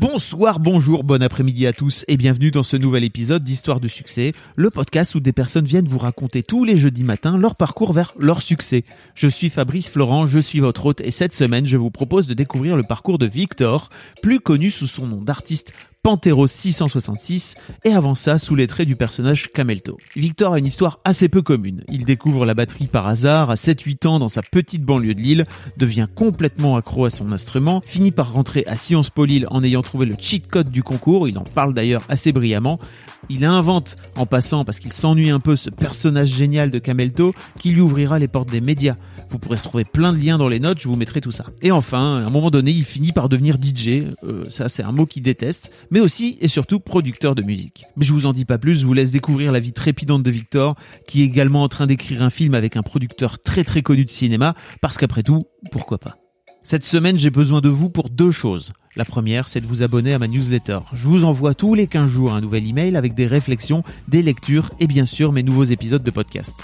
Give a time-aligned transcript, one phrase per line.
[0.00, 4.32] Bonsoir, bonjour, bon après-midi à tous et bienvenue dans ce nouvel épisode d'Histoire de succès,
[4.54, 8.14] le podcast où des personnes viennent vous raconter tous les jeudis matins leur parcours vers
[8.16, 8.84] leur succès.
[9.16, 12.34] Je suis Fabrice Florent, je suis votre hôte et cette semaine je vous propose de
[12.34, 13.90] découvrir le parcours de Victor,
[14.22, 15.72] plus connu sous son nom d'artiste
[16.08, 17.54] Panthéros 666
[17.84, 19.98] et avant ça sous les traits du personnage Camelto.
[20.16, 21.84] Victor a une histoire assez peu commune.
[21.86, 25.44] Il découvre la batterie par hasard à 7-8 ans dans sa petite banlieue de Lille,
[25.76, 29.82] devient complètement accro à son instrument, finit par rentrer à Sciences Po Lille en ayant
[29.82, 32.80] trouvé le cheat code du concours, il en parle d'ailleurs assez brillamment.
[33.28, 37.70] Il invente en passant parce qu'il s'ennuie un peu ce personnage génial de Camelto qui
[37.70, 38.96] lui ouvrira les portes des médias.
[39.28, 41.44] Vous pourrez trouver plein de liens dans les notes, je vous mettrai tout ça.
[41.60, 44.92] Et enfin, à un moment donné, il finit par devenir DJ, euh, ça c'est un
[44.92, 47.84] mot qu'il déteste, mais aussi et surtout producteur de musique.
[47.96, 50.30] Mais je vous en dis pas plus, je vous laisse découvrir la vie trépidante de
[50.30, 50.74] Victor,
[51.06, 54.10] qui est également en train d'écrire un film avec un producteur très très connu de
[54.10, 56.16] cinéma, parce qu'après tout, pourquoi pas.
[56.62, 58.72] Cette semaine, j'ai besoin de vous pour deux choses.
[58.94, 60.80] La première, c'est de vous abonner à ma newsletter.
[60.92, 64.70] Je vous envoie tous les 15 jours un nouvel email avec des réflexions, des lectures
[64.80, 66.54] et bien sûr mes nouveaux épisodes de podcast.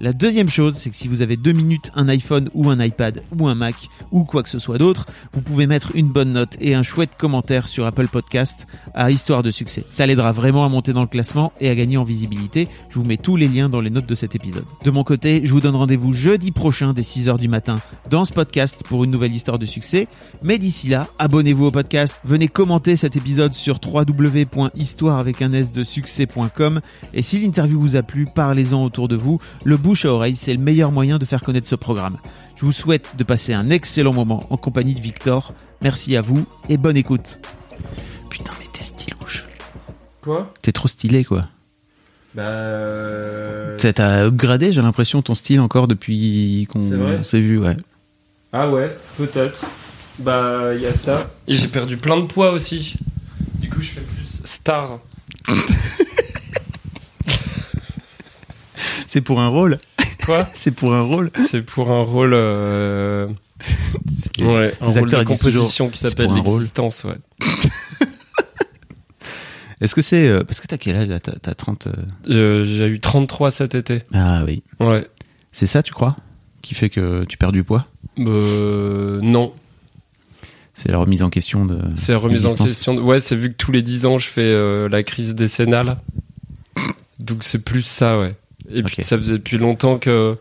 [0.00, 3.20] La deuxième chose, c'est que si vous avez deux minutes, un iPhone ou un iPad
[3.36, 3.74] ou un Mac
[4.12, 7.16] ou quoi que ce soit d'autre, vous pouvez mettre une bonne note et un chouette
[7.18, 9.84] commentaire sur Apple Podcast à Histoire de succès.
[9.90, 12.68] Ça l'aidera vraiment à monter dans le classement et à gagner en visibilité.
[12.90, 14.64] Je vous mets tous les liens dans les notes de cet épisode.
[14.84, 18.32] De mon côté, je vous donne rendez-vous jeudi prochain dès 6h du matin dans ce
[18.32, 20.06] podcast pour une nouvelle histoire de succès.
[20.44, 25.72] Mais d'ici là, abonnez-vous au podcast, venez commenter cet épisode sur www.histoire avec un s
[25.72, 26.80] de succès.com
[27.14, 29.40] et si l'interview vous a plu, parlez-en autour de vous.
[29.88, 32.18] Bouche à oreille, c'est le meilleur moyen de faire connaître ce programme.
[32.56, 35.54] Je vous souhaite de passer un excellent moment en compagnie de Victor.
[35.80, 37.38] Merci à vous et bonne écoute.
[38.28, 39.46] Putain, mais t'es stylouche.
[40.20, 40.52] Quoi?
[40.60, 41.40] T'es trop stylé, quoi.
[42.34, 42.42] Bah.
[42.42, 47.78] euh, Ça T'as upgradé, j'ai l'impression, ton style encore depuis qu'on s'est vu, ouais.
[48.52, 49.64] Ah ouais, peut-être.
[50.18, 51.30] Bah, il y a ça.
[51.46, 52.96] Et j'ai perdu plein de poids aussi.
[53.54, 54.98] Du coup, je fais plus star.
[59.08, 59.78] C'est pour un rôle
[60.24, 62.34] Quoi C'est pour un rôle C'est pour un rôle.
[62.34, 63.26] euh,
[64.14, 67.16] C'est- Ouais, un rôle de composition qui s'appelle l'existence, ouais.
[69.80, 70.26] Est-ce que c'est...
[70.28, 71.20] euh, parce que t'as quel âge là?
[71.20, 71.86] T'as t'as 30...
[71.86, 71.92] euh,
[72.28, 74.02] Euh, j'ai eu 33 cet été.
[74.12, 74.62] Ah oui.
[74.80, 75.06] Ouais.
[75.52, 76.16] C'est ça, tu crois?
[76.62, 77.84] Qui fait que tu perds du poids?
[78.18, 79.52] Euh, non,
[80.74, 81.78] C'est la remise en question de...
[81.94, 82.94] c'est la remise en question.
[82.94, 85.98] de- Ouais, c'est vu que tous les 10 ans, je fais euh, la crise décennale.
[87.20, 88.34] Donc c'est plus ça, ouais.
[88.72, 90.36] Et puis ça faisait depuis longtemps que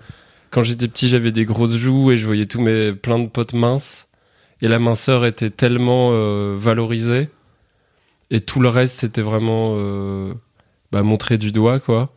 [0.49, 3.53] quand j'étais petit, j'avais des grosses joues et je voyais tous mes plein de potes
[3.53, 4.07] minces.
[4.61, 7.29] Et la minceur était tellement euh, valorisée.
[8.31, 10.33] Et tout le reste, c'était vraiment euh,
[10.91, 12.11] bah, montré du doigt, quoi.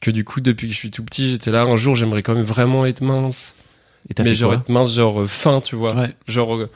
[0.00, 1.62] Que du coup, depuis que je suis tout petit, j'étais là.
[1.62, 3.54] Un jour, j'aimerais quand même vraiment être mince.
[4.08, 5.94] Et Mais genre être mince, genre euh, fin, tu vois.
[5.94, 6.14] Ouais.
[6.26, 6.70] Genre, euh,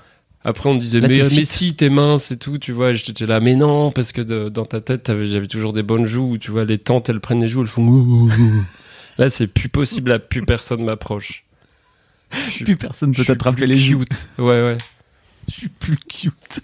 [0.48, 2.90] après, on me disait, Là, mais, si, t'es mince et tout, tu vois.
[2.90, 6.06] Et j'étais là, mais non, parce que de- dans ta tête, j'avais toujours des bonnes
[6.06, 8.28] joues où, tu vois, les tantes, elles prennent les joues, elles font.
[9.18, 11.44] Là, c'est plus possible, là, plus personne m'approche.
[12.64, 14.04] Plus personne peut t'attraper les joues.
[14.38, 14.78] Ouais, ouais.
[15.48, 16.60] Je suis plus cute.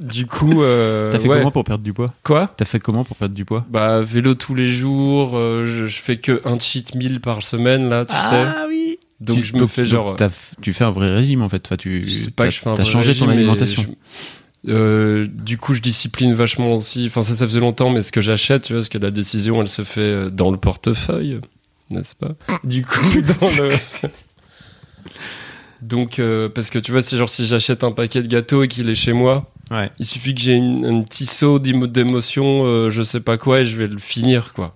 [0.00, 1.38] Du coup, euh, T'as fait ouais.
[1.38, 2.12] comment pour perdre du poids?
[2.24, 2.52] Quoi?
[2.56, 3.64] T'as fait comment pour perdre du poids?
[3.68, 7.88] Bah, vélo tous les jours, euh, je, je fais que un cheat meal par semaine,
[7.88, 8.18] là, tu sais.
[8.20, 10.16] Ah oui Donc, Tu- je me fais genre.
[10.16, 10.30] f-
[10.60, 11.62] tu fais un vrai régime en fait.
[11.66, 13.82] Enfin, tu Je sais pas que je fais un vrai changé ton régime, mais alimentation.
[14.66, 17.04] je- euh, du coup, je discipline vachement aussi.
[17.06, 19.60] Enfin, ça, ça faisait longtemps, mais ce que j'achète, tu vois, parce que la décision,
[19.62, 21.38] elle se fait euh, dans le portefeuille,
[21.90, 22.32] n'est-ce pas?
[22.64, 22.98] Du coup,
[23.40, 23.70] dans le.
[25.82, 28.68] Donc, euh, parce que tu vois, c'est genre si j'achète un paquet de gâteaux et
[28.68, 29.90] qu'il est chez moi, Ouais.
[29.98, 33.64] il suffit que j'ai un petit saut d'émo- d'émotion, euh, je sais pas quoi, et
[33.64, 34.74] je vais le finir, quoi.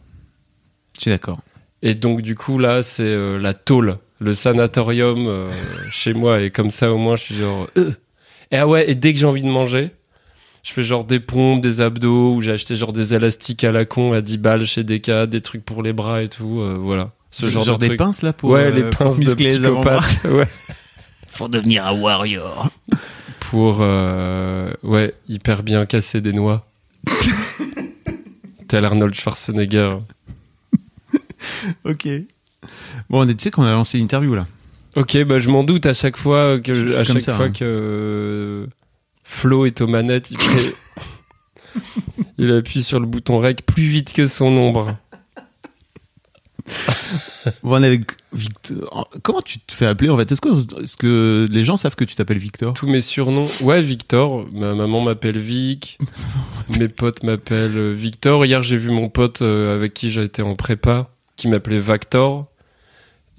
[0.97, 1.41] Je suis d'accord.
[1.83, 5.51] Et donc, du coup, là, c'est euh, la tôle, le sanatorium euh,
[5.91, 6.41] chez moi.
[6.41, 7.69] Et comme ça, au moins, je suis genre.
[7.77, 7.93] euh.
[8.51, 9.91] Et ah ouais, et dès que j'ai envie de manger,
[10.63, 13.85] je fais genre des pompes, des abdos, ou j'ai acheté genre des élastiques à la
[13.85, 16.61] con à 10 balles chez Decathlon, des trucs pour les bras et tout.
[16.61, 17.11] euh, voilà.
[17.31, 17.99] Ce genre, de des trucs.
[17.99, 20.25] pinces là pour ouais, euh, les pour pinces de psychopathe.
[20.25, 20.49] ouais.
[21.37, 22.71] Pour devenir un warrior.
[23.39, 26.67] Pour, euh, ouais, hyper bien casser des noix.
[28.69, 29.99] Tel Arnold Schwarzenegger.
[31.85, 32.09] Ok.
[33.11, 34.47] Bon, tu sais qu'on a lancé une interview là.
[34.97, 37.47] Ok, bah je m'en doute à chaque fois que je- à Comme chaque ça, fois
[37.47, 37.53] hein.
[37.53, 38.67] que euh,
[39.25, 40.75] Flo est aux manettes, il, fait-
[42.39, 44.97] il appuie sur le bouton rec plus vite que son ombre.
[47.63, 49.09] Bon, avec Victor.
[49.23, 50.31] Comment tu te fais appeler en fait?
[50.31, 52.75] Est-ce que, est-ce que les gens savent que tu t'appelles Victor?
[52.75, 55.99] Tous mes surnoms, ouais Victor, ma maman m'appelle Vic,
[56.79, 58.45] mes potes m'appellent euh, Victor.
[58.45, 62.47] Hier j'ai vu mon pote euh, avec qui j'ai été en prépa, qui m'appelait Vactor.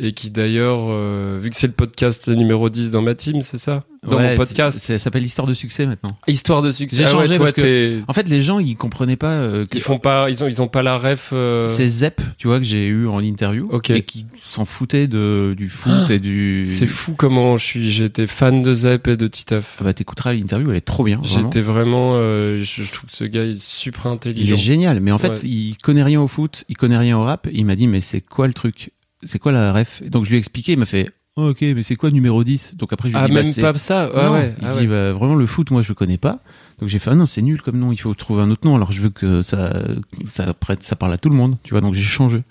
[0.02, 3.58] Et qui d'ailleurs, euh, vu que c'est le podcast numéro 10 dans ma team, c'est
[3.58, 3.84] ça?
[4.10, 4.80] Dans Ouais, mon podcast.
[4.80, 6.18] Ça s'appelle Histoire de succès maintenant.
[6.26, 6.96] Histoire de succès.
[6.96, 9.66] J'ai Ah ouais, changé toi, parce que- En fait, les gens ils comprenaient pas euh,
[9.66, 11.32] que Ils font pas, ils ont, ils ont pas la ref.
[11.34, 13.90] euh, c'est Zep, tu vois, que j'ai eu en interview Ok.
[13.90, 16.64] et qui s'en foutaient de, du foot et du.
[16.66, 17.92] C'est fou comment je suis.
[17.92, 19.76] J'étais fan de Zep et de Titeuf.
[19.82, 21.20] Ah bah t'écouteras l'interview, elle est trop bien.
[21.26, 22.12] J'étais vraiment.
[22.14, 24.54] euh, je, je trouve que ce gars est super Il intelligent.
[24.54, 25.40] est génial, mais en fait, Ouais.
[25.44, 27.50] il connaît rien au foot, il connaît rien au rap.
[27.52, 28.92] Il m'a dit, mais c'est quoi le truc?
[29.24, 30.02] C'est quoi la ref?
[30.04, 32.76] Donc je lui ai expliqué, il m'a fait, oh, ok, mais c'est quoi numéro 10
[32.78, 34.10] Donc après, je lui ai Ah, dit, bah, même c'est- pas ça.
[34.16, 34.56] Ah Non, ouais.
[34.62, 34.88] Il ah dit, ouais.
[34.88, 36.40] bah, vraiment, le foot, moi, je connais pas.
[36.80, 38.76] Donc j'ai fait, ah non, c'est nul comme nom, il faut trouver un autre nom.
[38.76, 39.82] Alors je veux que ça,
[40.24, 41.82] ça prête, ça parle à tout le monde, tu vois.
[41.82, 42.44] Donc j'ai changé.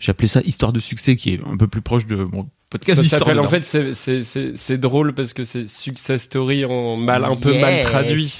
[0.00, 3.00] J'ai appelé ça Histoire de succès, qui est un peu plus proche de mon podcast
[3.04, 7.56] Ça s'appelle en fait c'est- drôle parce que c'est success story en mal un peu
[7.60, 8.34] mal traduit.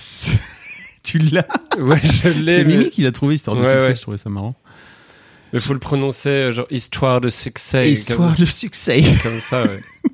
[1.04, 1.46] tu l'as?
[1.78, 2.54] Ouais, je l'ai.
[2.56, 3.94] C'est mais- Mimi qui l'a trouvé, Histoire de Ouais, succès, ouais.
[3.94, 4.52] je trouvais ça marrant.
[5.52, 7.90] Mais faut le prononcer genre histoire de succès.
[7.90, 9.02] Histoire comme, de succès.
[9.22, 9.62] comme ça.
[9.64, 9.80] Ouais.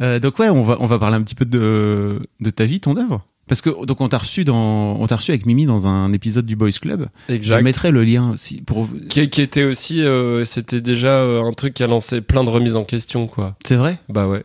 [0.00, 2.80] Euh, donc ouais, on va on va parler un petit peu de de ta vie,
[2.80, 3.24] ton œuvre.
[3.46, 6.44] Parce que donc on t'a reçu dans on t'a reçu avec Mimi dans un épisode
[6.44, 7.08] du Boys Club.
[7.28, 7.62] Je Exact.
[7.62, 8.88] mettrai le lien aussi pour.
[9.08, 12.50] Qui, qui était aussi, euh, c'était déjà euh, un truc qui a lancé plein de
[12.50, 13.54] remises en question quoi.
[13.64, 13.98] C'est vrai?
[14.08, 14.44] Bah ouais.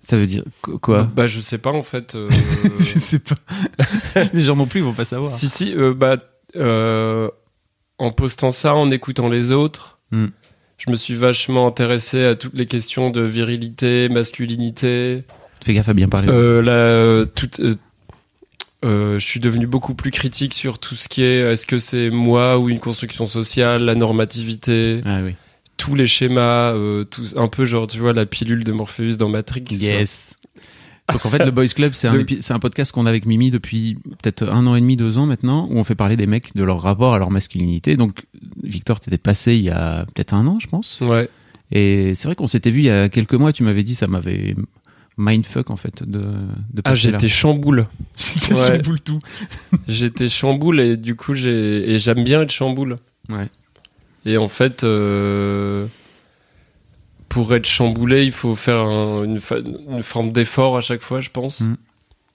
[0.00, 1.04] Ça veut dire qu- quoi?
[1.04, 2.14] Bah je sais pas en fait.
[2.14, 2.28] euh,
[2.78, 3.36] Je sais pas.
[4.34, 5.30] Les gens non plus ils vont pas savoir.
[5.30, 6.16] Si, si, euh, bah,
[6.56, 7.28] euh,
[8.02, 10.26] en postant ça, en écoutant les autres, Hmm.
[10.76, 15.24] je me suis vachement intéressé à toutes les questions de virilité, masculinité.
[15.64, 16.28] Fais gaffe à bien parler.
[16.30, 17.24] Euh, euh,
[18.84, 22.10] euh, je suis devenu beaucoup plus critique sur tout ce qui est est-ce que c'est
[22.10, 25.34] moi ou une construction sociale, la normativité, Ah oui.
[25.76, 29.64] tous les schémas, un peu genre, tu vois, la pilule de Morpheus dans Matrix.
[29.70, 30.36] Yes.
[31.12, 33.08] Donc en fait le Boys Club c'est un De- épi- c'est un podcast qu'on a
[33.10, 36.16] avec Mimi depuis peut-être un an et demi deux ans maintenant où on fait parler
[36.16, 37.96] des mecs de leur rapport à leur masculinité.
[37.96, 38.24] Donc
[38.62, 40.98] Victor t'étais passé il y a peut-être un an je pense.
[41.00, 41.28] Ouais.
[41.70, 43.52] Et c'est vrai qu'on s'était vu il y a quelques mois.
[43.52, 44.54] Tu m'avais dit ça m'avait
[45.18, 47.18] mindfuck en fait de de Ah, passer là.
[47.18, 47.86] j'étais chamboule.
[48.16, 48.66] J'étais Ouais.
[48.76, 49.18] chamboule tout.
[49.88, 52.96] J'étais chamboule et du coup j'ai et j'aime bien être chamboule.
[53.28, 53.46] Ouais.
[54.24, 55.86] Et en fait, euh,
[57.32, 61.62] pour être chamboulé, il faut faire un- une, forme d'effort à chaque fois, je pense.
[61.62, 61.76] Mm.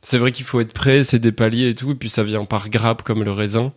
[0.01, 2.45] C'est vrai qu'il faut être prêt, c'est des paliers et tout, et puis ça vient
[2.45, 3.73] par grappe comme le raisin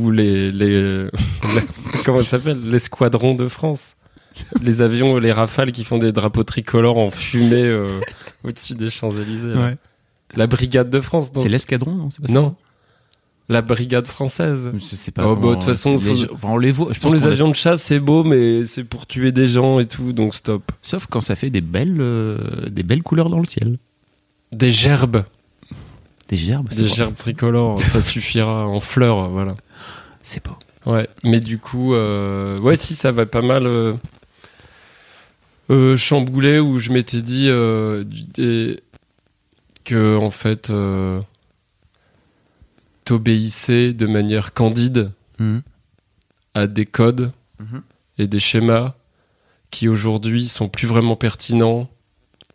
[0.00, 1.06] ou les les
[2.04, 3.94] comment ça s'appelle l'escadron de France.
[4.60, 8.00] Les avions, les rafales qui font des drapeaux tricolores en fumée euh,
[8.42, 9.54] au-dessus des Champs-Élysées.
[9.54, 9.60] là.
[9.60, 9.76] Ouais.
[10.34, 11.30] La brigade de France.
[11.36, 12.56] C'est l'escadron non C'est pas ça Non.
[13.50, 14.70] La brigade française.
[14.74, 15.26] Je sais pas.
[15.26, 16.92] Oh, bah, de toute façon, les faut- gens- enfin, on les voit.
[16.92, 19.80] Je pense les a- avions de chasse, c'est beau, mais c'est pour tuer des gens
[19.80, 20.70] et tout, donc stop.
[20.82, 23.78] Sauf quand ça fait des belles, euh, des belles couleurs dans le ciel.
[24.52, 25.24] Des gerbes,
[26.28, 26.68] Des gerbes.
[26.68, 29.56] des gerbes tricolores, ça suffira en fleurs, voilà.
[30.22, 30.52] C'est beau.
[30.90, 33.94] Ouais, mais du coup, euh, ouais, si ça va pas mal euh,
[35.70, 38.04] euh, chambouler où je m'étais dit euh,
[39.84, 41.20] que en fait euh,
[43.12, 45.62] t'obéissais de manière candide Mhm.
[46.52, 47.80] à des codes Mhm.
[48.18, 48.96] et des schémas
[49.70, 51.88] qui aujourd'hui sont plus vraiment pertinents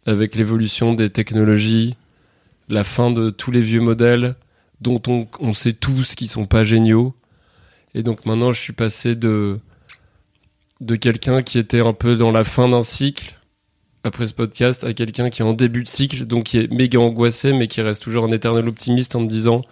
[0.05, 1.95] avec l'évolution des technologies,
[2.69, 4.36] la fin de tous les vieux modèles
[4.79, 7.15] dont on, on sait tous qu'ils sont pas géniaux.
[7.95, 9.60] Et donc maintenant, je suis passé de,
[10.81, 13.33] de quelqu'un qui était un peu dans la fin d'un cycle
[14.03, 17.00] après ce podcast à quelqu'un qui est en début de cycle, donc qui est méga
[17.00, 19.63] angoissé, mais qui reste toujours un éternel optimiste en me disant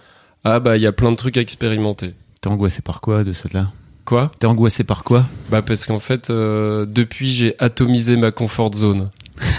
[0.44, 2.14] Ah bah il y a plein de trucs à expérimenter.
[2.42, 3.72] T'es angoissé par quoi de celle-là
[4.06, 4.32] Quoi?
[4.40, 5.28] T'es angoissé par quoi?
[5.50, 9.12] Bah parce qu'en fait, euh, depuis j'ai atomisé ma comfort zone.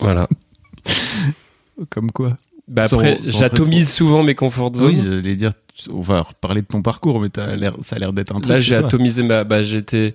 [0.00, 0.28] voilà.
[1.90, 2.38] Comme quoi?
[2.66, 4.88] Bah après, j'atomise souvent mes comfort zones.
[4.88, 5.52] Oui, j'allais dire.
[5.90, 8.48] On va reparler de ton parcours, mais t'as l'air, ça a l'air d'être un truc.
[8.48, 9.44] Là, j'ai atomisé ma.
[9.44, 10.14] Bah, j'étais.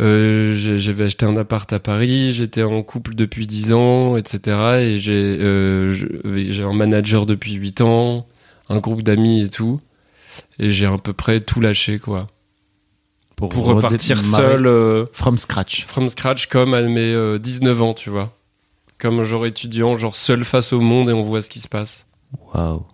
[0.00, 4.40] Euh, j'avais acheté un appart à Paris, j'étais en couple depuis 10 ans, etc.
[4.80, 5.94] Et j'ai euh,
[6.64, 8.26] un manager depuis 8 ans,
[8.68, 9.80] un groupe d'amis et tout.
[10.58, 12.26] Et j'ai à peu près tout lâché, quoi.
[13.36, 15.86] Pour repartir seul, euh, From scratch.
[15.86, 18.36] from scratch, comme à mes euh, 19 ans, tu vois.
[18.98, 22.04] Comme genre étudiant, genre seul face au monde et on voit ce qui se passe.
[22.54, 22.84] Waouh.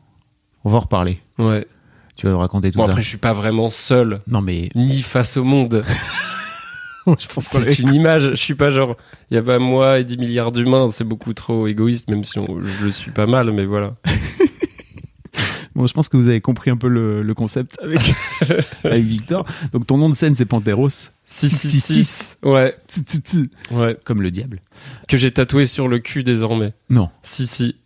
[0.64, 1.20] On va en reparler.
[1.38, 1.66] Ouais.
[2.14, 2.90] Tu vas nous raconter tout Bon, ça.
[2.90, 5.84] après, je suis pas vraiment seul, Non, mais ni face au monde.
[7.40, 8.30] C'est une image.
[8.30, 8.96] Je suis pas genre,
[9.30, 12.38] il y a pas moi et 10 milliards d'humains, c'est beaucoup trop égoïste, même si
[12.38, 13.94] on- je le suis pas mal, mais voilà.
[15.74, 18.00] Bon, je pense que vous avez compris un peu le, le concept avec,
[18.84, 19.44] avec Victor.
[19.74, 20.88] Donc ton nom de scène c'est Panteros.
[21.26, 22.38] 666.
[22.42, 22.74] Ouais,
[23.72, 23.98] ouais.
[24.04, 24.62] Comme le diable.
[25.06, 26.72] Que j'ai tatoué sur le cul désormais.
[26.88, 27.10] Non.
[27.20, 27.76] Si, si.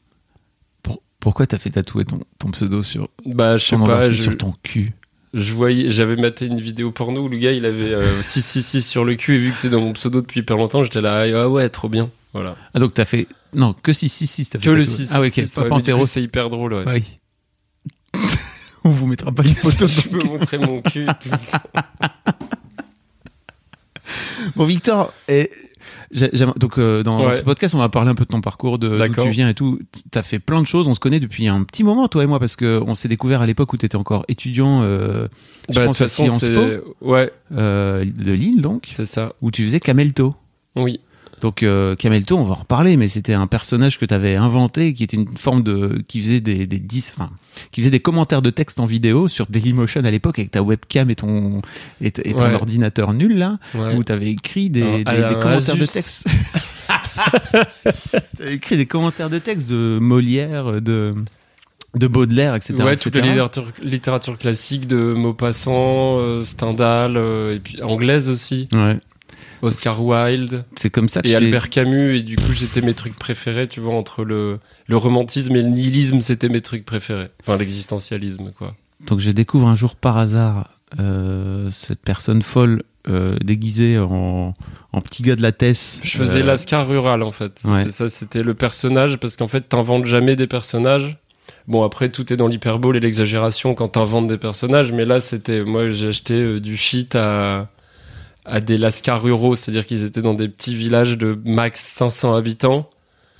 [0.85, 4.01] Pour- pourquoi t'as fait tatouer ton, ton pseudo sur Bah, je sais ton nom pas,
[4.03, 4.93] d'artiste je, sur ton cul?
[5.35, 9.05] Je voyais, j'avais maté une vidéo porno où le gars il avait euh, 666 sur
[9.05, 11.49] le cul et vu que c'est dans mon pseudo depuis hyper longtemps, j'étais là, ah
[11.49, 12.11] ouais, trop bien.
[12.33, 12.57] Voilà.
[12.75, 14.97] Ah donc t'as fait non que 666 t'as fait Que le tatouer.
[15.07, 15.13] 666.
[15.13, 16.01] Ah ouais, ok.
[16.01, 16.85] ouais, c'est hyper drôle, ouais.
[16.87, 17.19] Ah oui.
[18.85, 19.87] On vous mettra pas une photo.
[19.89, 21.05] je peux montrer mon cul.
[21.05, 21.31] et tout.
[24.57, 25.51] Bon Victor, et
[26.57, 27.37] donc euh, dans Ouais.
[27.37, 29.55] ce podcast on va parler un peu de ton parcours, de d'où tu viens et
[29.55, 29.79] tout.
[30.11, 30.89] T'as fait plein de choses.
[30.89, 33.43] On se connaît depuis un petit moment toi et moi parce que on s'est découvert
[33.43, 34.83] à l'époque où t'étais encore étudiant.
[34.83, 35.29] Euh,
[35.69, 36.95] je Bah, de pense à Sciences Po.
[37.01, 39.35] Ouais, euh, de Lille donc c'est ça.
[39.41, 40.35] où tu faisais Camelto.
[40.77, 41.01] Oui.
[41.41, 44.93] Donc euh, Camelto, on va en reparler, mais c'était un personnage que tu avais inventé,
[44.93, 47.31] qui était une forme de, qui faisait des, des dis- enfin,
[47.73, 51.09] qui faisait des commentaires de texte en vidéo sur Dailymotion à l'époque avec ta webcam
[51.11, 51.63] et ton
[52.03, 52.55] et, ton Ouais.
[52.55, 53.95] ordinateur nul là, Ouais.
[53.97, 55.05] où tu avais écrit des,
[55.41, 56.25] commentaires de texte.
[58.37, 61.15] tu avais écrit des commentaires de texte de Molière, de
[61.97, 62.75] de Baudelaire, etc.
[62.85, 63.03] ouais, etc.
[63.11, 68.97] toute la littérature, littérature classique de Maupassant, euh, Stendhal, euh, et puis anglaise aussi, Ouais,
[69.63, 72.17] Oscar Wilde c'est comme ça que et Albert Camus.
[72.19, 75.69] Et du coup, j'étais mes trucs préférés, tu vois, entre le, le romantisme et le
[75.69, 77.29] nihilisme, c'était mes trucs préférés.
[77.41, 78.75] Enfin, l'existentialisme, quoi.
[79.07, 84.53] Donc je découvre un jour par hasard euh, cette personne folle euh, déguisée en,
[84.93, 86.01] en petit gars de la Tess.
[86.03, 87.59] Je faisais Euh, l'ascar rural, en fait.
[87.59, 87.91] C'était Ouais.
[87.91, 91.17] ça, c'était le personnage, parce qu'en fait, t'inventes jamais des personnages.
[91.67, 95.63] Bon, après, tout est dans l'hyperbole et l'exagération quand t'inventes des personnages, mais là, c'était.
[95.65, 97.69] Moi, j'ai acheté du shit à,
[98.45, 102.89] à des lascars ruraux, c'est-à-dire qu'ils étaient dans des petits villages de max 500 habitants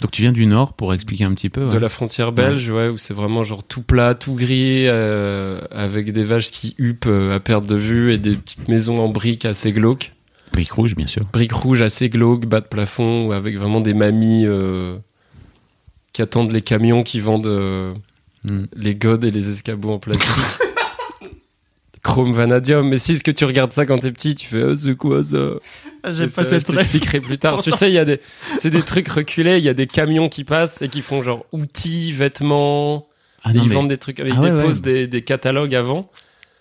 [0.03, 1.69] Donc tu viens du Nord pour expliquer un petit peu.
[1.69, 6.13] de la frontière belge, ouais, où c'est vraiment genre tout plat, tout gris, euh, avec
[6.13, 9.45] des vaches qui huppent euh, à perte de vue et des petites maisons en briques
[9.45, 10.13] assez glauques.
[10.53, 11.25] Brique rouge, bien sûr.
[11.33, 14.97] briques rouges assez glauques, bas de plafond, avec vraiment des mamies euh,
[16.13, 17.95] qui attendent les camions qui vendent euh,
[18.45, 18.65] Mm.
[18.75, 20.31] les godes et les escabeaux en plastique.
[22.03, 24.75] Chrome vanadium, mais si ce que tu regardes ça quand t'es petit, tu fais Ah,
[24.75, 25.37] c'est quoi ça?
[26.11, 27.63] J'aime C'est ça, je t'expliquerai plus tard.
[27.63, 28.21] tu sais, il y a des,
[28.59, 31.45] c'est des trucs reculés, il y a des camions qui passent et qui font genre
[31.53, 33.07] outils, vêtements,
[33.45, 34.81] Ah non, ils mais- vendent des trucs, ils Ah ouais, déposent ouais.
[34.83, 36.11] Des, des catalogues avant.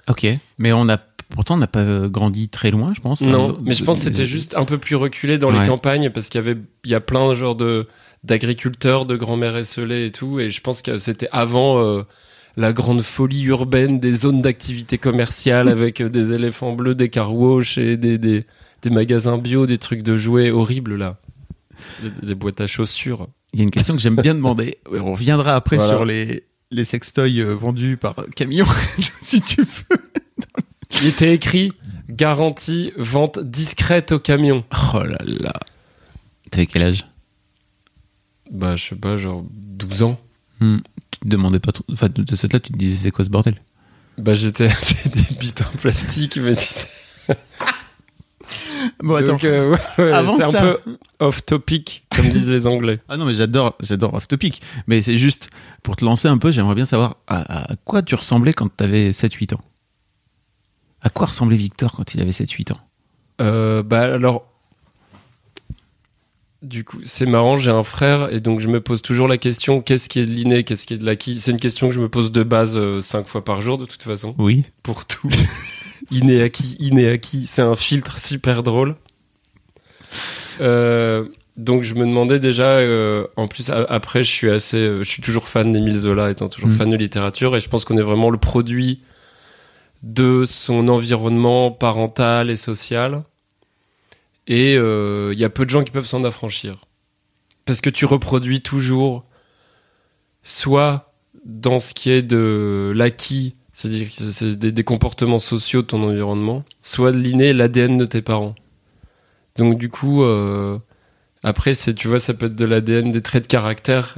[0.10, 0.27] Ok,
[0.58, 0.98] mais on a
[1.29, 3.22] pourtant on n'a pas euh, grandi très loin, je pense.
[3.22, 5.62] Non, Enfin, mais je pense que c'était juste un peu plus reculé dans Ouais.
[5.62, 7.88] les campagnes parce qu'il y avait, il y a plein genre de
[8.25, 12.01] d'agriculteurs, de grand-mères esselées et tout, et je pense que c'était avant euh,
[12.60, 17.34] la grande folie urbaine des zones d'activité commerciale avec euh, des éléphants bleus, des car
[17.34, 18.46] wash et des, des
[18.82, 21.18] des magasins bio, des trucs de jouets horribles là,
[22.04, 23.28] des, des boîtes à chaussures.
[23.54, 24.78] Il y a une question que j'aime bien demander.
[24.92, 25.94] On reviendra après Voilà.
[25.94, 28.66] sur les les sextoys euh, vendus par camion,
[29.22, 29.98] si tu veux.
[31.01, 31.72] Il était écrit
[32.10, 34.63] garantie vente discrète au camion.
[34.94, 35.54] Oh là là.
[36.51, 37.06] T'avais quel âge?
[38.51, 40.20] Bah je sais pas, genre 12 ans.
[40.60, 40.80] Hmm.
[41.12, 41.84] Tu te demandais pas trop.
[41.92, 43.56] Enfin, de, cette là, tu te disais c'est quoi ce bordel?
[44.18, 46.89] Bah j'étais c'est des bites en plastique, mais tu sais.
[49.04, 50.80] Bon, Donc, euh, ouais, ouais, Avant c'est un peu
[51.20, 53.00] off topic, comme disent les Anglais.
[53.08, 54.62] Ah non, mais j'adore, j'adore off topic.
[54.88, 55.50] Mais c'est juste
[55.84, 59.12] pour te lancer un peu, j'aimerais bien savoir à, à quoi tu ressemblais quand t'avais
[59.12, 59.62] 7-8 ans?
[61.01, 62.80] À quoi ressemblait Victor quand il avait 7-8 ans?
[63.42, 64.48] Euh, bah alors,
[66.62, 69.82] du coup, c'est marrant, j'ai un frère et donc je me pose toujours la question
[69.82, 71.39] qu'est-ce qui est de l'inné, qu'est-ce qui est de l'acquis?
[71.39, 73.86] C'est une question que je me pose de base euh, cinq fois par jour de
[73.86, 74.66] toute façon, Oui.
[74.84, 75.30] pour tout.
[76.12, 78.96] inné acquis, inné acquis, c'est un filtre super drôle.
[80.62, 81.25] Euh,
[81.58, 85.22] donc je me demandais déjà, euh, en plus a- après je suis assez, je suis
[85.22, 86.74] toujours fan d'Émile Zola, étant toujours Mm.
[86.78, 89.01] fan de littérature et je pense qu'on est vraiment le produit
[90.04, 93.24] de son environnement parental et social.
[94.50, 96.86] Et euh, il y a peu de gens qui peuvent s'en affranchir.
[97.65, 99.25] Parce que tu reproduis toujours,
[100.44, 101.13] soit
[101.46, 104.08] dans ce qui est de l'acquis, c'est-à-dire
[104.58, 108.56] des, des comportements sociaux de ton environnement, soit de l'inné, l'ADN de tes parents.
[109.58, 110.77] Donc du coup, euh,
[111.44, 114.18] après, tu vois, ça peut être de l'ADN, des traits de caractère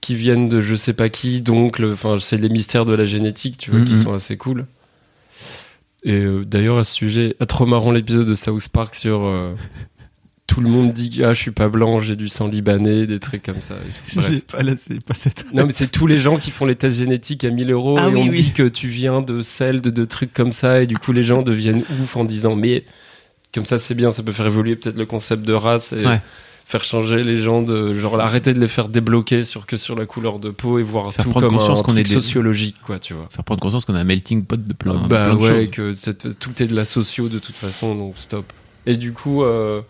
[0.00, 3.04] qui viennent de je sais pas qui, donc, le- enfin, c'est les mystères de la
[3.06, 4.02] génétique, tu vois, qui Mhm.
[4.02, 4.66] sont assez cool.
[6.04, 9.54] Et euh, d'ailleurs, à ce sujet, ah, trop marrant l'épisode de South Park sur euh,
[10.46, 13.42] tout le monde dit ah je suis pas blanc, j'ai du sang libanais, des trucs
[13.42, 13.76] comme ça.
[14.20, 15.46] J'ai pas là, c'est pas cette.
[15.54, 18.08] Non mais c'est tous les gens qui font les tests génétiques à 1000 euros Ah
[18.08, 18.36] et oui, on oui.
[18.42, 21.22] dit que tu viens de sel, de, de trucs comme ça et du coup les
[21.22, 22.84] gens deviennent ouf en disant mais
[23.54, 26.20] Comme ça, c'est bien, ça peut faire évoluer peut-être le concept de race et Ouais.
[26.66, 30.06] Faire changer les gens de genre arrêter de les faire débloquer sur que sur la
[30.06, 32.14] couleur de peau et voir Faire tout prendre comme conscience un qu'on truc est des-
[32.14, 33.28] sociologique, quoi, tu vois.
[33.30, 35.70] Faire prendre conscience qu'on a un melting pot de plein, bah plein de ouais, choses.
[35.70, 38.50] que tout est de la socio de toute façon, donc stop.
[38.86, 39.82] Et du coup, euh,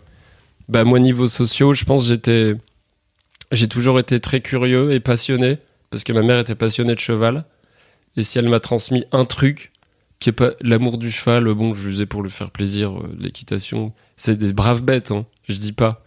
[0.69, 2.55] bah moi niveau socio, je pense que j'étais,
[3.51, 5.57] j'ai toujours été très curieux et passionné
[5.89, 7.45] parce que ma mère était passionnée de cheval.
[8.17, 9.71] Et si elle m'a transmis un truc
[10.19, 13.09] qui est pas l'amour du cheval, bon, je le faisais pour lui faire plaisir, euh,
[13.19, 16.04] l'équitation, c'est des braves bêtes, hein, je dis pas.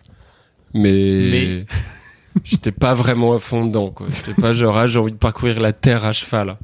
[0.74, 1.64] Mais, Mais-
[2.44, 4.06] j'étais pas vraiment à fond dedans, quoi.
[4.10, 6.56] J'étais pas genre, ah, j'ai envie de parcourir la terre à cheval.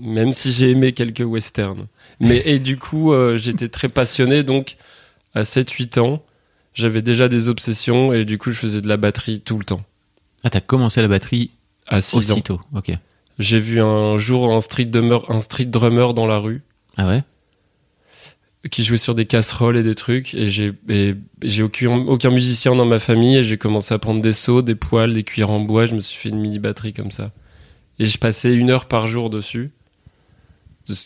[0.00, 1.86] Même si j'ai aimé quelques westerns.
[2.20, 4.76] Mais, et du coup, euh, j'étais très passionné, donc,
[5.34, 6.22] à 7-8 ans,
[6.74, 9.82] j'avais déjà des obsessions, et du coup, je faisais de la batterie tout le temps.
[10.44, 11.50] Ah, t'as commencé la batterie
[11.88, 12.34] À 6 ans.
[12.34, 12.60] aussitôt.
[12.74, 12.92] Ok.
[13.40, 16.62] J'ai vu un jour un street drummer, un street drummer dans la rue
[16.96, 17.22] Ah ouais?
[18.70, 20.72] Qui jouait sur des casseroles et des trucs et j'ai
[21.42, 24.74] j'ai aucun, aucun musicien dans ma famille et j'ai commencé à prendre des seaux, des
[24.74, 27.30] poils, des cuillères en bois, je me suis fait une mini batterie comme ça.
[27.98, 29.70] Et je passais une heure par jour dessus.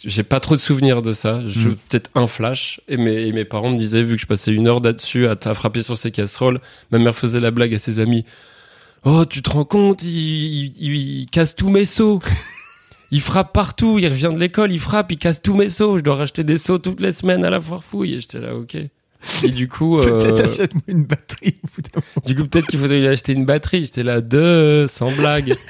[0.04, 1.76] J'ai pas trop de souvenirs de ça, je Mm.
[1.88, 4.69] peut-être un flash et mes, et mes parents me disaient vu que je passais une
[4.69, 6.61] heure là-dessus à, à frapper sur ces casseroles,
[6.92, 8.25] ma mère faisait la blague à ses amis.
[9.04, 12.21] Oh, tu te rends compte, il- il- il casse tous mes seaux.
[13.14, 15.99] Il frappe partout, il revient de l'école, il frappe, il casse tous mes seaux.
[15.99, 18.14] Je dois racheter des seaux toutes les semaines à la foire fouille.
[18.14, 18.75] Et j'étais là, ok.
[18.75, 21.54] Et du coup, euh, achète-moi une batterie.
[22.26, 23.83] du coup peut-être qu'il faudrait lui acheter une batterie.
[23.83, 25.54] J'étais là, deux, sans blague.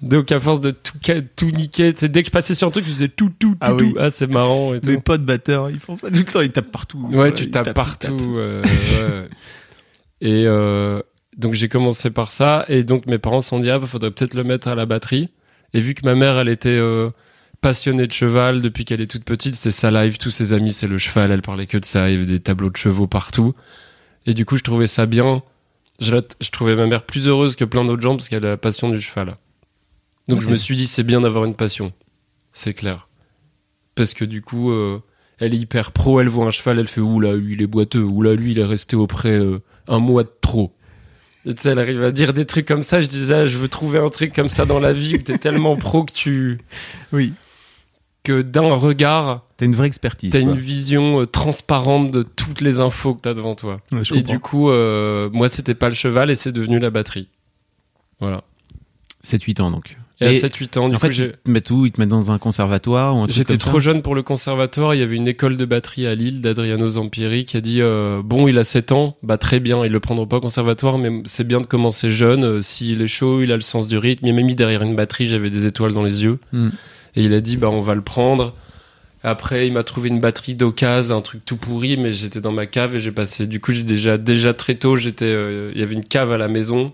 [0.00, 0.92] Donc à force de tout,
[1.34, 3.56] tout niquer, c'est dès que je passais sur un truc, je faisais tout, tout, tout,
[3.60, 3.84] Ah tout.
[3.84, 3.94] oui.
[3.98, 4.90] Ah, c'est marrant et tout.
[4.90, 7.08] Mes potes batteurs, ils font ça tout le temps, ils tapent partout.
[7.12, 8.34] Ouais, Ça, tu tapes partout.
[8.36, 9.28] euh, ouais.
[10.20, 11.00] Et euh,
[11.38, 14.10] donc j'ai commencé par ça, et donc mes parents se sont dit ah bah, faudrait
[14.10, 15.30] peut-être le mettre à la batterie.
[15.74, 17.10] Et vu que ma mère elle était euh,
[17.60, 20.88] passionnée de cheval depuis qu'elle est toute petite, c'était sa live, tous ses amis c'est
[20.88, 23.54] le cheval, elle parlait que de ça, il y avait des tableaux de chevaux partout.
[24.26, 25.42] Et du coup je trouvais ça bien.
[26.00, 28.50] Je, la- je trouvais ma mère plus heureuse que plein d'autres gens parce qu'elle a
[28.50, 29.36] la passion du cheval.
[30.28, 31.92] Donc je me suis dit c'est bien d'avoir une passion,
[32.52, 33.08] c'est clair.
[33.94, 35.00] Parce que du coup euh,
[35.38, 38.02] elle est hyper pro, elle voit un cheval, elle fait oula lui il est boiteux,
[38.02, 40.74] oula lui il est resté auprès euh, un mois de trop.
[41.44, 43.00] Tu sais, elle arrive à dire des trucs comme ça.
[43.00, 45.38] Je disais, ah, je veux trouver un truc comme ça dans la vie où t'es
[45.38, 46.58] tellement pro que tu,
[47.12, 47.32] Oui,
[48.24, 50.30] que d'un regard, t'as une vraie expertise.
[50.32, 53.76] t'as une vision euh, transparente de toutes les infos que t'as devant toi.
[53.92, 54.32] Ouais, Et comprends.
[54.32, 57.28] du coup, euh, moi, c'était pas le cheval et c'est devenu la batterie.
[58.20, 58.42] Voilà.
[59.24, 59.96] 7-8 ans donc.
[60.20, 61.86] Et, à 7-8 ans, du en coup, fait, ils te mettent où?
[61.86, 63.84] Ils te mettent dans un conservatoire ou un truc J'étais trop ça?
[63.84, 64.94] jeune pour le conservatoire.
[64.94, 68.20] Il y avait une école de batterie à Lille d'Adriano Zampiri qui a dit euh,
[68.24, 71.22] Bon, il a 7 ans, bah très bien, il le prendra pas au conservatoire, mais
[71.26, 72.42] c'est bien de commencer jeune.
[72.44, 74.26] euh, S'il est chaud, il a le sens du rythme.
[74.26, 76.38] Il m'a mis derrière une batterie, j'avais des étoiles dans les yeux.
[76.52, 76.70] Hmm.
[77.14, 78.54] Et il a dit Bah, on va le prendre.
[79.24, 82.66] Après, il m'a trouvé une batterie d'occasion, un truc tout pourri, mais j'étais dans ma
[82.66, 83.46] cave et j'ai passé.
[83.46, 86.38] Du coup, j'ai déjà, déjà très tôt, j'étais, euh, il y avait une cave à
[86.38, 86.92] la maison.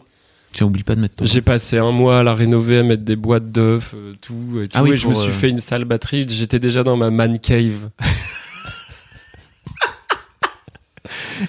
[0.55, 1.25] Tiens, oublie pas de mettre ton.
[1.25, 4.61] J'ai passé un mois à la rénover, à mettre des boîtes d'œufs, euh, tout.
[4.63, 6.27] Et, tout, Ah oui, et je me suis euh, fait une salle batterie.
[6.29, 7.91] J'étais déjà dans ma man cave.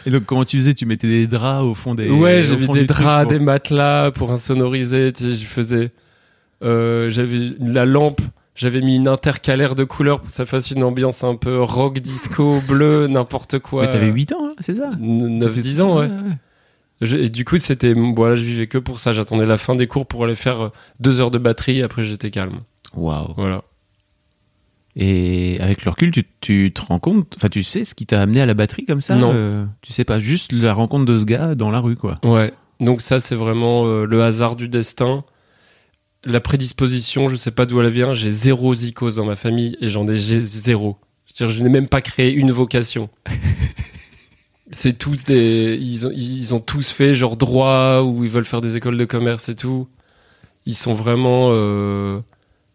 [0.06, 0.74] Et donc, comment tu faisais?
[0.74, 2.10] Tu mettais des draps au fond des.
[2.10, 5.14] ouais, j'avais fond des draps, pour- des matelas pour insonoriser.
[5.14, 5.92] Tu sais, je faisais.
[6.64, 8.22] euh, j'avais la lampe.
[8.56, 12.00] J'avais mis une intercalaire de couleurs pour que ça fasse une ambiance un peu rock,
[12.00, 13.84] disco, bleu, n'importe quoi.
[13.86, 14.92] Mais t'avais 8 ans, hein, c'est ça?
[15.00, 16.10] 9-10 ans, ouais.
[17.02, 17.94] Je- et du coup, c'était.
[17.94, 19.12] Voilà, je vivais que pour ça.
[19.12, 21.82] J'attendais la fin des cours pour aller faire euh, deux heures de batterie.
[21.82, 22.62] Après, j'étais calme.
[22.96, 23.34] Waouh.
[23.36, 23.64] Voilà.
[24.96, 28.22] Et avec le recul, tu, tu te rends compte, enfin, tu sais ce qui t'a
[28.22, 29.32] amené à la batterie comme ça Non.
[29.34, 32.16] euh, Tu sais pas, juste la rencontre de ce gars dans la rue, quoi.
[32.24, 32.54] Ouais.
[32.80, 35.26] Donc ça, c'est vraiment euh, le hasard du destin.
[36.24, 38.14] La prédisposition, je sais pas d'où elle vient.
[38.14, 40.98] J'ai zéro zikos dans ma famille et j'en ai j'ai zéro.
[41.28, 43.10] C'est-à-dire, je n'ai même pas créé une vocation.
[44.72, 48.62] c'est tous des, ils ont, ils ont tous fait genre droit ou ils veulent faire
[48.62, 49.88] des écoles de commerce et tout.
[50.66, 52.20] Ils sont vraiment euh,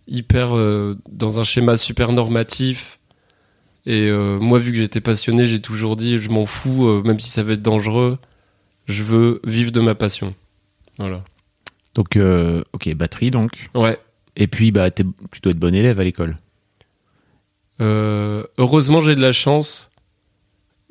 [0.06, 3.00] hyper euh, dans un schéma super normatif.
[3.86, 7.30] Et euh, moi, vu que j'étais passionné, j'ai toujours dit, je m'en fous, même si
[7.30, 8.18] ça va être dangereux
[8.86, 10.34] je veux vivre de ma passion.
[10.98, 11.22] Voilà.
[11.94, 12.18] Donc,
[12.72, 13.68] ok, batterie donc.
[13.72, 14.00] Ouais.
[14.34, 15.04] Et puis, bah, tu
[15.42, 16.36] dois être bon élève à l'école.
[17.78, 19.89] Heureusement, j'ai de la chance.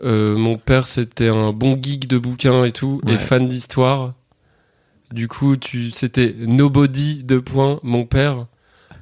[0.04, 3.14] Euh, mon père, c'était un bon geek de bouquins et tout, Ouais.
[3.14, 4.14] et fan d'histoire.
[5.14, 7.80] Du coup, tu, c'était nobody de point.
[7.84, 8.46] Mon père.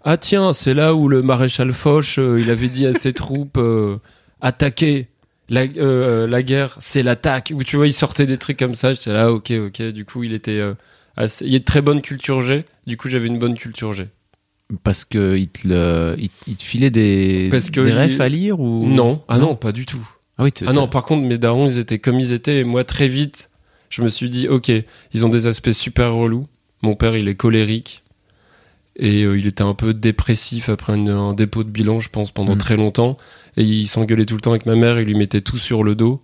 [0.04, 3.58] Ah tiens, c'est là où le maréchal Foch, euh, il avait dit à ses troupes
[3.58, 3.98] euh,
[4.42, 5.08] attaquer.
[5.50, 7.54] La, euh, la guerre, c'est l'attaque.
[7.56, 8.92] Ou tu vois, il sortait des trucs comme ça.
[8.94, 9.82] J'étais là, ok, ok.
[9.94, 10.62] Du coup, il était,
[11.16, 12.66] assez- il est très bonne culture G.
[12.86, 14.08] Du coup, j'avais une bonne culture G.
[14.84, 16.16] Parce que il te, le-
[16.48, 18.86] il, te filait des, Parce que des il- refs à lire ou?
[18.86, 20.06] Non, ah non, pas du tout.
[20.38, 22.58] Ah oui, Ah non, par contre, mes darons, ils étaient comme ils étaient.
[22.60, 23.50] Et moi, très vite,
[23.90, 24.72] je me suis dit, ok,
[25.14, 26.46] ils ont des aspects super relous.
[26.84, 28.04] Mon père, il est colérique.
[29.00, 32.32] Et euh, il était un peu dépressif après une- un dépôt de bilan, je pense,
[32.32, 32.60] pendant Mm.
[32.60, 33.18] très longtemps.
[33.56, 35.96] Et il s'engueulait tout le temps avec ma mère, il lui mettait tout sur le
[35.96, 36.22] dos.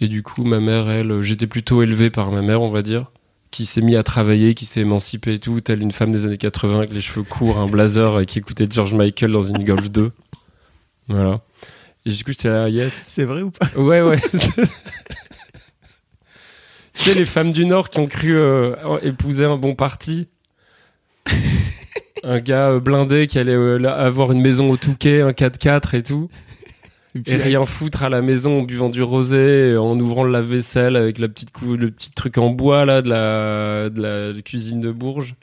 [0.00, 2.82] Et du coup, ma mère, elle, euh, j'étais plutôt élevé par ma mère, on va
[2.82, 3.10] dire,
[3.50, 6.38] qui s'est mis à travailler, qui s'est émancipée et tout, telle une femme des années
[6.38, 9.90] 80 avec les cheveux courts, un blazer et qui écoutait George Michael dans une Golf
[9.90, 10.12] 2.
[11.08, 11.40] Voilà.
[12.04, 12.92] Et du coup, j'étais là, yes.
[13.08, 13.66] C'est vrai ou pas?
[13.76, 14.18] Ouais, ouais.
[16.94, 20.26] tu sais, les femmes du Nord qui ont cru euh, épouser un bon parti.
[22.24, 25.96] un gars euh, blindé qui allait euh, là, avoir une maison au Touquet, un 4x4
[25.96, 26.28] et tout.
[27.26, 31.18] Et rien foutre à la maison en buvant du rosé, en ouvrant le lave-vaisselle avec
[31.18, 34.90] la petite cou- le petit truc en bois là de la, de la cuisine de
[34.90, 35.34] Bourges.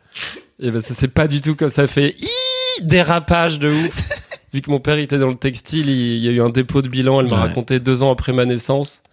[0.59, 2.15] Et ben ça c'est pas du tout comme ça fait
[2.81, 4.09] dérapage de ouf.
[4.53, 6.81] Vu que mon père était dans le textile, il, il y a eu un dépôt
[6.81, 7.19] de bilan.
[7.21, 7.41] Elle m'a Ouais.
[7.49, 9.03] raconté deux ans après ma naissance.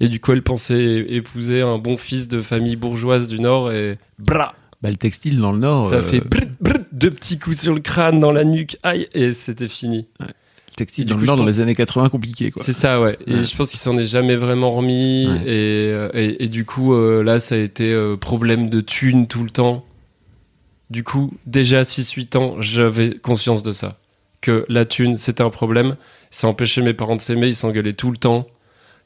[0.00, 3.98] Et du coup, elle pensait épouser un bon fils de famille bourgeoise du Nord et
[4.18, 5.90] bra, Bah, le textile dans le Nord.
[5.90, 9.06] ça euh, fait brrr, brrr, deux petits coups sur le crâne, dans la nuque, aïe,
[9.12, 10.06] et c'était fini.
[10.18, 10.26] le
[10.74, 12.62] textile dans coup, le Nord dans les années 80 compliqué quoi.
[12.64, 13.18] C'est ça, ouais.
[13.26, 15.28] Et je pense qu'il s'en est jamais vraiment remis.
[15.28, 15.36] Ouais.
[15.42, 19.26] Et, euh, et, et du coup, euh, là, ça a été euh, problème de thunes
[19.26, 19.84] tout le temps.
[20.88, 23.98] Du coup, déjà à 6-8 ans, j'avais conscience de ça.
[24.40, 25.96] Que la thune, c'était un problème.
[26.30, 28.46] Ça empêchait mes parents de s'aimer, ils s'engueulaient tout le temps.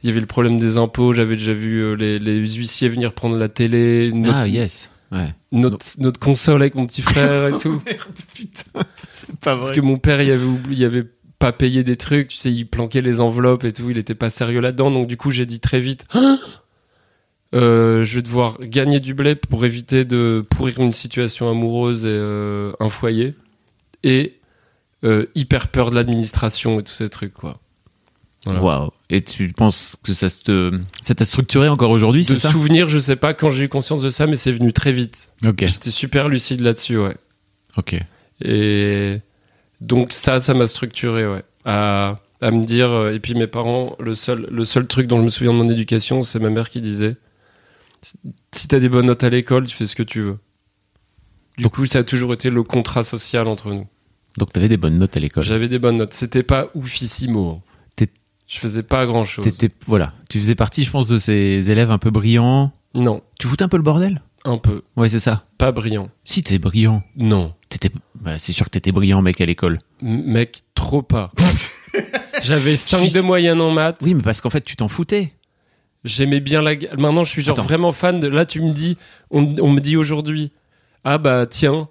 [0.02, 3.14] Il y avait le problème des impôts, j'avais déjà vu euh, les, les huissiers venir
[3.14, 4.90] prendre la télé, notre, Ah yes.
[5.10, 5.34] Ouais.
[5.50, 7.82] notre, notre console avec mon petit frère et tout.
[8.34, 11.06] Putain, c'est pas Parce que mon père, il avait oublié, il avait
[11.38, 14.28] pas payé des trucs, tu sais, il planquait les enveloppes et tout, il était pas
[14.28, 14.90] sérieux là-dedans.
[14.90, 16.36] Donc du coup, j'ai dit très vite, Ah
[17.54, 22.08] Euh, je vais devoir gagner du blé pour éviter de pourrir une situation amoureuse et
[22.08, 23.34] euh, un foyer.
[24.02, 24.34] Et
[25.04, 27.60] euh, hyper peur de l'administration et tous ces trucs, quoi.
[29.08, 32.50] Et tu penses que ça te ça t'a structuré encore aujourd'hui, De c'est ça?
[32.50, 35.32] souvenir, je sais pas quand j'ai eu conscience de ça, mais c'est venu très vite.
[35.46, 35.64] Ok.
[35.64, 37.16] J'étais super lucide là-dessus, ouais.
[37.78, 37.96] Ok.
[38.42, 39.20] Et
[39.80, 41.42] donc ça, ça m'a structuré, ouais.
[41.64, 45.18] À, à me dire, euh, et puis mes parents, le seul, le seul truc dont
[45.20, 47.16] je me souviens de mon éducation, c'est ma mère qui disait,
[48.52, 50.38] si t'as des bonnes notes à l'école, tu fais ce que tu veux.
[51.56, 53.86] Du Donc- coup, ça a toujours été le contrat social entre nous.
[54.38, 55.44] Donc t'avais des bonnes notes à l'école.
[55.44, 56.12] J'avais des bonnes notes.
[56.14, 57.50] C'était pas oufissimo.
[57.50, 57.60] hein.
[58.46, 59.46] Je faisais pas grand chose.
[59.86, 62.72] Voilà, tu faisais partie, je pense, de ces élèves un peu brillants.
[62.92, 64.20] Non, Tu foutais un peu le bordel?
[64.44, 64.82] Un peu.
[64.98, 65.44] Ouais, c'est ça.
[65.56, 66.10] Pas brillant.
[66.24, 67.54] Si t'es brillant, Non.
[67.70, 69.78] t'étais, bah, c'est sûr que t'étais brillant, mec, à l'école.
[70.02, 71.30] M- mec, trop pas.
[72.42, 74.00] J'avais 5 suis- de moyenne en maths.
[74.02, 75.32] Oui, mais parce qu'en fait, tu t'en foutais.
[76.04, 76.74] J'aimais bien la.
[76.98, 77.62] Maintenant, je suis genre Attends.
[77.66, 78.28] vraiment fan de.
[78.28, 78.98] Là, tu me dis,
[79.30, 80.52] on, on me dit aujourd'hui,
[81.02, 81.88] ah bah tiens,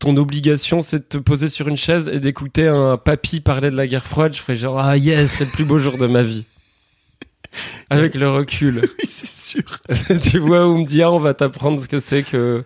[0.00, 3.76] ton obligation, c'est de te poser sur une chaise et d'écouter un papy parler de
[3.76, 4.34] la guerre froide.
[4.34, 6.44] Je ferais genre, ah yes, c'est le plus beau jour de ma vie.
[7.90, 8.80] Avec le recul.
[8.98, 9.80] Oui, c'est sûr.
[10.22, 12.64] tu vois, on me dit, ah, on va t'apprendre ce que c'est que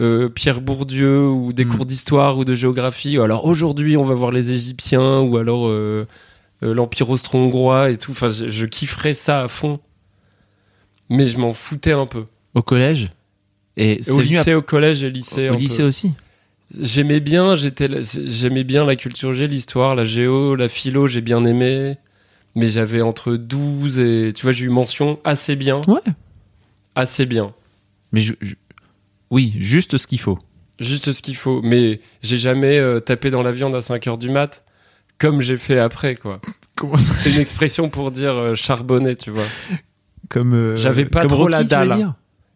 [0.00, 1.68] euh, Pierre Bourdieu ou des Mm.
[1.76, 3.18] cours d'histoire ou de géographie.
[3.18, 6.06] Ou alors aujourd'hui, on va voir les Égyptiens ou alors euh,
[6.62, 8.10] euh, l'Empire austro-hongrois et tout.
[8.12, 9.80] Enfin, je, je kifferais ça à fond.
[11.10, 12.24] Mais je m'en foutais un peu.
[12.54, 13.10] Au collège?
[13.76, 15.48] Et Au lycée, au collège et lycée.
[15.50, 15.82] au lycée peu.
[15.84, 16.12] aussi?
[16.80, 21.44] J'aimais bien, j'étais, j'aimais bien la culture G, l'histoire, la géo, la philo, j'ai bien
[21.44, 21.96] aimé.
[22.56, 25.80] Mais j'avais entre 12 et, tu vois, j'ai eu mention assez bien.
[25.88, 26.00] Ouais.
[26.94, 27.52] Assez bien.
[28.12, 28.54] Mais je, je-
[29.30, 30.38] oui, juste ce qu'il faut.
[30.78, 31.60] Juste ce qu'il faut.
[31.62, 34.64] Mais j'ai jamais euh, tapé dans la viande à 5 heures du mat,
[35.18, 36.40] comme j'ai fait après, quoi.
[36.76, 39.46] Comment ça C'est une expression pour dire euh, charbonner, tu vois.
[40.28, 42.14] Comme euh, J'avais pas comme trop Rocky, la tu veux dalle.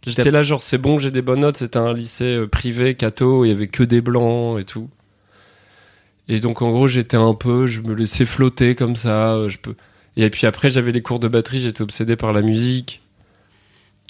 [0.08, 1.56] J'étais là, genre, c'est bon, j'ai des bonnes notes.
[1.58, 4.88] C'était un lycée euh, privé, catho, il y avait que des blancs et tout.
[6.28, 9.32] Et donc, en gros, j'étais un peu, je me laissais flotter comme ça.
[9.34, 9.74] euh, Je peux...
[10.16, 13.02] Et puis après, j'avais les cours de batterie, j'étais obsédé par la musique.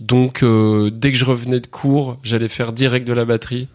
[0.00, 3.68] Donc, euh, dès que je revenais de cours, j'allais faire direct de la batterie.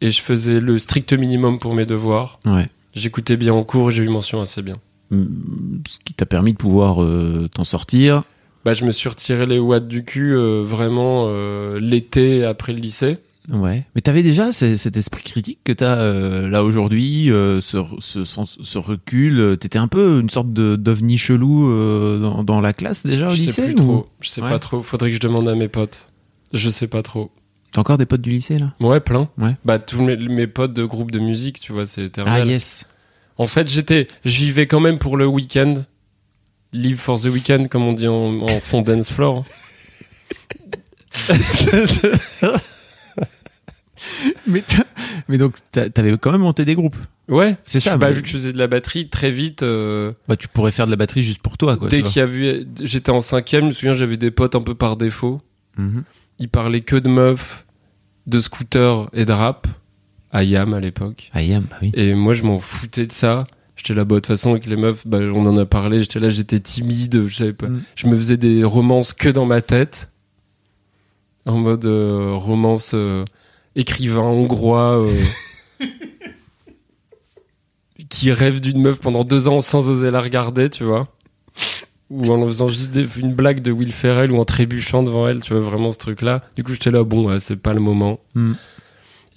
[0.00, 2.38] Et je faisais le strict minimum pour mes devoirs.
[2.46, 2.68] Ouais.
[2.94, 4.76] J'écoutais bien en cours et j'ai eu mention assez bien.
[5.10, 5.24] Mm,
[5.88, 8.22] Ce qui t'a permis de pouvoir euh, t'en sortir.
[8.68, 12.80] Bah, je me suis retiré les watts du cul euh, vraiment euh, l'été après le
[12.80, 13.16] lycée.
[13.50, 13.86] Ouais.
[13.94, 18.24] Mais t'avais déjà ce- cet esprit critique que t'as euh, là aujourd'hui, euh, ce, ce,
[18.24, 19.56] sens- ce recul.
[19.58, 23.30] T'étais un peu une sorte de d'ovni chelou euh, dans, dans la classe déjà au
[23.30, 24.08] je lycée sais plus ou- trop.
[24.20, 24.50] Je sais Ouais.
[24.50, 24.82] pas trop.
[24.82, 26.10] Faudrait que je demande à mes potes.
[26.52, 27.30] Je sais pas trop.
[27.72, 28.74] T'as encore des potes du lycée là?
[28.80, 29.30] Ouais, plein.
[29.38, 29.56] Ouais.
[29.64, 32.48] Bah, tous mes, mes potes de groupe de musique, tu vois, c'est Ah éternel.
[32.48, 32.84] yes.
[33.38, 35.72] En fait, j'étais, je vivais quand même pour le week-end.
[36.72, 39.44] Live for the weekend, comme on dit en, en son dance floor.
[45.28, 46.96] Mais donc, t'a- t'avais quand même monté des groupes.
[47.28, 49.62] Ouais, C'est ça, Bah, vu que je faisais de la batterie, très vite.
[49.62, 51.88] euh, Bah, tu pourrais faire de la batterie juste pour toi, quoi.
[51.88, 54.62] dès qu'il y a vu, j'étais en cinquième, je me souviens, j'avais des potes un
[54.62, 55.40] peu par défaut.
[55.76, 56.04] Mhm.
[56.38, 57.66] Ils parlaient que de meufs,
[58.26, 59.66] de scooters et de rap.
[60.30, 61.30] À Yam à l'époque.
[61.32, 61.90] Ah, Yam, bah oui.
[61.94, 63.44] Et moi, je m'en foutais de ça.
[63.78, 66.00] J'étais là, bah, de toute façon, avec les meufs, bah, on en a parlé.
[66.00, 67.26] J'étais là, j'étais timide.
[67.28, 67.68] Je, savais pas.
[67.68, 67.82] Mm.
[67.94, 70.10] je me faisais des romances que dans ma tête.
[71.46, 73.24] En mode euh, romance euh,
[73.76, 74.98] écrivain hongrois.
[75.06, 75.24] euh,
[78.08, 81.08] qui rêve d'une meuf pendant deux ans sans oser la regarder, tu vois.
[82.10, 85.42] Ou en faisant juste des- une blague de Will Ferrell ou en trébuchant devant elle,
[85.42, 86.42] tu vois, vraiment ce truc-là.
[86.56, 88.18] Du coup, j'étais là, bon, ouais, c'est pas le moment.
[88.34, 88.52] Mm.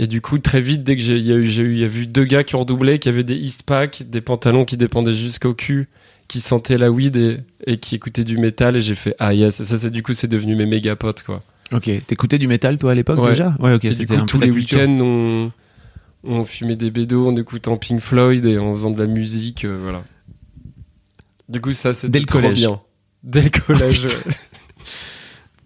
[0.04, 1.80] Et du coup, très vite, dès que j'ai il y a eu, j'ai eu, il
[1.80, 4.66] y a vu deux gars qui ont redoublé, qui avaient des East Pack, des pantalons
[4.66, 5.90] qui dépendaient jusqu'au cul,
[6.28, 7.38] qui sentaient la weed et,
[7.68, 10.14] et qui écoutaient du métal, et j'ai fait ah yes, et ça c'est du coup
[10.16, 11.44] c'est devenu mes méga potes quoi.
[11.72, 11.90] Ok.
[12.08, 13.30] T'écoutais du métal, toi, à l'époque, Ouais.
[13.30, 13.56] déjà?
[13.60, 13.86] Ouais, ok.
[13.86, 15.52] et du C'était coup un tous les week-ends on,
[16.24, 19.78] on fumait des bédos en écoutant Pink Floyd et en faisant de la musique, euh,
[19.80, 20.04] voilà.
[21.48, 22.58] Du coup ça c'était Dès le trop collège.
[22.60, 22.82] bien.
[23.24, 24.06] Dès le collège.
[24.06, 24.34] ouais.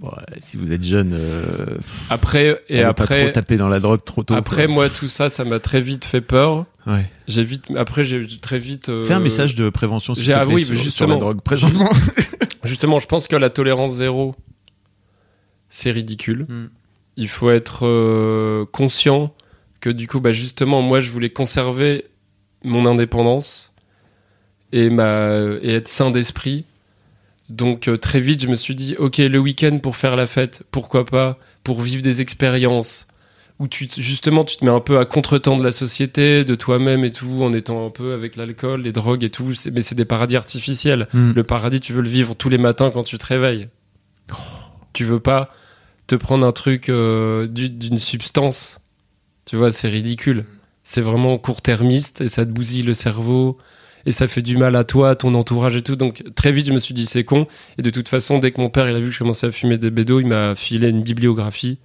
[0.06, 1.78] Bon, si vous êtes jeune, euh,
[2.10, 4.36] après et pas après trop taper dans la drogue trop tôt.
[4.36, 4.76] après quoi.
[4.76, 6.65] moi tout ça ça m'a très vite fait peur.
[6.86, 7.10] Ouais.
[7.28, 10.62] J'ai vite après j'ai très vite euh, Fais un message de prévention, j'ai- ah oui,
[10.62, 11.89] sur, la drogue présentement.
[12.63, 14.36] Justement, je pense que la tolérance zéro,
[15.70, 16.46] c'est ridicule.
[16.50, 16.65] Mm.
[17.18, 19.34] Il faut être euh, conscient
[19.82, 22.06] que du coup, bah justement, moi, je voulais conserver
[22.63, 23.72] mon indépendance
[24.72, 26.65] et, ma, et être sain d'esprit.
[27.50, 30.64] Donc euh, très vite, je me suis dit, ok, le week-end pour faire la fête,
[30.72, 33.06] pourquoi pas, pour vivre des expériences
[33.60, 36.56] où tu te- justement tu te mets un peu à contretemps de la société, de
[36.56, 39.54] toi-même et tout, en étant un peu avec l'alcool, les drogues et tout.
[39.72, 41.08] Mais c'est des paradis artificiels.
[41.14, 41.32] Mm.
[41.34, 43.70] Le paradis, tu veux le vivre tous les matins quand tu te réveilles.
[44.94, 45.50] Tu veux pas
[46.08, 48.80] te prendre un truc euh, du- d'une substance.
[49.46, 50.46] Tu vois, c'est ridicule.
[50.84, 53.58] C'est vraiment court-termiste et ça te bousille le cerveau
[54.06, 55.96] et ça fait du mal à toi, à ton entourage et tout.
[55.96, 57.48] Donc très vite, je me suis dit c'est con.
[57.78, 59.52] Et de toute façon, dès que mon père il a vu que je commençais à
[59.52, 61.78] fumer des bédos, il m'a filé une bibliographie.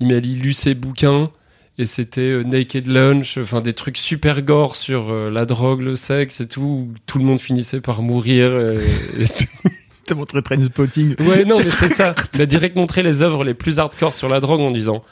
[0.00, 1.30] Il m'a lu ses bouquins
[1.76, 5.96] et c'était euh, Naked Lunch, enfin des trucs super gore sur euh, la drogue, le
[5.96, 6.60] sexe et tout.
[6.62, 8.56] où tout le monde finissait par mourir.
[8.58, 9.26] et- et
[10.04, 11.16] T'as montré Trainspotting.
[11.20, 12.14] Ouais, non, mais c'est ça.
[12.34, 15.02] Il a direct montré les œuvres les plus hardcore sur la drogue en disant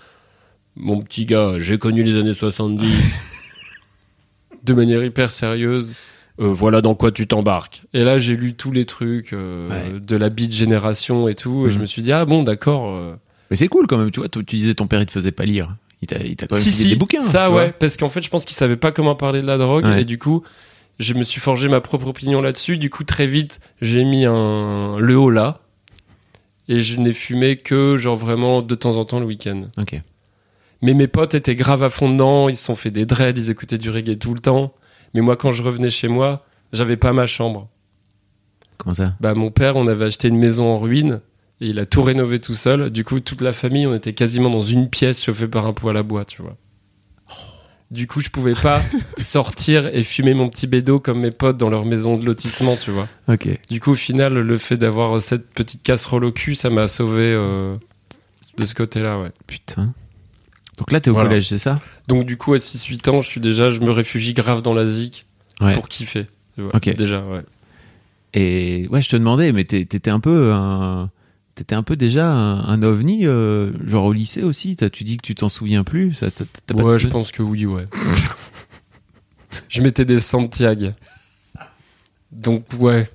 [0.74, 2.86] Mon petit gars, j'ai connu les années 70.
[4.66, 5.94] De manière hyper sérieuse.
[6.38, 7.84] Euh, voilà dans quoi tu t'embarques.
[7.94, 10.00] Et là, j'ai lu tous les trucs euh, Ouais.
[10.00, 11.62] de la beat génération et tout.
[11.64, 11.70] Et Mhm.
[11.70, 12.88] je me suis dit Ah bon, d'accord.
[12.90, 13.14] euh,
[13.50, 14.28] Mais c'est cool quand même, tu vois.
[14.28, 15.74] Tu disais ton père il te faisait pas lire.
[16.02, 17.22] Il t'a, quand même si, si, des bouquins.
[17.22, 17.72] Ça, ouais.
[17.78, 19.86] Parce qu'en fait, je pense qu'il savait pas comment parler de la drogue.
[19.86, 20.02] Ouais.
[20.02, 20.42] Et du coup,
[20.98, 22.76] je me suis forgé ma propre opinion là-dessus.
[22.76, 25.60] Du coup, très vite, j'ai mis un le haut là.
[26.68, 29.68] Et je n'ai fumé que, genre, vraiment de temps en temps le week-end.
[29.78, 30.02] Ok.
[30.82, 33.50] Mais mes potes étaient grave à fond dedans, ils se sont fait des dreads, ils
[33.50, 34.74] écoutaient du reggae tout le temps.
[35.14, 37.68] Mais moi, quand je revenais chez moi, j'avais pas ma chambre.
[38.78, 39.14] Comment ça?
[39.20, 41.20] Bah, mon père, on avait acheté une maison en ruine
[41.60, 42.90] et il a tout rénové tout seul.
[42.90, 45.96] Du coup, toute la famille, on était quasiment dans une pièce chauffée par un poêle
[45.96, 46.56] à bois, tu vois.
[47.90, 48.82] Du coup, je pouvais pas
[49.18, 52.90] sortir et fumer mon petit bédo comme mes potes dans leur maison de lotissement, tu
[52.90, 53.08] vois.
[53.28, 53.48] Ok.
[53.70, 57.32] Du coup, au final, le fait d'avoir cette petite casserole au cul, ça m'a sauvé
[57.32, 57.76] euh,
[58.58, 59.30] de ce côté-là, ouais.
[59.46, 59.94] Putain.
[60.78, 61.28] Donc là, t'es au Voilà.
[61.30, 61.80] collège, c'est ça?
[62.08, 64.86] Donc du coup à 6-8 ans, je suis déjà, je me réfugie grave dans la
[64.86, 65.26] zik
[65.60, 65.72] Ouais.
[65.72, 66.26] pour kiffer.
[66.58, 66.94] Ok.
[66.96, 67.42] Déjà, ouais.
[68.34, 71.10] Et ouais, je te demandais, mais t'étais un peu un.
[71.54, 74.76] T'étais un peu déjà un, un ovni, euh, genre au lycée aussi?
[74.76, 76.12] T'as- Tu dis que tu t'en souviens plus.
[76.12, 76.26] Ça,
[76.66, 77.86] pas Ouais, je pense que oui, ouais.
[79.70, 80.88] je mettais des Santiago.
[82.32, 83.08] Donc ouais.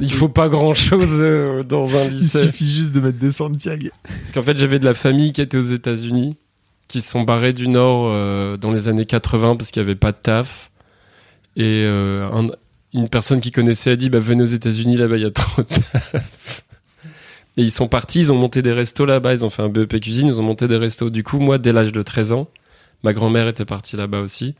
[0.00, 1.18] Il faut pas grand chose
[1.66, 2.44] dans un Il lycée.
[2.44, 3.88] suffit juste de mettre des Santiago.
[4.02, 6.36] Parce qu'en fait, j'avais de la famille qui était aux États-Unis,
[6.88, 10.12] qui sont barrés du Nord euh, dans les années 80 parce qu'il n'y avait pas
[10.12, 10.70] de taf.
[11.56, 12.48] Et euh, un-
[12.94, 15.62] une personne qui connaissait a dit bah, Venez aux États-Unis, là-bas, il y a trop
[15.62, 16.64] de taf.
[17.56, 20.00] Et ils sont partis, ils ont monté des restos là-bas, ils ont fait un BEP
[20.00, 21.10] cuisine, ils ont monté des restos.
[21.10, 22.48] Du coup, moi, dès l'âge de 13 ans,
[23.02, 24.54] ma grand-mère était partie là-bas aussi.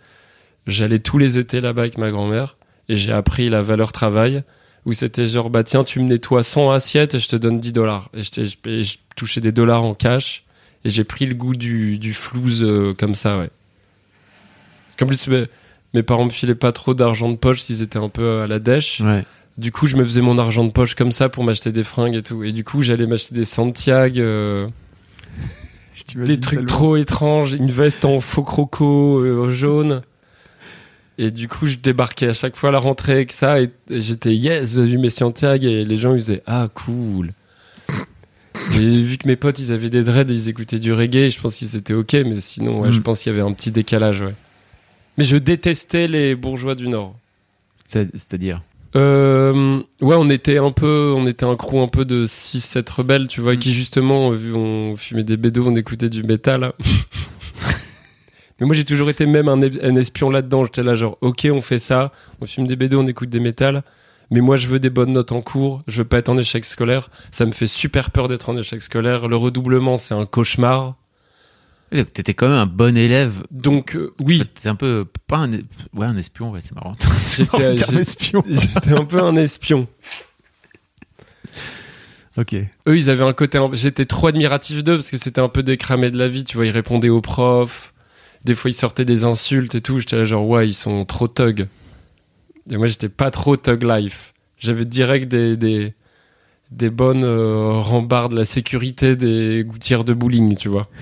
[0.66, 2.56] J'allais tous les étés là-bas avec ma grand-mère
[2.88, 4.42] et j'ai appris la valeur travail
[4.84, 7.72] où c'était genre bah tiens tu me nettoies 100 assiettes et je te donne 10
[7.72, 8.22] dollars et
[8.82, 10.44] je touchais des dollars en cash
[10.84, 13.50] et j'ai pris le goût du, du flouze euh, comme ça ouais
[14.86, 15.46] parce qu'en plus mes,
[15.94, 18.58] mes parents me filaient pas trop d'argent de poche s'ils étaient un peu à la
[18.58, 19.24] dèche Ouais.
[19.58, 22.14] du coup je me faisais mon argent de poche comme ça pour m'acheter des fringues
[22.16, 24.68] et tout et du coup j'allais m'acheter des Santiago euh,
[26.14, 30.02] des trucs trop étranges, une veste en faux croco euh, jaune.
[31.18, 34.00] Et du coup, je débarquais à chaque fois à la rentrée avec ça et, et
[34.00, 37.32] j'étais yes, j'ai eu mes Santiago et les gens ils faisaient ah cool.
[38.78, 41.40] Et vu que mes potes, ils avaient des dreads et ils écoutaient du reggae, je
[41.40, 42.92] pense qu'ils étaient ok, mais sinon, ouais, Mm.
[42.92, 44.34] je pense qu'il y avait un petit décalage, ouais.
[45.18, 47.14] Mais je détestais les bourgeois du Nord.
[47.86, 48.62] C'est- C'est-à-dire?
[48.94, 53.28] Euh, ouais, on était un peu, on était un crew un peu de 6-7 rebelles,
[53.28, 53.58] tu vois, Mm.
[53.58, 56.72] qui justement, vu on fumait des bédos, on écoutait du métal.
[58.60, 59.60] Mais moi, j'ai toujours été même un
[59.96, 60.64] espion là-dedans.
[60.64, 63.82] J'étais là, genre, ok, on fait ça, on fume des bédos, on écoute des métal.
[64.32, 65.82] Mais moi, je veux des bonnes notes en cours.
[65.86, 67.08] Je veux pas être en échec scolaire.
[67.30, 69.28] Ça me fait super peur d'être en échec scolaire.
[69.28, 70.96] Le redoublement, c'est un cauchemar.
[71.92, 73.42] Donc, T'étais quand même un bon élève.
[73.50, 76.96] Donc, euh, oui, fait, T'es un peu pas un ouais un espion ouais c'est marrant.
[77.36, 78.42] J'étais- j'ai- espion.
[78.48, 79.86] j'étais un peu un espion.
[82.38, 82.54] Ok.
[82.88, 83.58] Eux, ils avaient un côté.
[83.58, 86.44] un- J'étais trop admiratif d'eux parce que c'était un peu des cramés de la vie.
[86.44, 87.92] Tu vois, ils répondaient aux profs.
[88.44, 90.00] Des fois, ils sortaient des insultes et tout.
[90.00, 91.66] J'étais là, genre, ouais, ils sont trop thug.
[92.70, 94.32] Et moi, j'étais pas trop thug life.
[94.58, 95.94] J'avais direct des, des,
[96.70, 100.88] des bonnes euh, rambardes de la sécurité des gouttières de bowling, tu vois.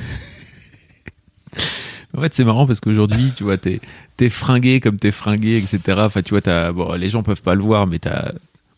[2.16, 3.80] En fait, c'est marrant parce qu'aujourd'hui, tu vois, t'es
[4.20, 5.80] es fringué comme t'es fringué, etc.
[6.00, 8.32] Enfin, tu vois, t'as bon, les gens peuvent pas le voir, mais t'as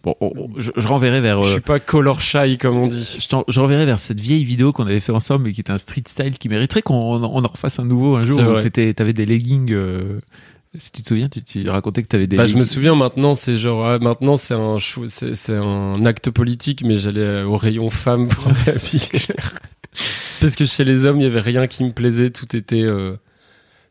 [0.05, 2.89] bon, on- on- je, je renverrai vers Je euh, suis pas color shy, comme on
[2.89, 3.19] dit.
[3.19, 5.79] je, je renverrai vers cette vieille vidéo qu'on avait fait ensemble mais qui était un
[5.79, 8.39] street style qui mériterait qu'on on en refasse un nouveau un jour
[8.95, 10.21] t'avais des leggings euh,
[10.79, 13.35] si tu te souviens tu, tu racontais que t'avais des Bah, je me souviens maintenant,
[13.35, 18.29] c'est genre, ah, maintenant c'est un, c'est un acte politique, mais j'allais au rayon femme
[18.29, 19.09] pour ma vie.
[20.41, 23.17] Parce que chez les hommes, il y avait rien qui me plaisait, tout était, euh,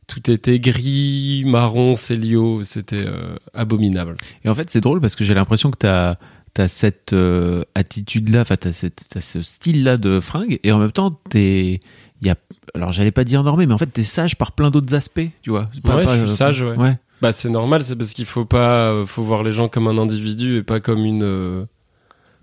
[0.07, 4.17] tout était gris, marron, célio, c'était euh, abominable.
[4.43, 6.15] Et en fait, c'est drôle parce que j'ai l'impression que t'as
[6.57, 8.71] as cette euh, attitude-là, enfin, t'as
[9.09, 11.79] t'as ce style-là de fringue, et en même temps, t'es,
[12.21, 12.35] il y a,
[12.75, 15.49] alors j'allais pas dire normé, mais en fait, t'es sage par plein d'autres aspects, tu
[15.49, 15.69] vois.
[15.83, 16.75] Ouais, je suis sage, ouais.
[16.75, 16.97] ouais.
[17.21, 19.97] Bah, c'est normal, c'est parce qu'il faut pas, euh, faut voir les gens comme un
[19.97, 21.65] individu et pas comme une, euh,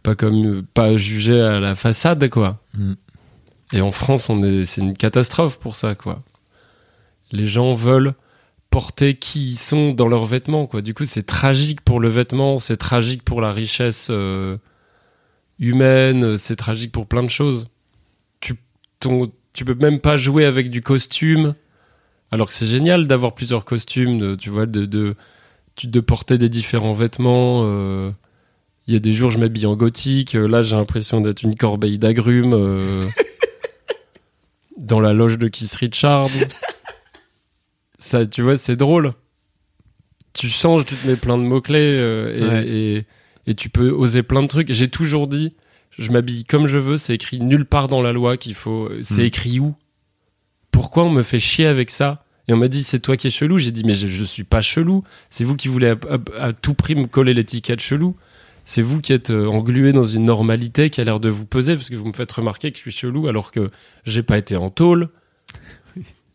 [0.02, 2.60] pas comme, euh, pas juger à la façade, quoi.
[2.74, 2.92] Mm.
[3.72, 6.22] Et en France, on est, c'est une catastrophe pour ça, quoi.
[7.32, 8.14] Les gens veulent
[8.70, 10.80] porter qui ils sont dans leurs vêtements, quoi.
[10.80, 14.58] Du coup, c'est tragique pour le vêtement, c'est tragique pour la richesse euh,
[15.58, 17.68] humaine, c'est tragique pour plein de choses.
[18.40, 18.54] Tu,
[19.00, 21.54] ton, tu peux même pas jouer avec du costume,
[22.30, 25.14] alors que c'est génial d'avoir plusieurs costumes, de, tu vois, de, de,
[25.76, 27.62] tu- de porter des différents vêtements.
[27.64, 28.10] euh,
[28.86, 30.34] Il y a des jours, je m'habille en gothique.
[30.34, 33.06] euh, Là, j'ai l'impression d'être une corbeille d'agrumes euh,
[34.76, 36.30] dans la loge de Keith Richards.
[37.98, 39.12] Ça, tu vois, c'est drôle.
[40.34, 42.68] Tu changes, tu te mets plein de mots-clés euh, et, Ouais.
[42.68, 43.06] et,
[43.50, 44.72] et tu peux oser plein de trucs.
[44.72, 45.54] J'ai toujours dit,
[45.98, 48.88] je m'habille comme je veux, c'est écrit nulle part dans la loi qu'il faut.
[49.02, 49.26] C'est Mm.
[49.26, 49.74] écrit où?
[50.70, 52.24] Pourquoi on me fait chier avec ça?
[52.46, 53.58] Et on m'a dit, c'est toi qui es chelou.
[53.58, 55.02] J'ai dit, mais je, je suis pas chelou.
[55.28, 55.96] C'est vous qui voulez à,
[56.38, 58.16] à- à tout prix me coller l'étiquette chelou.
[58.64, 61.74] C'est vous qui êtes euh, englué dans une normalité qui a l'air de vous peser
[61.74, 63.70] parce que vous me faites remarquer que je suis chelou alors que
[64.04, 65.08] j'ai pas été en tôle.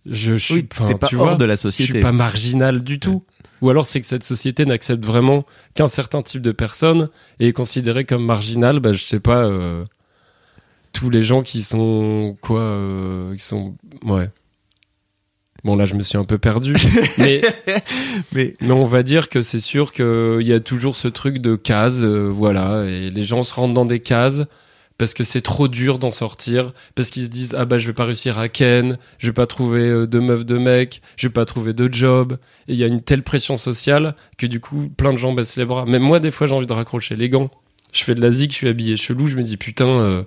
[0.05, 1.93] Je, je suis Oui, pas tu hors vois, de la je société.
[1.93, 3.23] suis pas marginal du tout.
[3.63, 7.07] Ou alors c'est que cette société n'accepte vraiment qu'un certain type de personne
[7.39, 9.85] et est considérée comme marginal, bah, je sais pas, euh,
[10.91, 14.29] tous les gens qui sont quoi, euh, qui sont ouais.
[15.63, 16.75] Bon là je me suis un peu perdu,
[17.17, 17.39] mais
[18.35, 21.55] Mais mais on va dire que c'est sûr qu'il y a toujours ce truc de
[21.55, 24.43] cases, euh, voilà, et les gens se rentrent dans des cases
[25.03, 27.93] parce que c'est trop dur d'en sortir, parce qu'ils se disent ah bah je vais
[27.93, 31.33] pas réussir à Ken, je vais pas trouver euh, de meuf de mec, je vais
[31.33, 32.37] pas trouver de job,
[32.67, 35.57] et il y a une telle pression sociale que du coup plein de gens baissent
[35.57, 35.85] les bras.
[35.85, 37.51] Même moi des fois j'ai envie de raccrocher les gants.
[37.91, 40.23] Je fais de la zik, je suis habillé chelou, je me dis putain, euh,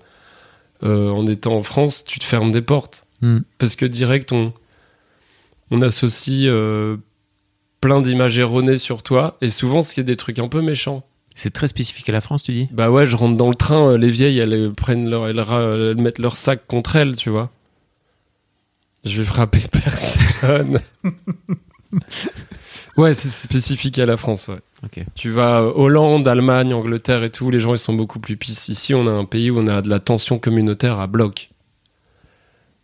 [0.84, 3.38] euh, en étant en France, tu te fermes des portes Hmm.
[3.56, 4.52] parce que direct on
[5.70, 6.98] on associe euh,
[7.80, 11.02] plein d'images erronées sur toi et souvent c'est des trucs un peu méchants.
[11.36, 12.68] C'est très spécifique à la France, tu dis?
[12.72, 16.18] Bah ouais, je rentre dans le train, euh, les vieilles elles prennent leur elles, mettent
[16.18, 17.50] leur sac contre elles, tu vois.
[19.04, 20.80] Je vais frapper personne.
[22.96, 25.04] ouais, c'est spécifique à la France, ouais.
[25.14, 28.68] Tu vas euh, Hollande, Allemagne, Angleterre et tout, les gens ils sont beaucoup plus pisses.
[28.68, 31.50] Ici, on a un pays où on a de la tension communautaire à bloc.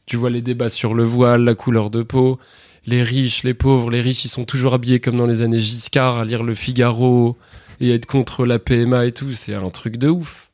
[0.04, 2.38] Tu vois les débats sur le voile, la couleur de peau,
[2.84, 6.18] les riches, les pauvres, les riches ils sont toujours habillés comme dans les années Giscard
[6.18, 7.38] à lire le Figaro
[7.82, 10.50] et être contre la PMA et tout, c'est un truc de ouf.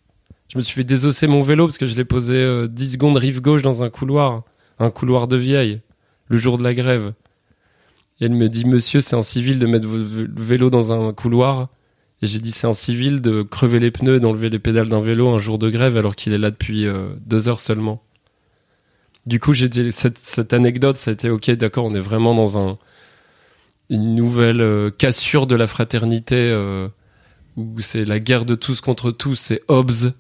[0.49, 3.19] Je me suis fait désosser mon vélo parce que je l'ai posé euh, 10 secondes
[3.19, 4.45] rive gauche dans un couloir,
[4.79, 5.81] un couloir de vieille,
[6.29, 7.13] le jour de la grève.
[8.21, 11.13] Et elle me dit, monsieur, c'est un civil de mettre votre vé- vélo dans un
[11.13, 11.69] couloir.
[12.23, 15.01] Et j'ai dit, c'est un civil de crever les pneus et d'enlever les pédales d'un
[15.01, 18.03] vélo un jour de grève alors qu'il est là depuis euh, deux heures seulement.
[19.27, 22.57] Du coup, j'ai dit, cette, anecdote, ça a été, ok, d'accord, on est vraiment dans
[22.59, 22.79] un,
[23.91, 26.89] une nouvelle euh, cassure de la fraternité euh,
[27.59, 30.13] où c'est la guerre de tous contre tous, c'est Hobbes,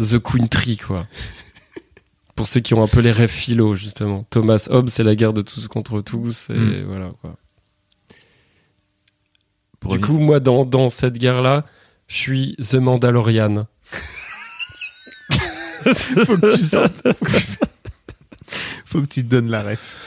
[0.00, 1.06] The Country, quoi.
[2.34, 4.24] pour ceux qui ont un peu les rêves philo, justement.
[4.30, 6.84] Thomas Hobbes, c'est la guerre de tous contre tous, et Mm.
[6.86, 7.36] voilà, quoi.
[9.80, 11.64] Pour Du coup, moi, dans, dans cette guerre-là,
[12.08, 13.66] je suis The Mandalorian.
[16.24, 16.94] faut que tu sortes.
[17.04, 17.46] Faut que tu,
[18.84, 20.02] faut que tu te donnes la ref.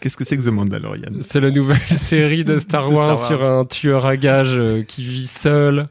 [0.00, 1.12] Qu'est-ce que c'est que The Mandalorian?
[1.28, 3.26] C'est la nouvelle série de Star De Star Wars, Wars.
[3.26, 5.88] sur un tueur à gages euh, qui vit seul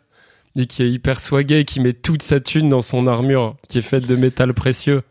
[0.55, 3.77] et qui est hyper swagué et qui met toute sa thune dans son armure qui
[3.79, 5.03] est faite de métal précieux.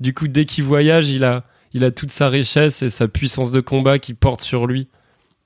[0.00, 3.50] Du coup, dès qu'il voyage, il a, il a toute sa richesse et sa puissance
[3.50, 4.88] de combat qui porte sur lui.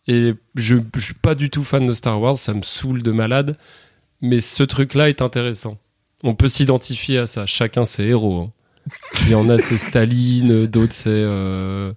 [0.08, 3.12] Et je, je suis pas du tout fan de Star Wars, ça me saoule de
[3.12, 3.56] malade.
[4.20, 5.78] Mais ce truc-là est intéressant.
[6.22, 7.46] On peut s'identifier à ça.
[7.46, 8.40] Chacun ses héros.
[8.42, 8.52] hein.
[9.22, 11.92] Il y en a, c'est Staline, d'autres, c'est euh,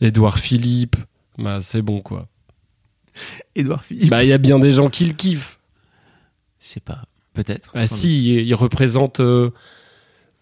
[0.00, 0.96] Édouard Philippe.
[1.38, 2.28] Bah, c'est bon, quoi.
[3.54, 5.57] Édouard Philippe Bah, il y a bien des gens qui le kiffent.
[6.68, 7.04] Je sais pas.
[7.32, 7.70] Peut-être.
[7.74, 9.50] Ah, si, il, il représente euh,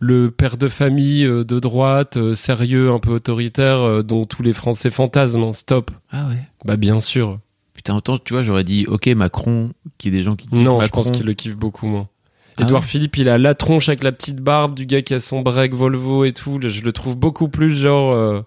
[0.00, 4.52] le père de famille euh, de droite, euh, sérieux, un peu autoritaire, dont tous les
[4.52, 5.52] Français fantasment.
[5.52, 5.92] Stop.
[6.10, 6.42] Ah ouais.
[6.64, 7.38] Bah, bien sûr.
[7.74, 10.80] Putain, autant, tu vois, j'aurais dit, ok, Macron, qui est des gens qui kiffent Non,
[10.80, 12.08] je pense qu'il le kiffe beaucoup moins.
[12.56, 15.14] Ah Édouard ouais Philippe, il a la tronche avec la petite barbe du gars qui
[15.14, 16.58] a son break Volvo et tout.
[16.60, 18.44] Je le trouve beaucoup plus genre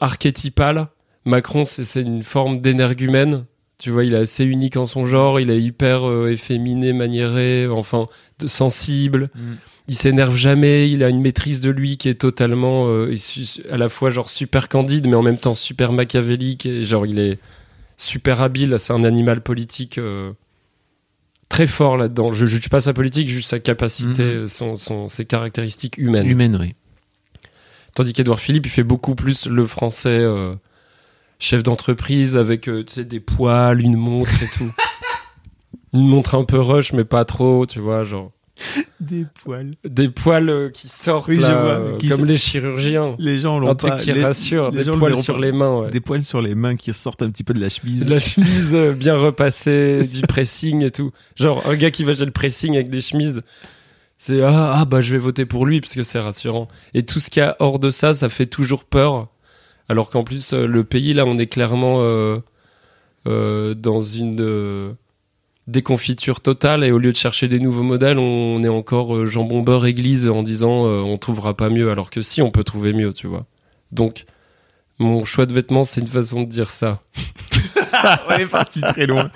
[0.00, 0.88] archétypal.
[1.26, 3.44] Macron, c'est c'est une forme d'énergumène.
[3.82, 5.40] Tu vois, il est assez unique en son genre.
[5.40, 8.06] Il est hyper euh, efféminé, maniéré, enfin,
[8.38, 9.28] de- sensible.
[9.34, 9.40] Mm.
[9.88, 10.88] Il s'énerve jamais.
[10.88, 13.12] Il a une maîtrise de lui qui est totalement euh,
[13.70, 16.64] à la fois genre super candide, mais en même temps super machiavélique.
[16.66, 17.38] Et genre, il est
[17.96, 18.76] super habile.
[18.78, 19.98] C'est un animal politique.
[19.98, 20.30] euh,
[21.48, 22.32] très fort là-dedans.
[22.32, 24.28] Je ne juge pas sa politique, juste sa capacité, Mhm.
[24.44, 26.26] euh, son, son- ses caractéristiques humaines.
[26.26, 26.74] Humaine, oui.
[27.94, 30.20] Tandis qu'Edouard Philippe, il fait beaucoup plus le français
[31.42, 34.70] chef d'entreprise avec euh, tu sais, des poils, une montre et tout.
[35.92, 38.30] une montre un peu rush, mais pas trop, tu vois, genre.
[39.00, 39.72] Des poils.
[39.84, 43.16] Des poils euh, qui sortent Oui, là, vois, euh, qui comme les chirurgiens.
[43.18, 43.98] Les gens l'ont Un truc pas.
[43.98, 45.40] qui les- rassure, les des gens poils sur pas.
[45.40, 45.90] les mains, ouais.
[45.90, 48.06] Des poils sur les mains qui sortent un petit peu de la chemise.
[48.06, 51.10] De la chemise euh, bien repassée, du pressing et tout.
[51.34, 53.42] Genre, un gars qui va chez le pressing avec des chemises,
[54.16, 56.68] c'est ah, ah, bah je vais voter pour lui parce que c'est rassurant.
[56.94, 59.26] Et tout ce qu'il y a hors de ça, ça fait toujours peur.
[59.88, 62.38] Alors qu'en plus, euh, le pays, là, on est clairement euh,
[63.26, 64.94] euh, dans une
[65.68, 66.84] déconfiture totale.
[66.84, 70.42] Et au lieu de chercher des nouveaux modèles, on est encore jambon beurre église en
[70.42, 71.90] disant euh, on trouvera pas mieux.
[71.90, 73.46] Alors que si, on peut trouver mieux, tu vois.
[73.90, 74.24] Donc,
[74.98, 77.00] mon choix de vêtements, c'est une façon de dire ça.
[78.28, 79.30] on est parti très loin.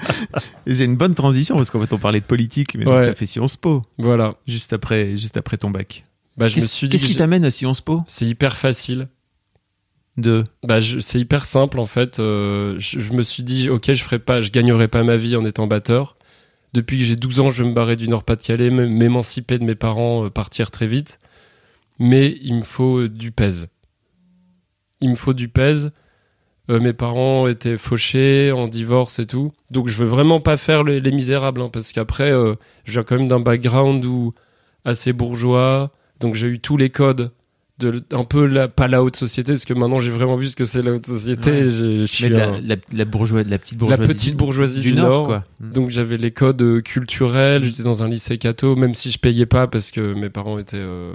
[0.67, 3.05] Et c'est une bonne transition parce qu'en fait on parlait de politique, mais Ouais.
[3.05, 4.35] tu as fait Sciences Po Voilà.
[4.47, 6.05] juste après, juste après ton bac.
[6.37, 8.03] Bah, je me Qu'est-ce suis dit qu'est-ce que qui t'amène à Sciences Po?
[8.07, 9.09] C'est hyper facile.
[10.17, 12.19] De Bah, c'est hyper simple en fait.
[12.19, 15.45] Euh, je, me suis dit, ok, je ferai pas, je gagnerai pas ma vie en
[15.45, 16.17] étant batteur.
[16.73, 20.27] Depuis que j'ai 12 ans, je vais me barrer du Nord-Pas-de-Calais, m'émanciper de mes parents,
[20.27, 21.19] euh, partir très vite.
[21.99, 23.69] Mais il me faut euh, du pèse.
[25.01, 25.93] Il me faut du pèse.
[26.69, 29.53] Mes parents étaient fauchés, en divorce et tout.
[29.71, 33.17] Donc je veux vraiment pas faire les, les misérables, hein, parce qu'après, je viens quand
[33.19, 34.05] même d'un background
[34.85, 35.93] assez bourgeois.
[36.19, 37.31] Donc j'ai eu tous les codes
[37.79, 40.57] de un peu la, pas la haute société, parce que maintenant j'ai vraiment vu ce
[40.57, 41.51] que c'est la haute société.
[41.51, 41.71] Ouais.
[41.71, 44.97] je suis la, un- la, la bourgeoisie, la petite la bourgeoisie, petite bourgeoisie du, du,
[44.97, 45.27] Nord, Nord.
[45.27, 45.45] quoi.
[45.61, 49.45] Donc j'avais les codes euh, culturels, j'étais dans un lycée catho, même si je payais
[49.47, 50.79] pas parce que mes parents étaient...
[50.81, 51.13] euh,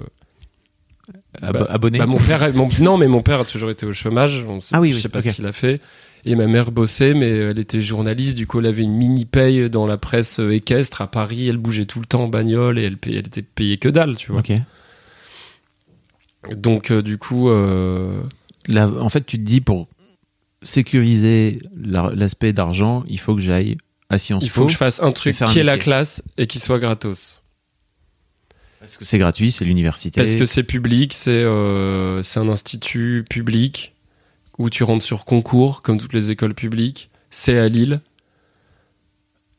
[1.41, 1.97] Ab- bah- abonné.
[1.97, 4.76] bah, mon père, mon- non mais mon père a toujours été au chômage, on sait,
[4.76, 5.82] Ah oui, je oui, sais pas ce qu'il a fait.
[6.24, 9.68] Et ma mère bossait, mais elle était journaliste, du coup elle avait une mini paye
[9.72, 12.84] dans la presse euh, équestre à Paris, elle bougeait tout le temps en bagnole et
[12.84, 14.41] elle, payait- elle était payée que dalle, tu vois.
[14.41, 14.51] Ok.
[16.50, 17.50] Donc euh, du coup...
[17.50, 18.22] euh,
[18.68, 19.88] Là, en fait, tu te dis pour
[20.62, 23.78] sécuriser la- l'aspect d'argent, il faut que j'aille
[24.10, 26.22] à Sciences il faut Po que je fasse un truc un qui est la classe
[26.38, 27.42] et qui soit gratos.
[28.80, 30.22] parce que c'est gratuit, c'est l'université.
[30.22, 33.94] Parce que c'est public, c'est euh, c'est un institut public
[34.60, 37.10] où tu rentres sur concours, comme toutes les écoles publiques.
[37.32, 38.02] C'est à Lille.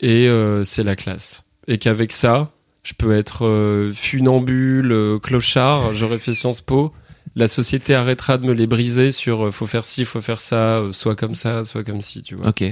[0.01, 1.43] Et euh, c'est la classe.
[1.67, 2.53] Et qu'avec ça,
[2.83, 6.93] je peux être euh, funambule, euh, clochard, j'aurais fait Sciences Po.
[7.35, 10.79] La société arrêtera de me les briser sur euh, faut faire ci, faut faire ça,
[10.79, 12.49] euh, soit comme ça, soit comme ci, tu vois.
[12.49, 12.65] Ok.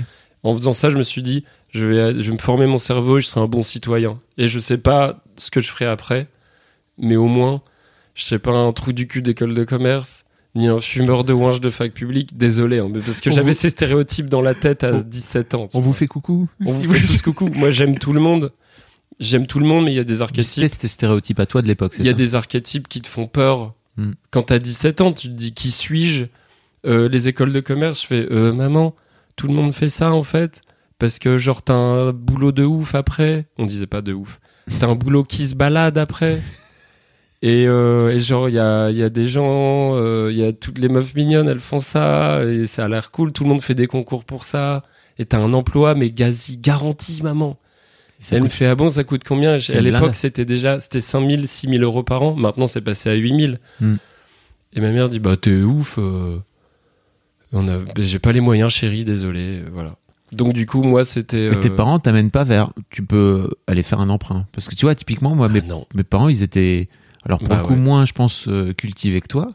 [0.42, 3.18] En faisant ça, je me suis dit, je vais, je vais me former mon cerveau
[3.18, 4.18] et je serai un bon citoyen.
[4.38, 6.26] Et je sais pas ce que je ferai après,
[6.98, 7.62] mais au moins,
[8.14, 11.60] je serai pas un trou du cul d'école de commerce, ni un fumeur de ouinge
[11.60, 12.36] de fac publique.
[12.36, 15.54] Désolé, hein, mais parce que j'avais vous- ces stéréotypes dans la tête à On- 17
[15.54, 15.68] ans.
[15.74, 15.80] On vois.
[15.82, 16.48] vous fait coucou.
[16.66, 17.48] On Si vous fait tous coucou.
[17.54, 18.52] Moi, j'aime tout le monde.
[19.18, 20.44] J'aime tout le monde, mais il y a des archétypes.
[20.44, 23.02] C'était tes stéréotypes à toi de l'époque, c'est Il y a ça des archétypes qui
[23.02, 23.74] te font peur.
[23.96, 24.12] Hmm.
[24.30, 26.24] Quand t'as 17 ans, tu te dis qui suis-je?
[26.86, 28.94] Euh, Les écoles de commerce, je fais euh, maman,
[29.36, 30.62] tout le monde fait ça en fait?
[30.98, 33.46] Parce que genre t'as un boulot de ouf après.
[33.58, 34.40] On disait pas de ouf.
[34.78, 36.40] T'as un boulot qui se balade après.
[37.42, 39.96] Et, euh, et genre, il y a, y a des gens,
[40.28, 43.32] il y a toutes les meufs mignonnes, elles font ça, et ça a l'air cool,
[43.32, 44.82] tout le monde fait des concours pour ça,
[45.18, 47.58] et t'as un emploi, mais gazi garanti, maman.
[48.20, 49.52] Ça elle me fait, ah bon, ça coûte combien?
[49.54, 53.58] À l'époque, c'était déjà, c'était 5000, 6000 euros par an, maintenant c'est passé à 8000.
[53.80, 53.96] Hmm.
[54.74, 56.38] Et ma mère dit, bah t'es ouf, euh,
[57.52, 59.96] on a, j'ai pas les moyens, chérie, désolé, voilà.
[60.32, 61.50] Donc du coup, moi, c'était...
[61.50, 62.72] Mais tes euh, parents t'amènent pas vers.
[62.90, 64.46] Tu peux aller faire un emprunt.
[64.52, 65.86] Parce que tu vois, typiquement, moi, ah, mes, non.
[65.94, 66.88] mes parents, ils étaient.
[67.24, 67.78] Alors, pour Bah le coup, ouais.
[67.78, 69.48] moins, je pense, euh, cultivés que toi.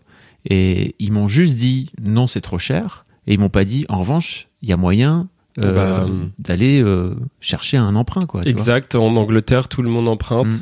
[0.49, 3.05] Et ils m'ont juste dit non, c'est trop cher.
[3.25, 5.29] Et ils m'ont pas dit, en revanche, il y a moyen
[5.63, 6.07] euh, Bah,
[6.39, 8.41] d'aller euh, chercher un emprunt, quoi.
[8.41, 8.51] tu vois.
[8.51, 10.61] Exact, en Angleterre, tout le monde emprunte Mm.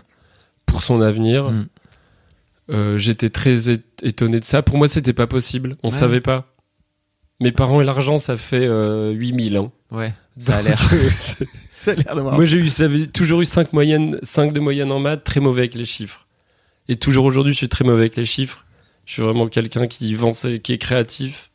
[0.65, 1.49] pour son avenir.
[1.51, 1.67] Mm.
[2.71, 3.69] Euh, J'étais très
[4.01, 4.61] étonné de ça.
[4.61, 5.75] Pour moi, c'était pas possible.
[5.83, 5.97] On Ouais.
[5.97, 6.47] savait pas.
[7.41, 9.71] Mes parents et l'argent, ça fait euh, 8000 ans.
[9.91, 10.79] Ouais, ça a l'air.
[12.15, 15.75] Moi, j'ai eu, toujours eu 5 moyennes, 5 de moyenne en maths, très mauvais avec
[15.75, 16.27] les chiffres.
[16.87, 18.65] Et toujours aujourd'hui, je suis très mauvais avec les chiffres.
[19.05, 21.49] Je suis vraiment quelqu'un qui vend, qui est créatif,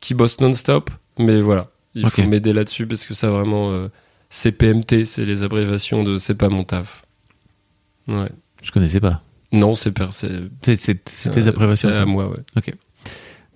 [0.00, 0.90] qui bosse non-stop.
[1.18, 2.12] Mais voilà, il Ok.
[2.12, 3.88] faut m'aider là-dessus parce que ça vraiment, euh,
[4.30, 7.02] c'est PMT, c'est les abréviations de c'est pas mon taf.
[8.08, 8.30] Ouais.
[8.62, 9.22] Je connaissais pas.
[9.52, 10.28] Non, c'est c'est
[10.62, 11.88] tes euh, appréciations.
[11.88, 12.38] C'est à moi, ouais.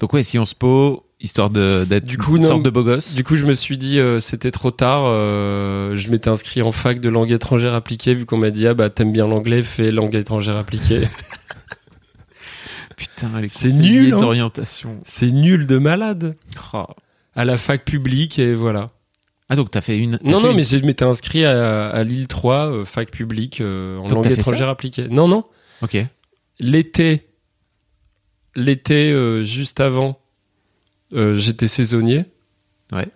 [0.00, 2.48] Donc, ouais, Sciences Po, histoire d'être une non.
[2.48, 3.14] sorte de beau gosse.
[3.14, 5.02] Du coup, je me suis dit, euh, c'était trop tard.
[5.04, 8.72] euh, je m'étais inscrit en fac de langue étrangère appliquée, vu qu'on m'a dit, ah
[8.74, 11.02] bah t'aimes bien l'anglais, fais langue étrangère appliquée.
[12.96, 14.18] Putain, C'est nul, hein.
[14.18, 14.98] d'orientation.
[15.04, 16.36] c'est nul de malade.
[16.72, 16.84] Oh.
[17.36, 18.90] À la fac publique, et voilà.
[19.48, 20.12] Ah, donc t'as fait une.
[20.22, 23.60] Non, fait non, une- mais je m'étais inscrit à, à Lille 3, euh, fac publique,
[23.60, 25.08] euh, en Donc, langue étrangère appliquée.
[25.08, 25.44] Non, non.
[25.82, 25.96] Ok.
[26.58, 27.26] L'été,
[28.54, 30.20] l'été euh, juste avant,
[31.12, 32.24] euh, j'étais saisonnier.
[32.92, 33.08] Ouais.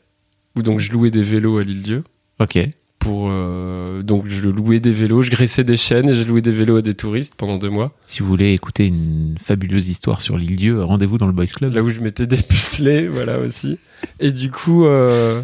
[0.57, 2.05] Où donc je louais des vélos à l'île-dieu.
[2.41, 2.59] Ok.
[3.05, 6.51] Pour, euh, donc je louais des vélos, je graissais des chaînes et je louais des
[6.51, 7.93] vélos à des touristes pendant deux mois.
[8.07, 11.75] Si vous voulez écouter une fabuleuse histoire sur l'île Dieu, rendez-vous dans le Boys Club.
[11.75, 13.79] Là où je m'étais dépucelé, voilà aussi.
[14.21, 15.43] Et du coup, euh,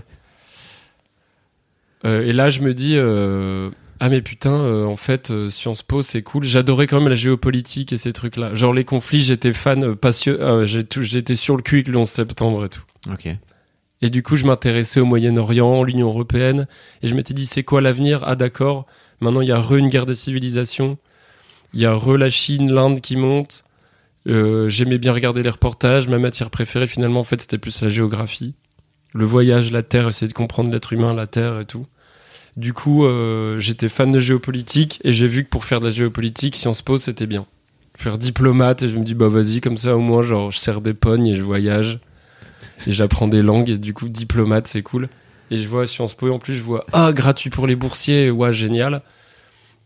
[2.07, 4.55] euh, et là je me dis, ah mais putain,
[4.87, 6.45] en fait, Sciences Po c'est cool.
[6.45, 8.55] J'adorais quand même la géopolitique et ces trucs-là.
[8.55, 12.71] Genre les conflits, j'étais fan, passionné, j'étais sur le cul avec le 11 septembre et
[12.71, 12.85] tout.
[13.13, 13.29] Ok.
[14.03, 16.67] Et du coup, je m'intéressais au Moyen-Orient, l'Union européenne,
[17.03, 18.21] et je m'étais dit, c'est quoi l'avenir?
[18.25, 18.87] Ah d'accord,
[19.21, 20.97] maintenant il y a re une guerre des civilisations,
[21.75, 23.65] il y a re la Chine, l'Inde qui monte.
[24.27, 26.09] Euh, J'aimais bien regarder les reportages.
[26.09, 28.55] Ma matière préférée, finalement, en fait, c'était plus la géographie,
[29.13, 31.87] le voyage, la Terre, essayer de comprendre l'être humain, la Terre et tout.
[32.57, 35.91] Du coup, euh, j'étais fan de géopolitique, et j'ai vu que pour faire de la
[35.91, 37.47] géopolitique, Sciences Po, c'était bien.
[37.97, 40.81] Faire diplomate, et je me dis, bah vas-y, comme ça, au moins, genre, je serre
[40.81, 42.01] des pognes et je voyage
[42.87, 45.09] et j'apprends des langues et du coup diplomate c'est cool.
[45.51, 48.31] Et je vois Sciences Po et en plus je vois ah gratuit pour les boursiers
[48.31, 49.03] ouais génial.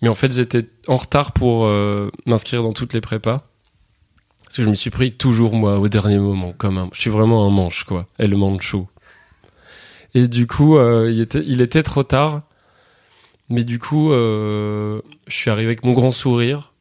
[0.03, 3.49] Mais en fait j'étais en retard pour euh, m'inscrire dans toutes les prépas.
[4.45, 7.11] Parce que je me suis pris toujours moi au dernier moment comme un je suis
[7.11, 8.07] vraiment un manche quoi.
[8.19, 8.89] Et le mancho.
[10.15, 12.43] Et du coup euh, il était il était trop tard.
[13.49, 16.74] Mais du coup euh, je suis arrivé avec mon grand sourire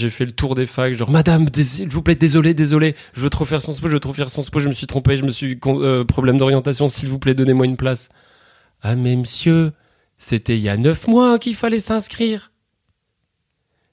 [0.00, 3.30] j'ai fait le tour des facs, genre Madame, s'il vous plaît, désolé, désolé, je veux
[3.30, 5.24] trop faire son sport, je veux trop faire son sport, je me suis trompé, je
[5.24, 8.08] me suis euh, problème d'orientation, s'il vous plaît, donnez-moi une place.
[8.82, 9.72] Ah mais monsieur,
[10.18, 12.50] c'était il y a neuf mois qu'il fallait s'inscrire.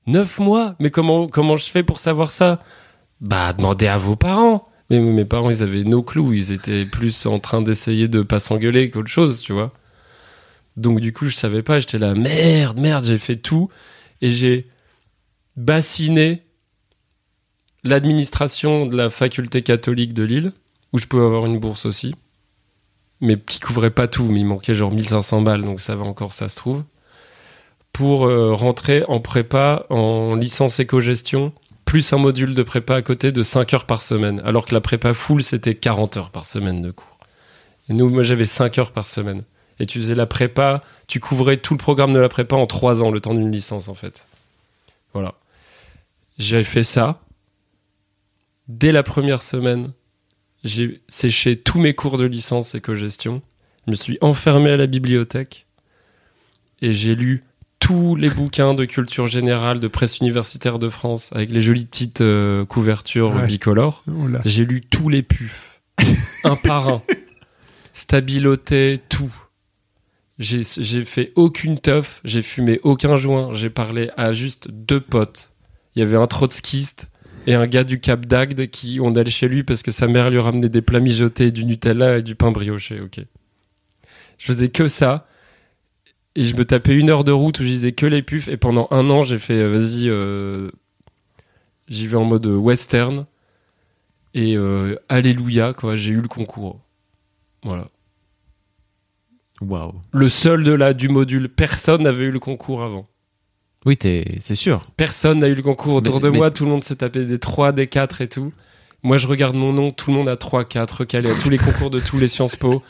[0.07, 2.63] Neuf mois, mais comment comment je fais pour savoir ça?
[3.19, 4.67] Bah demandez à vos parents.
[4.89, 8.39] Mais mes parents, ils avaient no clous, ils étaient plus en train d'essayer de pas
[8.39, 9.73] s'engueuler qu'autre chose, tu vois.
[10.77, 13.69] Donc du coup, je savais pas, j'étais là, merde, merde, j'ai fait tout
[14.21, 14.67] et j'ai
[15.57, 16.43] bassiner
[17.83, 20.53] l'administration de la faculté catholique de Lille,
[20.93, 22.15] où je pouvais avoir une bourse aussi,
[23.19, 26.33] mais qui couvrait pas tout, mais il manquait genre 1500 balles, donc ça va encore,
[26.33, 26.83] ça se trouve,
[27.91, 31.51] pour euh, rentrer en prépa en licence éco-gestion,
[31.85, 34.81] plus un module de prépa à côté de 5 heures par semaine, alors que la
[34.81, 37.17] prépa full, c'était 40 heures par semaine de cours.
[37.89, 39.43] Et nous, moi, j'avais 5 heures par semaine.
[39.79, 43.03] Et tu faisais la prépa, tu couvrais tout le programme de la prépa en 3
[43.03, 44.27] ans, le temps d'une licence, en fait.
[45.13, 45.35] Voilà.
[46.37, 47.21] J'ai fait ça.
[48.67, 49.93] Dès la première semaine,
[50.63, 53.41] j'ai séché tous mes cours de licence éco-gestion.
[53.85, 55.65] Je me suis enfermé à la bibliothèque
[56.81, 57.43] et j'ai lu
[57.79, 62.21] tous les bouquins de culture générale de presse universitaire de France avec les jolies petites
[62.21, 63.45] euh, couvertures Ouais.
[63.47, 64.03] bicolores.
[64.45, 65.81] J'ai lu tous les pufs,
[66.43, 67.01] un par un.
[67.93, 69.33] Stabiloté, tout.
[70.39, 75.53] J'ai j'ai fait aucune teuf, j'ai fumé aucun joint, j'ai parlé à juste deux potes.
[75.97, 77.09] Il y avait un trotskiste
[77.47, 80.29] et un gars du Cap d'Agde qui, on allait chez lui parce que sa mère
[80.29, 83.21] lui ramenait des plats mijotés, du Nutella et du pain brioché, ok.
[84.37, 85.25] Je faisais que ça.
[86.35, 88.47] Et je me tapais une heure de route où je disais que les pufs.
[88.47, 90.69] Et pendant un an, j'ai fait, euh, vas-y, euh,
[91.87, 93.25] j'y vais en mode western.
[94.35, 96.79] Et euh, alléluia, quoi, j'ai eu le concours.
[97.63, 97.87] Voilà.
[99.61, 99.95] Waouh.
[100.11, 103.07] Le seul de là, du module, personne n'avait eu le concours avant.
[103.85, 104.81] Oui, t'es- c'est sûr.
[104.97, 107.25] Personne n'a eu le concours autour Mais- de mais- moi, tout le monde se tapait
[107.25, 108.51] des 3, des 4 et tout.
[109.03, 111.57] Moi, je regarde mon nom, tout le monde a 3, 4, recalé à tous les
[111.57, 112.83] concours de tous les Sciences Po.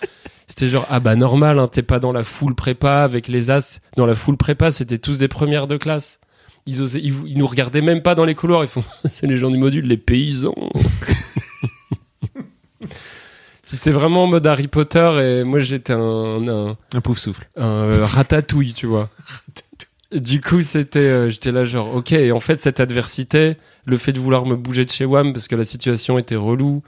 [0.48, 3.80] C'était genre, ah bah normal, hein, t'es pas dans la foule prépa avec les As.
[3.98, 6.20] Dans la foule prépa, c'était tous des premières de classe.
[6.66, 9.36] Ils, osaient, ils, ils nous regardaient même pas dans les couloirs, ils font, c'est les
[9.38, 10.56] gens du module, les paysans.
[13.66, 17.50] C'était vraiment en mode Harry Potter et moi j'étais un, un, Un pouf souffle.
[17.58, 19.10] un euh, ratatouille, tu vois.
[20.14, 22.14] Du coup, c'était, euh, j'étais là genre, ok.
[22.14, 25.47] Et en fait, cette adversité, le fait de vouloir me bouger de chez WAM parce
[25.49, 26.82] que la situation était relou,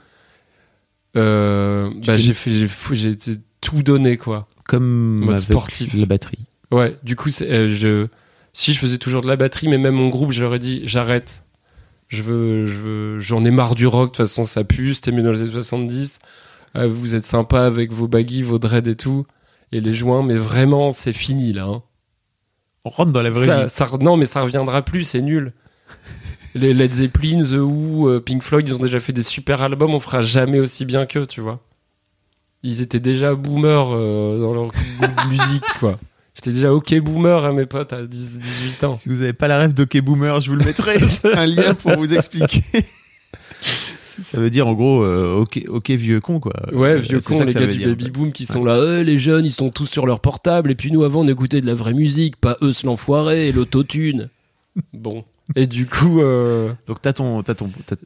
[1.16, 2.50] euh, bah, j'ai fait,
[2.92, 3.16] j'ai
[3.60, 4.48] tout donné quoi.
[4.66, 5.92] Comme Mode sportif.
[5.94, 6.46] la batterie.
[6.70, 6.96] Ouais.
[7.02, 8.06] Du coup, euh, je,
[8.52, 10.82] si je faisais toujours de la batterie, mais même mon groupe, je leur ai dit,
[10.84, 11.44] j'arrête.
[12.08, 14.12] Je veux, je veux, j'en ai marre du rock.
[14.12, 14.94] De toute façon, ça pue.
[14.94, 16.18] C'était mieux dans les années 70.
[16.76, 19.26] Euh, vous êtes sympa avec vos baggy, vos dreads et tout,
[19.72, 21.64] et les joints, mais vraiment, c'est fini là.
[21.66, 21.82] hein.
[22.84, 23.70] On rentre dans la vraie Ça, vie.
[23.70, 25.52] ça non, mais ça reviendra plus, c'est nul.
[26.54, 29.94] Les Led Zeppelin, The Who, euh, Pink Floyd, ils ont déjà fait des super albums,
[29.94, 31.60] on fera jamais aussi bien qu'eux, tu vois.
[32.62, 35.98] Ils étaient déjà boomers euh, dans leur goût de musique, quoi.
[36.34, 38.94] J'étais déjà ok boomer à mes potes à 10, 18 ans.
[38.94, 40.96] Si vous n'avez pas la rêve d'Ok Boomer, je vous le mettrai
[41.34, 42.62] un lien pour vous expliquer.
[44.22, 46.52] Ça veut dire en gros euh, ok, ok vieux con quoi.
[46.72, 49.18] Ouais, Euh, vieux que les gars du dire, baby boom qui sont là, Euh, les
[49.18, 51.74] jeunes, ils sont tous sur leur portable, et puis nous, avant, on écoutait de la
[51.74, 54.28] vraie musique, pas eux, ce l'enfoiré, et l'autotune.
[54.92, 55.24] bon.
[55.56, 57.96] Et du coup, euh, Donc t'as ton, t'as ton, t'as,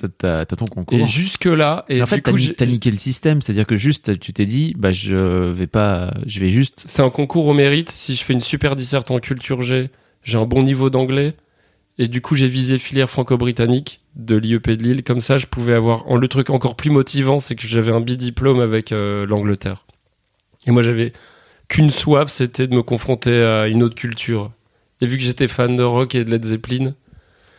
[0.00, 0.96] t'as- t'as- t'as ton concours.
[0.98, 4.18] et jusque-là, et Mais en fait, coup, j'ai- t'as niqué le système, c'est-à-dire que juste
[4.20, 5.16] tu t'es dit, bah je
[5.50, 6.82] vais pas, je vais juste.
[6.86, 7.90] c'est un concours au mérite.
[7.90, 9.90] Si je fais une super disserte en culture G,
[10.22, 11.34] j'ai un bon niveau d'anglais.
[11.98, 15.02] Et du coup, j'ai visé filière franco-britannique de l'IEP de Lille.
[15.04, 16.08] Comme ça, je pouvais avoir.
[16.10, 19.84] en- Le truc encore plus motivant, c'est que j'avais un bidiplôme avec euh, l'Angleterre.
[20.66, 21.12] Et moi, j'avais
[21.68, 24.50] qu'une soif, c'était de me confronter à une autre culture.
[25.00, 26.94] Et vu que j'étais fan de rock et de Led Zeppelin,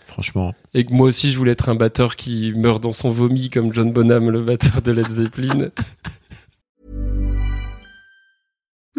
[0.08, 3.50] Franchement, et que moi aussi, je voulais être un batteur qui meurt dans son vomi
[3.50, 5.70] comme John Bonham, le batteur de Led Zeppelin.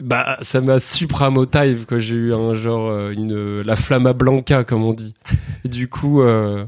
[0.00, 4.84] Bah, ça m'a supramotive quand j'ai eu un genre euh, une la flamma blanca comme
[4.84, 5.14] on dit.
[5.64, 6.64] Et du coup euh,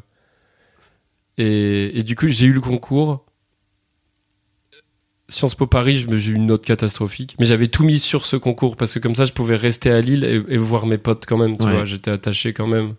[1.39, 3.25] et, et du coup j'ai eu le concours.
[5.29, 8.77] Sciences Po Paris, j'ai eu une note catastrophique, mais j'avais tout mis sur ce concours
[8.77, 11.37] parce que comme ça je pouvais rester à Lille et, et voir mes potes quand
[11.39, 11.73] même, tu Ouais.
[11.73, 12.95] vois, j'étais attaché quand même.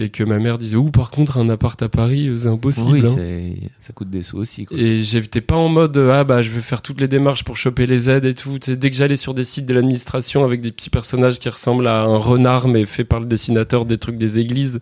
[0.00, 3.00] Et que ma mère disait "Ouh, par contre un appart à Paris, euh, c'est impossible."
[3.04, 3.68] oui, hein.
[3.80, 4.64] ça coûte des sous aussi.
[4.64, 4.78] Quoi.
[4.78, 7.56] Et j'étais pas en mode euh, ah bah je vais faire toutes les démarches pour
[7.56, 8.58] choper les aides et tout.
[8.60, 12.02] Dès que j'allais sur des sites de l'administration avec des petits personnages qui ressemblent à
[12.02, 14.78] un renard mais fait par le dessinateur des trucs des églises,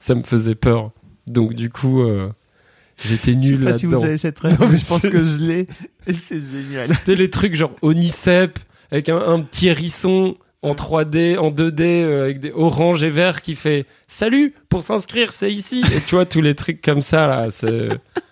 [0.00, 0.90] ça me faisait peur.
[1.28, 2.28] Donc du coup euh,
[3.04, 4.08] j'étais Je sais nul pas si vous là-dedans.
[4.08, 5.66] avez cette rêve, Non, mais je pense que je l'ai.
[6.08, 6.88] Et c'est génial.
[6.90, 8.58] Tu sais, les trucs genre Onicep
[8.90, 13.42] avec un, un petit hérisson en 3D, en 2D euh, avec des orange et vert
[13.42, 17.28] qui fait salut pour s'inscrire c'est ici et tu vois tous les trucs comme ça
[17.28, 17.88] là c'est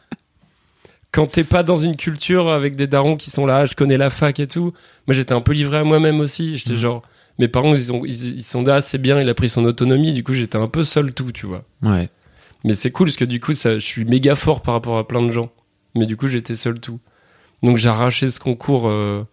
[1.16, 4.10] quand t'es pas dans une culture avec des darons qui sont là, je connais la
[4.10, 4.74] fac et tout.
[5.06, 6.58] Moi, j'étais un peu livré à moi-même aussi.
[6.58, 7.00] J'étais genre,
[7.38, 10.12] mes parents, ils, ont, ils, ils sont là, c'est bien, il a pris son autonomie.
[10.12, 11.64] Du coup, j'étais un peu seul tout, tu vois.
[11.82, 12.10] Ouais.
[12.64, 15.08] Mais c'est cool parce que du coup, ça, je suis méga fort par rapport à
[15.08, 15.50] plein de gens.
[15.94, 17.00] Mais du coup, j'étais seul tout.
[17.62, 19.24] Donc, j'ai arraché ce concours euh,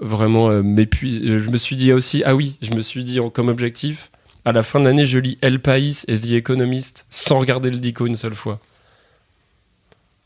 [0.00, 1.20] vraiment euh, m'épuise.
[1.24, 4.10] Je me suis dit aussi, ah oui, je me suis dit en- comme objectif,
[4.44, 7.78] à la fin de l'année, je lis El País et The Economist sans regarder le
[7.78, 8.60] dico une seule fois.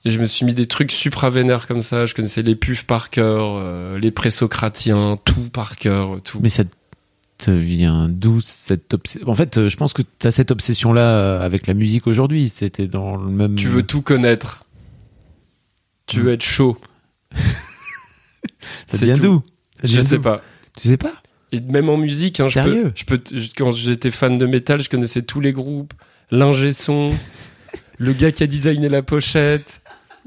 [0.04, 2.06] Et je me suis mis des trucs supra-vénères comme ça.
[2.06, 6.40] Je connaissais les pufs par cœur, euh, les présocratiens, tout par cœur, tout.
[6.42, 6.64] Mais ça
[7.36, 11.02] te vient d'où cette obsession En fait, euh, je pense que tu as cette obsession-là
[11.02, 12.48] euh, avec la musique aujourd'hui.
[12.48, 13.56] C'était dans le même.
[13.56, 14.64] Tu veux tout connaître.
[16.06, 16.78] Tu veux être chaud.
[18.86, 19.42] Ça vient d'où?
[19.82, 20.42] Je sais pas.
[20.76, 21.14] Tu sais pas
[21.52, 24.80] Et même en musique, hein, je Sérieux peux, je peux, quand j'étais fan de métal,
[24.80, 25.92] je connaissais tous les groupes,
[26.30, 27.10] l'ingé son,
[27.98, 29.82] le gars qui a designé la pochette,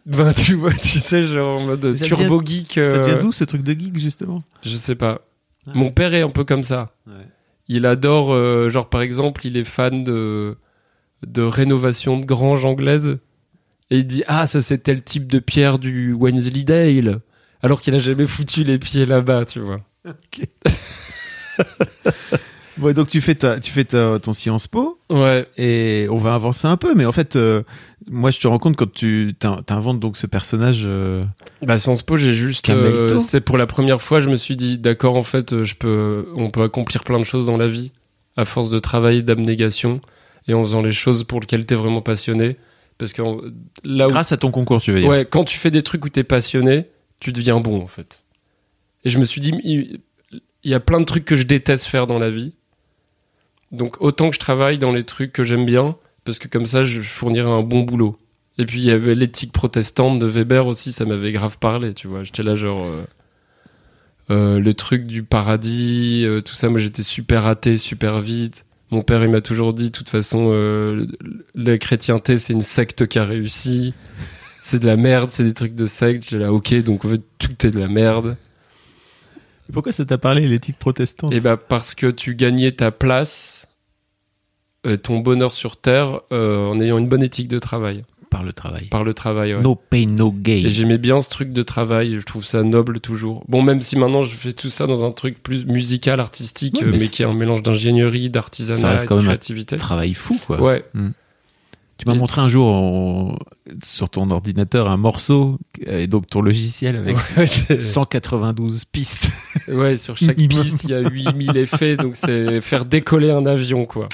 [0.06, 2.74] Ben, tu vois, tu sais, genre en mode Ça turbo geek.
[2.74, 5.22] Ça euh, vient d'où ce truc de geek justement Je sais pas.
[5.66, 5.72] Ah.
[5.74, 6.94] Mon père est un peu comme ça.
[7.70, 10.58] Il adore, euh, genre par exemple, il est fan de,
[11.26, 13.20] de rénovation de granges anglaises.
[13.90, 17.22] Et il dit Ah, ça c'est tel type de pierre du Wensleydale.
[17.64, 19.80] Alors qu'il a jamais foutu les pieds là-bas, tu vois.
[22.78, 25.48] Bon, et donc tu fais ta, tu fais ta, ton Sciences Po Ouais.
[25.58, 27.62] et on va avancer un peu, mais en fait, euh,
[28.10, 30.84] moi je te rends compte quand tu t'in- t'inventes donc ce personnage.
[30.86, 31.24] euh,
[31.62, 32.70] Bah Sciences Po, j'ai juste.
[32.70, 35.76] Euh, C'était pour la première fois, je me suis dit D'accord, en fait, euh, je
[35.76, 37.92] peux, on peut accomplir plein de choses dans la vie
[38.36, 40.02] à force de travail, d'abnégation
[40.48, 42.58] et en faisant les choses pour lesquelles t'es vraiment passionné.
[42.98, 43.22] Parce que
[43.84, 45.10] là où grâce à ton concours, tu veux dire.
[45.10, 46.88] Ouais, quand tu fais des trucs où t'es passionné,
[47.24, 48.24] tu deviens bon en fait.
[49.04, 50.00] Et je me suis dit, il
[50.64, 52.54] y a plein de trucs que je déteste faire dans la vie.
[53.72, 56.84] Donc autant que je travaille dans les trucs que j'aime bien, parce que comme ça,
[56.84, 58.18] je fournirai un bon boulot.
[58.58, 62.08] Et puis il y avait l'éthique protestante de Weber aussi, ça m'avait grave parlé, tu
[62.08, 62.24] vois.
[62.24, 62.86] J'étais là genre...
[62.86, 63.04] euh,
[64.30, 68.64] euh, le truc du paradis, euh, tout ça, moi j'étais super athée, super vite.
[68.90, 70.52] Mon père, il m'a toujours dit, de toute façon,
[71.56, 73.96] la chrétienté, c'est une secte qui a réussi
[74.64, 76.30] c'est de la merde, c'est des trucs de secte.
[76.30, 78.38] J'ai là, ok, donc en fait, tout est de la merde.
[79.72, 83.68] Pourquoi ça t'a parlé l'éthique protestante Et bah, parce que tu gagnais ta place,
[84.86, 88.04] euh, ton bonheur sur Terre, euh, en ayant une bonne éthique de travail.
[88.30, 88.86] Par le travail.
[88.88, 89.62] Par le travail, ouais.
[89.62, 90.64] No pain, no gain.
[90.66, 93.44] Et j'aimais bien ce truc de travail, je trouve ça noble toujours.
[93.48, 96.88] Bon, même si maintenant je fais tout ça dans un truc plus musical, artistique, Ouais,
[96.88, 99.34] euh, mais qui est un mélange d'ingénierie, Ça d'artisanat reste et quand de même un
[99.34, 99.76] créativité.
[99.76, 100.60] Travail fou, quoi.
[100.62, 100.84] Ouais,
[101.98, 103.38] Tu m'as montré un jour
[103.84, 109.30] sur ton ordinateur un morceau et donc ton logiciel avec ouais, c'est- 192 pistes.
[109.68, 113.86] ouais, sur chaque piste, il y a 8000 effets, donc c'est faire décoller un avion,
[113.86, 114.10] quoi.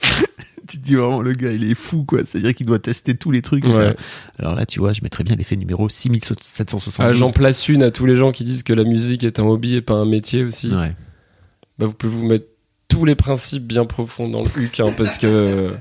[0.68, 2.20] tu te dis vraiment le gars il est fou quoi.
[2.24, 3.64] C'est-à-dire qu'il doit tester tous les trucs.
[3.66, 3.94] Ouais.
[4.38, 6.94] Alors là tu vois, je mettrais bien l'effet numéro 6772.
[6.98, 9.44] Ah, J'en place une à tous les gens qui disent que la musique est un
[9.44, 10.70] hobby et pas un métier aussi.
[10.72, 10.94] Ouais.
[11.78, 12.46] Bah, vous pouvez vous mettre
[12.88, 15.72] tous les principes bien profonds dans le huc, hein, parce que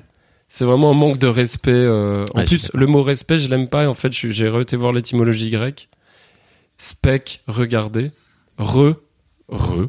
[0.53, 1.71] c'est vraiment un manque de respect.
[1.71, 2.25] euh.
[2.33, 3.87] En Ouais, plus, le mot respect, je l'aime pas.
[3.87, 5.87] En fait, j'ai été voir l'étymologie grecque.
[6.77, 8.11] Spec, regarder.
[8.57, 8.95] Re,
[9.47, 9.87] re,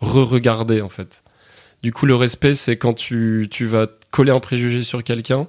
[0.00, 1.22] re-regarder, en fait.
[1.82, 5.48] Du coup, le respect, c'est quand tu, tu vas coller un préjugé sur quelqu'un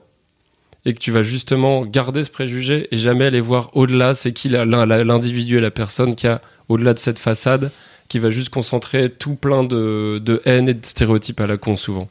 [0.83, 4.49] et que tu vas justement garder ce préjugé et jamais aller voir au-delà, c'est qui
[4.49, 7.71] l'individu et la personne qui a au-delà de cette façade,
[8.09, 11.77] qui va juste concentrer tout plein de, de haine et de stéréotypes à la con
[11.77, 12.09] souvent.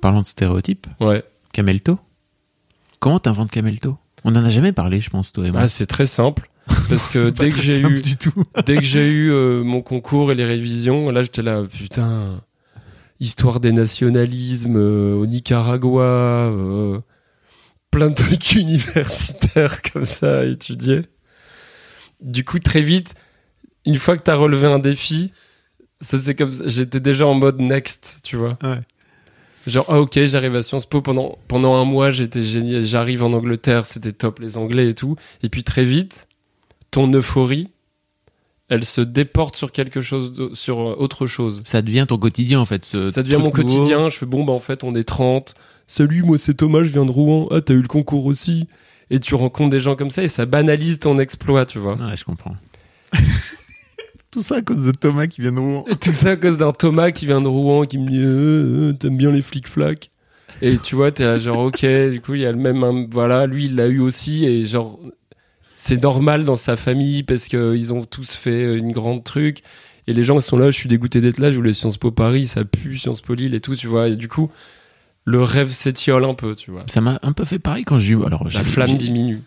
[0.00, 1.24] Parlons de stéréotypes, Ouais.
[1.52, 1.98] Camelto.
[3.00, 3.98] Comment t'inventes Camelto?
[4.24, 5.62] On en a jamais parlé, je pense, toi et moi.
[5.62, 6.48] Ah, c'est très simple.
[6.88, 8.44] Parce que dès que j'ai eu, du tout.
[8.66, 12.42] dès que j'ai eu euh, mon concours et les révisions, là j'étais là, putain,
[13.20, 17.00] histoire des nationalismes euh, au Nicaragua, euh,
[17.90, 21.02] plein de trucs universitaires comme ça à étudier.
[22.22, 23.14] Du coup, très vite,
[23.84, 25.32] une fois que t'as relevé un défi,
[26.00, 28.58] ça c'est comme j'étais déjà en mode next, tu vois.
[28.62, 28.80] Ouais.
[29.66, 33.32] Genre, ah ok, j'arrive à Sciences Po pendant, pendant un mois, j'étais génial, j'arrive en
[33.32, 35.16] Angleterre, c'était top les Anglais et tout.
[35.42, 36.28] Et puis très vite,
[36.90, 37.68] ton euphorie,
[38.68, 41.62] elle se déporte sur quelque chose, sur euh, autre chose.
[41.64, 42.84] Ça devient ton quotidien en fait.
[42.84, 43.52] ce Ça devient mon nouveau.
[43.52, 45.54] quotidien, je fais bon, bah en fait, on est 30.
[45.86, 47.48] Salut, moi c'est Thomas, je viens de Rouen.
[47.50, 48.68] Ah, t'as eu le concours aussi.
[49.10, 51.94] Et tu rencontres des gens comme ça et ça banalise ton exploit, tu vois.
[51.94, 52.56] Ouais, je comprends.
[54.34, 55.84] Tout ça à cause de Thomas qui vient de Rouen.
[56.00, 58.92] Tout ça à cause d'un Thomas qui vient de Rouen qui me dit euh, euh,
[58.92, 60.10] T'aimes bien les flics-flacs
[60.60, 63.06] Et tu vois, t'es là, genre, ok, du coup, il y a le même.
[63.12, 64.44] voilà, lui, il l'a eu aussi.
[64.44, 64.98] Et genre,
[65.76, 69.62] c'est normal dans sa famille parce qu'ils ont tous fait une grande truc.
[70.08, 72.46] Et les gens, sont là, je suis dégoûté d'être là, je voulais Sciences Po Paris,
[72.46, 74.08] ça pue Sciences Po Lille et tout, tu vois.
[74.08, 74.50] Et du coup,
[75.26, 76.84] le rêve s'étiole un peu, tu vois.
[76.86, 78.24] Ça m'a un peu fait pareil quand j'ai eu.
[78.24, 79.40] Alors, La flamme diminue.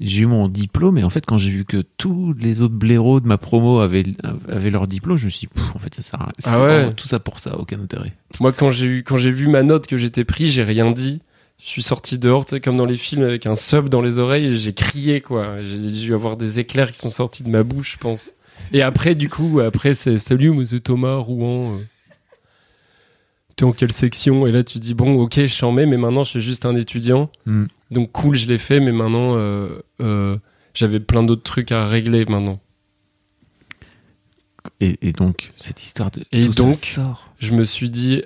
[0.00, 3.18] J'ai eu mon diplôme et en fait quand j'ai vu que tous les autres blaireaux
[3.20, 4.04] de ma promo avaient,
[4.48, 6.92] avaient leur diplôme, je me suis dit, en fait ça sert à Ah ouais.
[6.94, 8.12] tout ça pour ça, aucun intérêt.
[8.40, 11.20] Moi, quand j'ai eu, quand j'ai vu ma note que j'étais pris, j'ai rien dit.
[11.62, 14.18] Je suis sorti dehors, tu sais, comme dans les films, avec un sub dans les
[14.18, 15.62] oreilles, et j'ai crié, quoi.
[15.62, 18.32] J'ai dû avoir des éclairs qui sont sortis de ma bouche, je pense.
[18.72, 21.76] Et après, du coup, après, c'est salut, c'est Thomas, Rouen.
[21.76, 21.78] euh.
[23.56, 25.96] T'es en quelle section Et là, tu dis, bon, ok, je suis en mai, mais
[25.96, 27.30] maintenant, je suis juste un étudiant.
[27.46, 27.66] Hmm.
[27.90, 30.36] Donc, cool, je l'ai fait, mais maintenant, euh, euh,
[30.74, 32.58] j'avais plein d'autres trucs à régler maintenant.
[34.80, 37.28] Et, et donc cette histoire de Et donc sort.
[37.38, 38.22] Je me suis dit,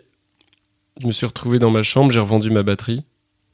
[1.00, 3.02] je me suis retrouvé dans ma chambre, j'ai revendu ma batterie.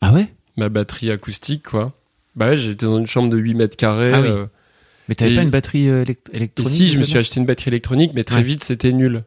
[0.03, 0.29] Ah ouais?
[0.57, 1.93] Ma batterie acoustique, quoi.
[2.37, 4.13] Bah ouais, j'étais dans une chambre de 8 mètres carrés.
[4.13, 4.29] Ah oui.
[4.29, 4.47] euh,
[5.09, 7.41] Mais t'avais Et- pas une batterie euh, élect- et électronique si, je me suis acheté
[7.41, 8.43] une batterie électronique, mais très Ouais.
[8.43, 9.25] vite, c'était nul.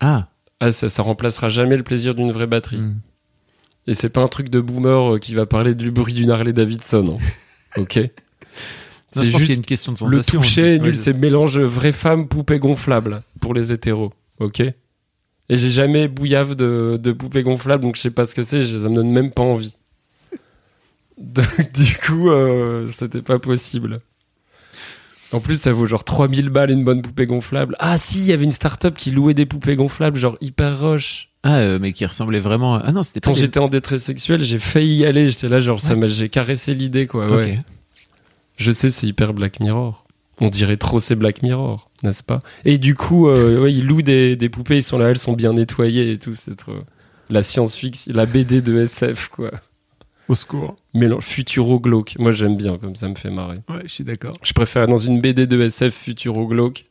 [0.00, 0.28] Ah.
[0.64, 2.78] Ah, ça, ça remplacera jamais le plaisir d'une vraie batterie.
[2.78, 3.00] Hmm.
[3.86, 6.54] Et c'est pas un truc de boomer euh, qui va parler du bruit d'une Harley
[6.54, 7.18] Davidson.
[7.20, 7.24] hein.
[7.82, 8.00] ok
[9.10, 12.58] C'est juste une question de le toucher est nul, Ouais, c'est mélange vraie femme, poupée
[12.58, 14.14] gonflable pour les hétéros.
[14.40, 14.74] Ok Et
[15.50, 18.88] j'ai jamais bouillave de, de poupée gonflable, donc je sais pas ce que c'est, ça
[18.88, 19.76] me donne même pas envie.
[21.18, 24.00] Donc, du coup, euh, c'était pas possible.
[25.34, 27.74] En plus, ça vaut genre 3000 balles une bonne poupée gonflable.
[27.78, 31.30] Ah si, il y avait une start-up qui louait des poupées gonflables, genre hyper rush.
[31.42, 32.76] Ah, euh, mais qui ressemblait vraiment.
[32.76, 33.30] à- Ah non, c'était pas.
[33.30, 35.28] Quand j'étais en détresse sexuelle, j'ai failli y aller.
[35.30, 37.30] J'étais là, genre, ça m'a, j'ai caressé l'idée, quoi.
[37.30, 37.58] Ouais.
[38.56, 40.06] Je sais, c'est hyper Black Mirror.
[40.40, 42.40] On dirait trop c'est Black Mirror, n'est-ce pas?
[42.64, 45.32] Et du coup, euh, ouais, ils louent des, des poupées, ils sont là, elles sont
[45.34, 46.34] bien nettoyées et tout.
[46.34, 46.72] C'est trop...
[47.30, 49.50] la science-fiction, la BD de SF, quoi.
[50.28, 50.74] Au secours.
[50.94, 52.16] Mélange futuro-glauque.
[52.18, 53.58] Moi, j'aime bien, comme ça me fait marrer.
[53.68, 54.36] Ouais, je suis d'accord.
[54.42, 56.86] Je préfère dans une BD de SF futuro-glauque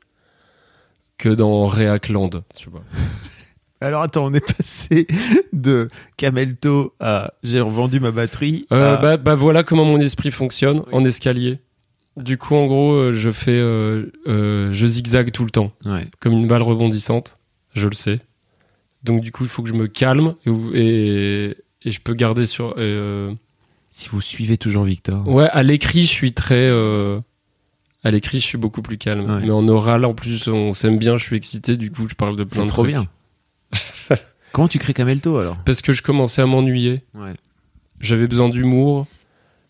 [1.18, 2.84] que dans Reacland, tu vois.
[3.82, 5.08] Alors attends, on est passé
[5.52, 8.66] de Camelto à j'ai revendu ma batterie.
[8.72, 11.60] Euh, à- bah, bah voilà comment mon esprit fonctionne en escalier.
[12.16, 16.06] Du coup, en gros, euh, je fais, euh, euh, je zigzague tout le temps, Ouais.
[16.20, 17.38] comme une balle rebondissante.
[17.74, 18.20] Je le sais.
[19.04, 20.52] Donc du coup, il faut que je me calme et,
[21.50, 21.56] et,
[21.86, 22.74] et je peux garder sur.
[22.78, 23.34] euh,
[23.92, 25.28] Si vous suivez toujours Victor.
[25.28, 26.56] Ouais, à l'écrit, je suis très.
[26.70, 27.20] euh,
[28.04, 29.30] À l'écrit, je suis beaucoup plus calme.
[29.30, 29.42] Ouais.
[29.46, 31.78] Mais en oral, en plus, on s'aime bien, je suis excité.
[31.78, 32.94] Du coup, je parle de plein C'est de trop trucs.
[32.96, 33.08] bien.
[34.52, 35.58] Comment tu crées Camelto alors?
[35.66, 37.02] Parce que je commençais à m'ennuyer.
[37.16, 37.34] Ouais.
[38.00, 39.08] J'avais besoin d'humour.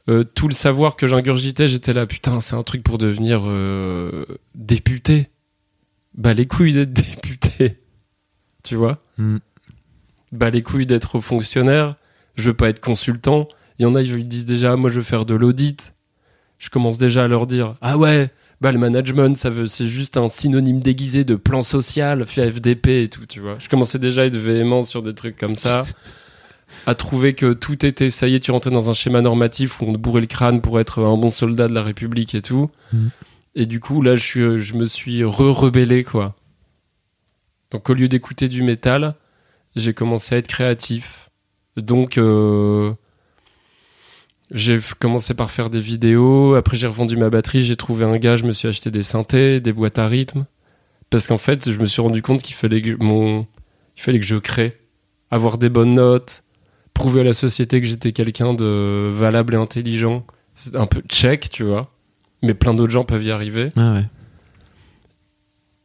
[0.09, 3.43] Euh, tout le savoir que j'ingurgitais, j'étais là, putain, c'est un truc pour devenir
[4.55, 5.27] député.
[6.15, 7.77] Bah les couilles d'être député.
[8.63, 8.99] Tu vois?
[9.17, 9.37] Hmm.
[10.31, 11.95] Bah les couilles d'être fonctionnaire.
[12.35, 13.47] Je veux pas être consultant.
[13.79, 15.93] Il y en a, ils disent déjà, moi je veux faire de l'audit.
[16.59, 18.29] Je commence déjà à leur dire, ah ouais,
[18.61, 23.09] bah le management, ça veut, c'est juste un synonyme déguisé de plan social, FDP et
[23.09, 23.57] tout, tu vois.
[23.59, 25.83] Je commençais déjà à être véhément sur des trucs comme ça
[26.85, 29.85] à trouver que tout était, ça y est, tu rentrais dans un schéma normatif où
[29.85, 32.69] on te bourrait le crâne pour être un bon soldat de la République et tout.
[32.91, 33.09] Mhm.
[33.55, 36.35] Et du coup, là, je, suis, je me suis re-rebellé, quoi.
[37.71, 39.15] Donc, au lieu d'écouter du métal,
[39.75, 41.22] j'ai commencé à être créatif.
[41.77, 42.93] Donc, euh,
[44.51, 46.55] j'ai commencé par faire des vidéos.
[46.55, 47.61] Après, j'ai revendu ma batterie.
[47.61, 48.35] J'ai trouvé un gars.
[48.35, 50.45] Je me suis acheté des synthés, des boîtes à rythme.
[51.09, 53.47] Parce qu'en fait, je me suis rendu compte qu'il fallait que mon,
[53.97, 54.77] il fallait que je crée,
[55.31, 56.43] avoir des bonnes notes,
[56.93, 60.25] prouver à la société que j'étais quelqu'un de valable et intelligent.
[60.55, 61.91] C'est un peu check, tu vois.
[62.41, 63.71] Mais plein d'autres gens peuvent y arriver.
[63.75, 64.05] Ah ouais.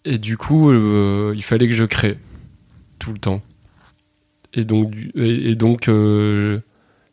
[0.04, 2.18] Et du coup, euh, il fallait que je crée
[2.98, 3.42] tout le temps.
[4.58, 6.58] Et donc, et, et donc, euh,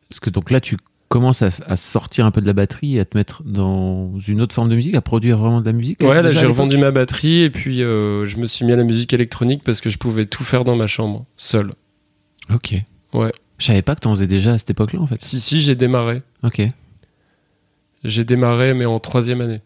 [0.09, 0.77] Parce que donc là, tu
[1.09, 4.41] commences à, à sortir un peu de la batterie et à te mettre dans une
[4.41, 6.01] autre forme de musique, à produire vraiment de la musique.
[6.01, 8.83] ouais, là, j'ai revendu ma batterie et puis euh, je me suis mis à la
[8.83, 11.73] musique électronique parce que je pouvais tout faire dans ma chambre, seul.
[12.51, 12.73] Ok.
[13.13, 13.31] Ouais.
[13.59, 15.23] Je savais pas que t'en faisais déjà à cette époque-là, en fait.
[15.23, 16.23] Si, si, j'ai démarré.
[16.43, 16.63] Ok.
[18.03, 19.59] J'ai démarré, mais en troisième année.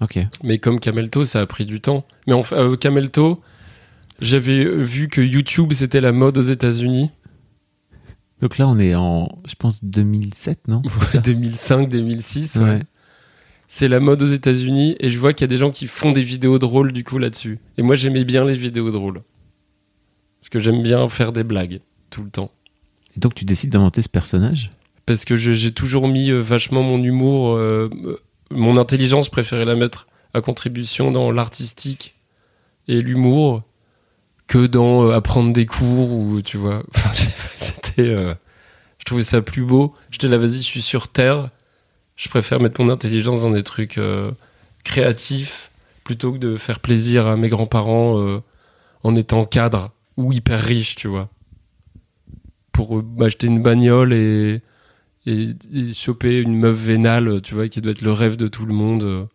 [0.00, 0.18] Ok.
[0.42, 2.04] Mais comme Camelto, ça a pris du temps.
[2.26, 3.40] Mais en euh, Camelto,
[4.20, 7.10] j'avais vu que YouTube, c'était la mode aux États-Unis.
[8.40, 10.82] Donc là, on est en, je pense, 2007, non?
[11.14, 12.56] Ouais, 2005, 2006.
[12.56, 12.62] ouais.
[12.62, 12.82] Ouais.
[13.68, 16.10] C'est la mode aux États-Unis et je vois qu'il y a des gens qui font
[16.10, 17.60] des vidéos drôles du coup là-dessus.
[17.78, 19.22] Et moi, j'aimais bien les vidéos drôles.
[20.40, 21.80] Parce que j'aime bien faire des blagues
[22.10, 22.50] tout le temps.
[23.16, 24.70] Et donc, tu décides d'inventer ce personnage?
[25.06, 27.88] Parce que j'ai toujours mis euh, vachement mon humour, euh,
[28.50, 32.16] mon intelligence, je préférais la mettre à contribution dans l'artistique
[32.88, 33.62] et l'humour
[34.50, 36.82] que dans euh, apprendre des cours ou tu vois.
[37.14, 38.34] C'était, euh,
[38.98, 39.94] je trouvais ça plus beau.
[40.10, 41.50] J'étais là, vas-y, je suis sur terre.
[42.16, 44.32] Je préfère mettre mon intelligence dans des trucs euh,
[44.82, 45.70] créatifs
[46.02, 48.40] plutôt que de faire plaisir à mes grands-parents
[49.04, 51.28] en étant cadre ou hyper riche, tu vois.
[52.72, 54.60] Pour m'acheter une bagnole et,
[55.26, 58.74] et, choper une meuf vénale, tu vois, qui doit être le rêve de tout le
[58.74, 59.28] monde.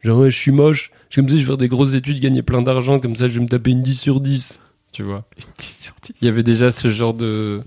[0.00, 2.42] Genre, ouais, je suis moche, je comme ça, je vais faire des grosses études, gagner
[2.42, 4.60] plein d'argent, comme ça, je vais me taper une 10 sur 10,
[4.92, 5.24] tu vois.
[6.20, 7.62] Il y avait déjà ce genre de.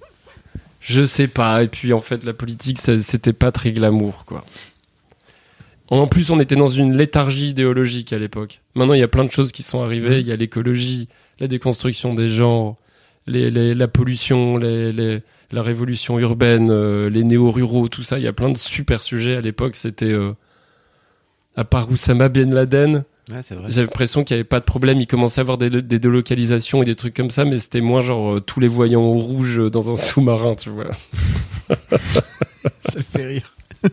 [0.82, 4.43] Je sais pas, et puis en fait, la politique, c'était pas très glamour, quoi.
[5.89, 8.62] En plus, on était dans une léthargie idéologique à l'époque.
[8.74, 10.20] Maintenant, il y a plein de choses qui sont arrivées.
[10.20, 11.08] Il y a l'écologie,
[11.39, 12.76] la déconstruction des genres,
[13.28, 15.22] les, les- la pollution, les-
[15.52, 18.18] la révolution urbaine, euh, les néo-ruraux, tout ça.
[18.18, 19.36] Il y a plein de super sujets.
[19.36, 20.12] À l'époque, c'était...
[20.12, 20.34] euh,
[21.56, 25.02] à part Oussama Ben Laden, Ouais, j'avais l'impression qu'il n'y avait pas de problème.
[25.02, 28.02] Il commençait à avoir des, des délocalisations et des trucs comme ça, mais c'était moins
[28.02, 30.92] genre euh, tous les voyants au rouge euh, dans un sous-marin, tu vois.
[31.70, 33.56] Ça fait rire.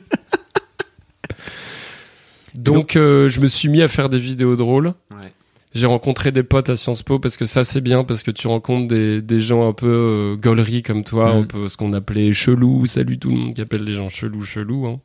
[2.55, 4.89] Donc, euh, je me suis mis à faire des vidéos drôles.
[5.11, 5.33] Ouais.
[5.75, 8.47] J'ai rencontré des potes à Sciences Po parce que ça c'est bien parce que tu
[8.47, 12.33] rencontres des, des gens un peu euh, gauleries comme toi, un peu ce qu'on appelait
[12.33, 12.85] chelou.
[12.85, 14.87] Salut tout le monde qui appelle les gens chelous chelous.
[14.87, 15.01] Hein.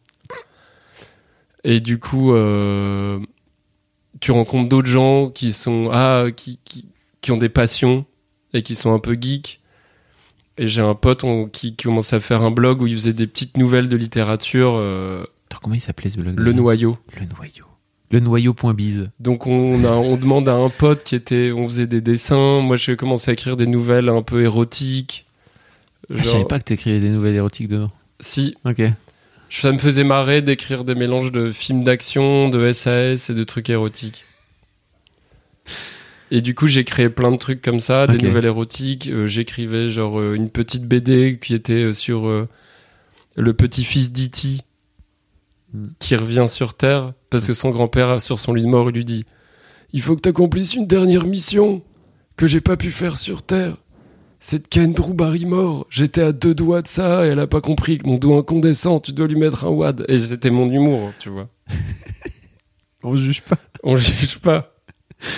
[1.64, 3.18] Et du coup, euh,
[4.20, 6.86] tu rencontres d'autres gens qui sont ah qui, qui,
[7.22, 8.06] qui ont des passions
[8.54, 9.60] et qui sont un peu geeks.
[10.58, 13.14] Et j'ai un pote on- qui, qui commençait à faire un blog où il faisait
[13.14, 16.98] des petites nouvelles de littérature, euh, Attends, comment il s'appelait ce blog le noyau.
[17.20, 17.66] Le noyau.
[18.10, 19.10] Le noyau.biz.
[19.20, 22.62] Donc on, a, on demande à un pote qui était, on faisait des dessins.
[22.62, 25.26] Moi, j'ai commencé à écrire des nouvelles un peu érotiques.
[26.10, 27.92] Ah, je Genre- savais pas que t'écrivais des nouvelles érotiques dedans.
[28.20, 28.82] Si, Ok.
[29.50, 33.70] Ça me faisait marrer d'écrire des mélanges de films d'action, de SAS et de trucs
[33.70, 34.26] érotiques.
[36.30, 39.08] Et du coup, j'ai créé plein de trucs comme ça, des nouvelles érotiques.
[39.08, 42.48] Euh, J'écrivais genre euh, une petite BD qui était euh, sur
[43.36, 44.62] le petit-fils d'E.T.
[45.74, 45.84] Mm.
[46.00, 49.06] qui revient sur Terre parce que son grand-père, sur son lit de mort, il lui
[49.06, 49.26] dit
[49.94, 51.82] Il faut que tu accomplisses une dernière mission
[52.36, 53.78] que j'ai pas pu faire sur Terre.
[54.40, 55.88] C'est de Ken Drew Barrymore.
[55.90, 59.00] J'étais à deux doigts de ça et elle a pas compris que mon doigt incandescent,
[59.00, 60.06] tu dois lui mettre un wad.
[60.08, 61.50] Et c'était mon humour, tu vois.
[63.04, 63.58] On juge pas.
[63.84, 64.74] On juge pas.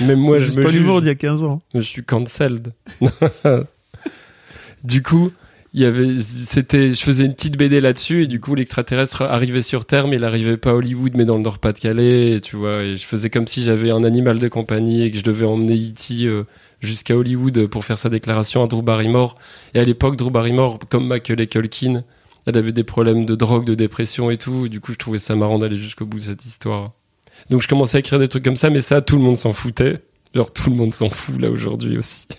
[0.02, 1.62] Même moi, je c'est me pas l'humour d'il y a 15 ans.
[1.74, 2.74] Je suis cancelled.
[4.84, 5.32] du coup,
[5.74, 9.62] il y avait, c'était, je faisais une petite BD là-dessus et du coup, l'extraterrestre arrivait
[9.62, 12.84] sur Terre, mais il arrivait pas à Hollywood, mais dans le Nord-Pas-de-Calais, tu vois.
[12.84, 15.76] Et je faisais comme si j'avais un animal de compagnie et que je devais emmener
[15.76, 16.26] E.T.
[16.26, 16.44] euh,
[16.82, 19.38] jusqu'à Hollywood pour faire sa déclaration à Drew Barrymore.
[19.74, 22.04] Et à l'époque, Drew Barrymore, comme Macaulay Culkin,
[22.46, 24.66] elle avait des problèmes de drogue, de dépression et tout.
[24.66, 26.94] Et du coup, je trouvais ça marrant d'aller jusqu'au bout de cette histoire.
[27.50, 29.54] Donc, je commençais à écrire des trucs comme ça, mais ça, tout le monde s'en
[29.54, 30.04] foutait.
[30.34, 32.28] Genre, tout le monde s'en fout là aujourd'hui aussi.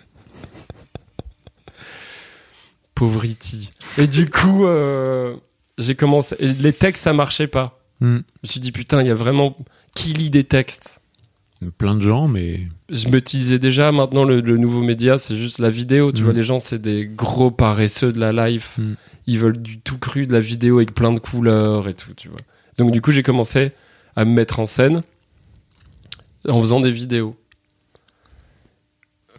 [2.94, 3.72] Pauvre E.T.
[3.98, 5.36] Et du coup, euh,
[5.78, 6.36] j'ai commencé.
[6.38, 7.80] les textes, ça marchait pas.
[8.00, 8.18] Hmm.
[8.18, 9.56] Je me suis dit, putain, il y a vraiment.
[9.94, 10.99] Qui lit des textes?
[11.76, 12.60] Plein de gens, mais.
[12.88, 16.10] Je me disais déjà, maintenant, le, le nouveau média, c'est juste la vidéo.
[16.10, 16.24] Tu Mm.
[16.24, 18.78] vois, les gens, c'est des gros paresseux de la life.
[18.78, 18.94] Mm.
[19.26, 22.28] Ils veulent du tout cru, de la vidéo avec plein de couleurs et tout, tu
[22.28, 22.40] vois.
[22.78, 23.72] Donc, du coup, j'ai commencé
[24.16, 25.02] à me mettre en scène
[26.48, 27.34] en faisant des vidéos.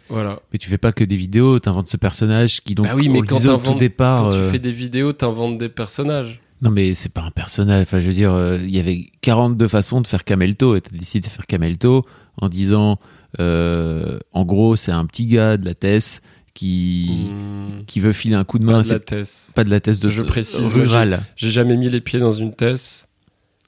[0.08, 0.38] Voilà.
[0.52, 3.12] Mais tu fais pas que des vidéos, t'inventes ce personnage qui donc bah oui, on
[3.12, 4.22] mais le quand, au départ.
[4.30, 6.40] quand euh, tu fais des vidéos, t'inventes des personnages.
[6.62, 7.82] Non mais c'est pas un personnage.
[7.82, 10.96] Enfin je veux dire, euh, il y avait 42 façons de faire Camelto et t'as
[10.96, 12.06] décidé de faire Camelto
[12.40, 12.98] en disant,
[13.40, 16.20] euh, en gros c'est un petit gars de la TES
[16.54, 18.80] qui Hmm, qui veut filer un coup de pas main.
[18.82, 19.50] de la thèse.
[19.54, 21.22] pas de la TES de Je précise, rurale.
[21.36, 23.06] J'ai jamais mis les pieds dans une thèse.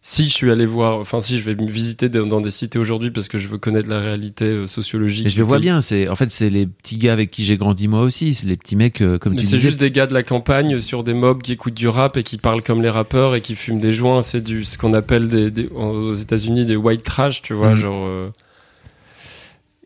[0.06, 3.10] Si je suis allé voir, enfin si je vais me visiter dans des cités aujourd'hui
[3.10, 5.24] parce que je veux connaître la réalité euh, sociologique.
[5.24, 5.80] Et je le vois bien.
[5.80, 8.34] C'est en fait c'est les petits gars avec qui j'ai grandi moi aussi.
[8.34, 10.78] C'est les petits mecs euh, comme Mais tu c'est juste des gars de la campagne
[10.80, 13.54] sur des mobs qui écoutent du rap et qui parlent comme les rappeurs et qui
[13.54, 14.20] fument des joints.
[14.20, 17.80] C'est du ce qu'on appelle des, des- aux États-Unis des white trash, tu vois, Mhm.
[17.80, 18.06] genre.
[18.06, 18.28] euh,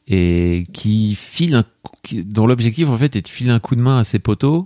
[0.08, 1.64] et qui file un,
[2.24, 4.64] dont l'objectif en fait est de filer un coup de main à ses potos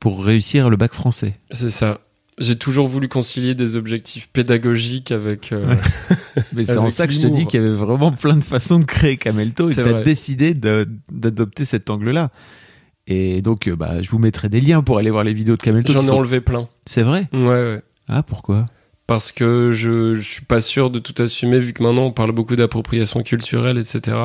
[0.00, 1.38] pour réussir le bac français.
[1.50, 2.00] c'est ça.
[2.38, 5.52] J'ai toujours voulu concilier des objectifs pédagogiques avec.
[5.52, 5.74] euh.
[6.52, 8.80] Mais c'est en ça que je te dis qu'il y avait vraiment plein de façons
[8.80, 12.30] de créer Camelto et tu as décidé d'adopter cet angle-là.
[13.06, 15.62] Et donc, euh, bah, je vous mettrai des liens pour aller voir les vidéos de
[15.62, 15.92] Camelto.
[15.92, 16.68] J'en ai sont- enlevé plein.
[16.86, 17.82] C'est vrai Ouais, ouais.
[18.08, 18.66] Ah, pourquoi?
[19.06, 22.32] Parce que je, je suis pas sûr de tout assumer vu que maintenant on parle
[22.32, 24.16] beaucoup d'appropriation culturelle, etc.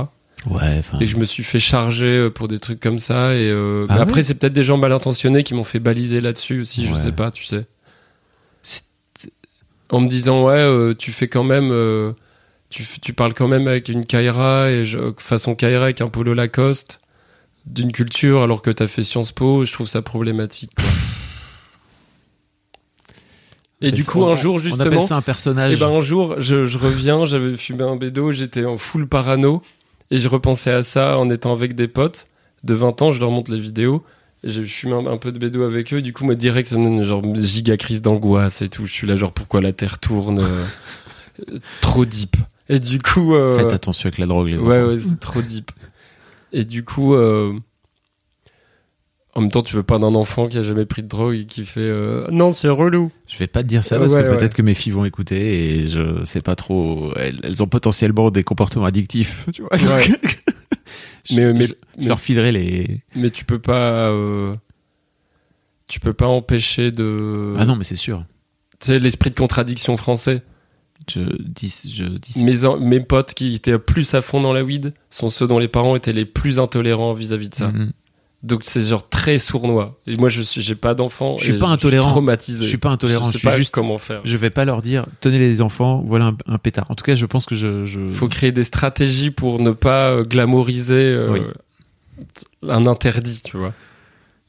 [0.50, 0.98] Ouais, enfin.
[1.00, 3.36] Et que je me suis fait charger euh, pour des trucs comme ça.
[3.36, 6.22] Et euh, Ah ouais après, c'est peut-être des gens mal intentionnés qui m'ont fait baliser
[6.22, 6.98] là-dessus aussi, je Ouais.
[7.00, 7.66] sais pas, tu sais.
[9.92, 11.70] En me disant, ouais, euh, tu fais quand même.
[11.72, 12.14] euh,
[12.70, 17.00] tu, parles quand même avec une Kaira, et je- façon Kaira avec un polo Lacoste,
[17.66, 20.72] d'une culture, alors que t'as fait Sciences Po, je trouve ça problématique.
[20.76, 20.86] quoi.
[23.82, 24.84] Et du coup, un jour, On justement.
[24.84, 25.74] appelle ça un personnage.
[25.74, 29.62] Et ben un jour, je, je reviens, j'avais fumé un bédo, j'étais en full parano,
[30.12, 32.26] et je repensais à ça en étant avec des potes
[32.66, 34.04] de 20 ans, je leur montre les vidéos,
[34.44, 36.78] et j'ai fumé un, un peu de bédo avec eux, du coup, moi, direct, ça
[36.78, 40.00] me donne genre giga crise d'angoisse et tout, je suis là, genre, pourquoi la Terre
[40.00, 40.66] tourne euh,
[41.82, 42.36] Trop deep.
[42.70, 43.34] Et du coup...
[43.36, 44.88] euh, Faites attention avec la drogue, les Ouais, enfants.
[44.90, 45.72] ouais, c'est trop deep.
[46.54, 47.54] Et du coup, euh,
[49.36, 51.46] en même temps, tu veux pas d'un enfant qui a jamais pris de drogue et
[51.46, 53.12] qui fait euh, non, c'est relou.
[53.32, 54.38] Je vais pas te dire ça Ouais, parce que ouais.
[54.38, 57.12] peut-être que mes filles vont écouter et je sais pas trop.
[57.16, 59.46] Elles, elles ont potentiellement des comportements addictifs.
[59.54, 60.08] Tu vois, Ouais.
[61.36, 63.02] Mais- mais- je- je mais- leur filerai les.
[63.16, 64.54] Mais tu peux pas, euh,
[65.88, 67.56] tu peux pas empêcher de.
[67.58, 68.24] Ah non, mais c'est sûr.
[68.80, 70.44] Tu sais, l'esprit de contradiction français.
[71.10, 72.44] Je dis, je dis.
[72.44, 75.68] Mes, mes potes qui étaient plus à fond dans la weed sont ceux dont les
[75.68, 77.70] parents étaient les plus intolérants vis-à-vis de ça.
[77.70, 77.92] Mhm.
[78.42, 80.00] Donc c'est genre très sournois.
[80.08, 81.38] Et moi, je suis, j'ai pas d'enfant.
[81.40, 82.10] Je suis pas intolérant.
[82.10, 82.64] traumatisé.
[82.64, 84.22] Je suis pas intolérant, Je je sais suis pas juste- comment faire.
[84.24, 86.90] Je vais pas leur dire tenez les enfants, voilà un, un pétard.
[86.90, 87.86] En tout cas, je pense que je.
[87.86, 88.00] je...
[88.08, 91.42] faut créer des stratégies pour ne pas euh, glamouriser euh, Oui.
[92.70, 93.74] un interdit, tu vois.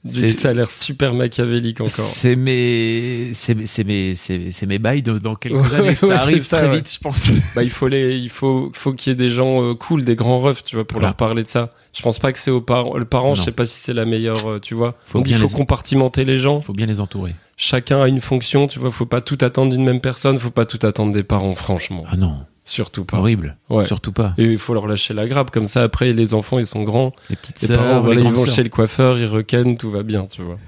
[0.06, 1.90] Ça a l'air super machiavélique encore.
[2.06, 5.94] C'est mes, c'est mes, c'est mes, c'est c'est mes bails de- dans quelques Ouais, années.
[5.94, 6.76] Ça arrive ça, très ouais.
[6.76, 7.28] vite, je pense.
[7.54, 10.16] Bah, il faut les, il faut, faut qu'il y ait des gens euh, cool, des
[10.16, 11.08] grands refs, tu vois, pour Voilà.
[11.08, 11.74] leur parler de ça.
[11.92, 12.96] Je pense pas que c'est aux parents.
[12.96, 13.44] Le parent, je Non.
[13.44, 14.94] sais pas si c'est la meilleure, euh, tu vois.
[15.04, 16.60] Faut Donc il faut les- compartimenter les gens.
[16.62, 17.34] Faut bien les entourer.
[17.58, 18.90] Chacun a une fonction, tu vois.
[18.90, 20.38] Faut pas tout attendre d'une même personne.
[20.38, 22.04] Faut pas tout attendre des parents, franchement.
[22.10, 22.36] Ah non,
[22.70, 23.18] Surtout pas.
[23.18, 23.56] horrible.
[23.68, 23.84] Ouais.
[23.84, 24.34] Surtout pas.
[24.38, 25.82] Et il faut leur lâcher la grappe comme ça.
[25.82, 27.12] Après, les enfants, ils sont grands.
[27.28, 28.54] Les petites Les sœurs, parents, les ils vont sœurs.
[28.54, 30.58] chez le coiffeur, ils requennent, tout va bien, tu vois.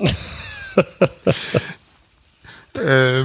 [2.78, 3.24] Euh,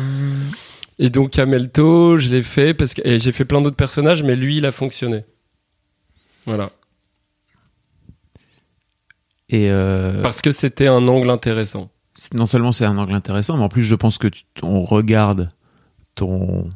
[1.00, 4.36] Et donc Camelto, je l'ai fait parce que et j'ai fait plein d'autres personnages, mais
[4.36, 5.26] lui, il a fonctionné.
[6.46, 6.70] Voilà.
[9.50, 11.90] Et euh, Parce que c'était un angle intéressant.
[12.34, 15.50] non seulement c'est un angle intéressant, mais en plus je pense que tu- on regarde
[16.16, 16.70] ton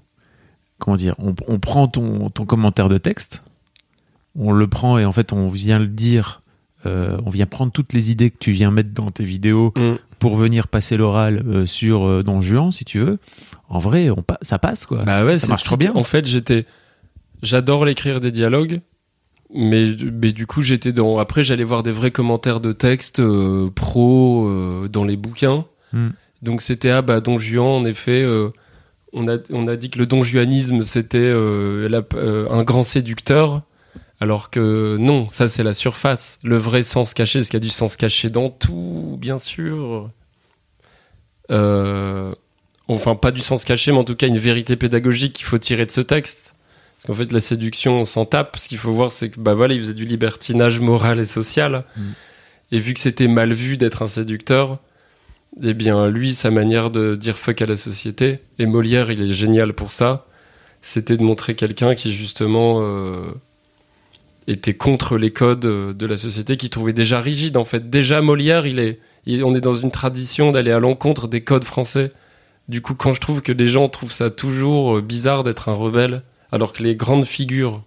[0.85, 3.41] comment dire, on, on prend ton, ton commentaire de texte,
[4.37, 6.41] on le prend et en fait on vient le dire,
[6.85, 9.95] euh, on vient prendre toutes les idées que tu viens mettre dans tes vidéos Mm.
[10.19, 13.17] pour venir passer l'oral euh, sur euh, Don Juan si tu veux.
[13.67, 15.03] En vrai, on pa- ça passe quoi.
[15.03, 15.91] Bah ouais, Ça marche trop bien.
[15.95, 16.65] En fait, j'étais,
[17.41, 18.81] j'adore l'écrire des dialogues,
[19.53, 21.17] mais mais du coup, j'étais dans.
[21.17, 23.19] Après, j'allais voir des vrais commentaires de texte
[23.73, 25.65] pro dans les bouquins.
[25.93, 26.09] Hmm.
[26.41, 28.23] Donc c'était ah bah Don Juan, en effet.
[29.15, 33.63] On a on a dit que le Don Juanisme c'était euh, euh, un grand séducteur.
[34.21, 36.39] Alors que non, ça c'est la surface.
[36.43, 40.09] Le vrai sens caché, parce qu'il y a du sens caché dans tout, bien sûr.
[41.51, 42.33] Euh,
[42.87, 45.85] enfin, pas du sens caché, mais en tout cas une vérité pédagogique qu'il faut tirer
[45.85, 46.55] de ce texte.
[46.95, 48.57] Parce qu'en fait, la séduction, on s'en tape.
[48.57, 51.83] Ce qu'il faut voir, c'est que bah voilà, il faisait du libertinage moral et social.
[51.97, 52.01] Mm.
[52.71, 54.79] Et vu que c'était mal vu d'être un séducteur,
[55.63, 59.33] eh bien, lui, sa manière de dire fuck à la société, et Molière, il est
[59.33, 60.25] génial pour ça,
[60.81, 63.25] c'était de montrer quelqu'un qui, justement, euh,
[64.47, 67.89] était contre les codes euh, de la société, qui trouvait déjà rigide, en fait.
[67.89, 71.63] Déjà, Molière, il est, il- on est dans une tradition d'aller à l'encontre des codes
[71.63, 72.11] français.
[72.67, 75.73] Du coup, quand je trouve que les gens trouvent ça toujours euh, bizarre d'être un
[75.73, 77.83] rebelle, alors que les grandes figures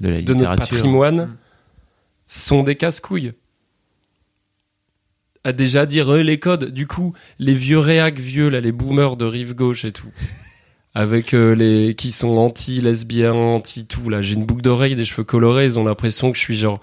[0.00, 1.36] de la de notre patrimoine Mm.
[2.26, 3.32] sont des casse-couilles.
[5.44, 9.16] À déjà dire euh, les codes, du coup, les vieux réacs vieux, là, les boomers
[9.16, 10.08] de rive gauche et tout,
[10.94, 15.66] avec euh, les qui sont anti-lesbiens, anti-tout, là, j'ai une boucle d'oreille, des cheveux colorés,
[15.66, 16.80] ils ont l'impression que je suis genre,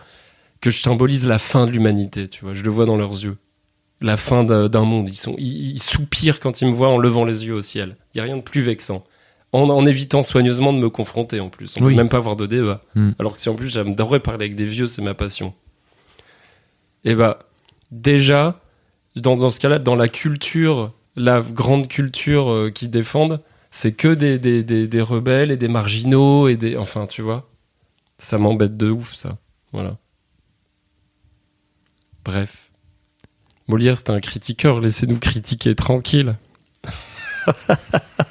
[0.62, 3.38] que je symbolise la fin de l'humanité, tu vois, je le vois dans leurs yeux.
[4.00, 7.24] La fin d'un monde, ils, sont, ils, ils soupirent quand ils me voient en levant
[7.26, 7.96] les yeux au ciel.
[8.14, 9.04] Il y a rien de plus vexant.
[9.54, 11.74] En, en évitant soigneusement de me confronter en plus.
[11.80, 11.92] On Oui.
[11.94, 12.82] peut même pas avoir de débat.
[12.96, 13.12] Mm.
[13.20, 15.54] Alors que si en plus j'adorerais parler avec des vieux, c'est ma passion.
[17.04, 17.40] Et bah,
[17.92, 18.60] déjà,
[19.16, 24.14] dans, dans ce cas-là, dans la culture, la grande culture euh, qu'ils défendent, c'est que
[24.14, 26.78] des, des, des, rebelles et des marginaux et des.
[26.78, 27.50] Enfin, tu vois.
[28.18, 29.38] Ça m'embête de ouf, ça.
[29.72, 29.98] Voilà.
[32.24, 32.72] Bref.
[33.68, 36.36] Molière, c'était un critiqueur, laissez-nous critiquer tranquille.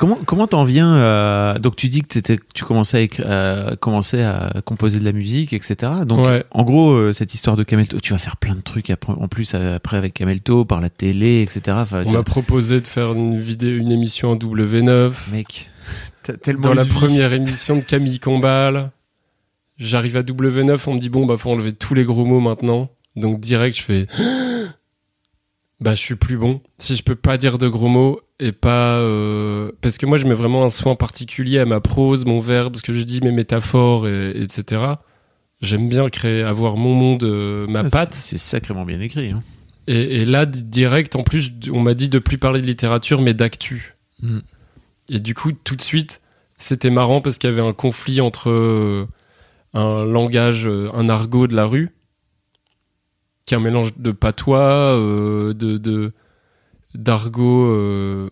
[0.00, 1.58] Comment comment t'en viens à...
[1.58, 5.12] donc tu dis que t'étais tu commençais à, écri- à commencer à composer de la
[5.12, 6.42] musique etc donc Ouais.
[6.52, 9.28] en gros euh, cette histoire de Camelto tu vas faire plein de trucs après, en
[9.28, 13.12] plus euh, après avec Camelto par la télé etc enfin, On m'a proposé de faire
[13.12, 15.12] une vidéo, une émission en W9.
[15.32, 15.70] mec
[16.22, 16.88] t'as tellement Dans la vie.
[16.88, 18.92] première émission de Camille Combal,
[19.76, 22.88] j'arrive à W9, on me dit bon bah faut enlever tous les gros mots maintenant.
[23.16, 24.06] Donc direct je fais
[25.80, 28.96] bah je suis plus bon si je peux pas dire de gros mots et pas
[28.98, 32.76] euh, parce que moi je mets vraiment un soin particulier à ma prose, mon verbe,
[32.76, 34.82] ce que je dis, mes métaphores, et, etc.
[35.60, 38.14] J'aime bien créer, avoir mon monde, euh, ma Ah, patte.
[38.14, 39.42] c'est sacrément bien écrit hein.
[39.86, 43.20] Et, et là, di- direct, en plus, on m'a dit de plus parler de littérature,
[43.22, 43.94] mais d'actu.
[44.22, 44.38] Mm.
[45.08, 46.20] Et du coup, tout de suite,
[46.58, 49.06] c'était marrant parce qu'il y avait un conflit entre euh,
[49.74, 51.90] un langage, un argot de la rue,
[53.46, 56.12] qui est un mélange de patois, de de-
[56.94, 58.28] d'argot euh,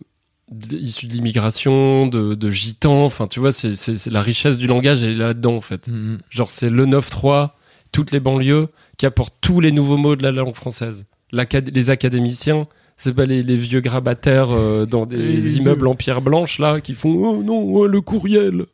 [0.51, 3.05] d- issu de l'immigration, de, de gitan.
[3.05, 5.87] Enfin, tu vois, c'est c'est- c'est la richesse du langage, elle est là-dedans, en fait.
[5.87, 6.17] Mm, mm.
[6.29, 7.51] Genre, c'est le 9-3,
[7.91, 8.67] toutes les banlieues,
[8.97, 11.05] qui apportent tous les nouveaux mots de la langue française.
[11.31, 12.67] L'acad- les académiciens,
[12.97, 15.87] c'est pas les, les vieux grabataires euh, dans des Les immeubles vieux.
[15.89, 18.65] en pierre blanche, là, qui font Oh non, oh, le courriel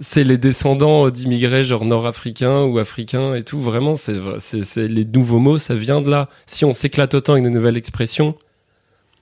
[0.00, 3.60] C'est les descendants d'immigrés, genre nord-africains ou africains et tout.
[3.60, 6.28] Vraiment, c'est les nouveaux mots, ça vient de là.
[6.46, 8.34] Si on s'éclate autant avec de nouvelles expressions,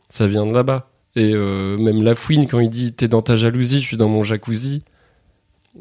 [0.08, 0.88] ça vient de là-bas.
[1.14, 4.24] Et euh, même Lafouine, quand il dit T'es dans ta jalousie, je suis dans mon
[4.24, 4.82] jacuzzi,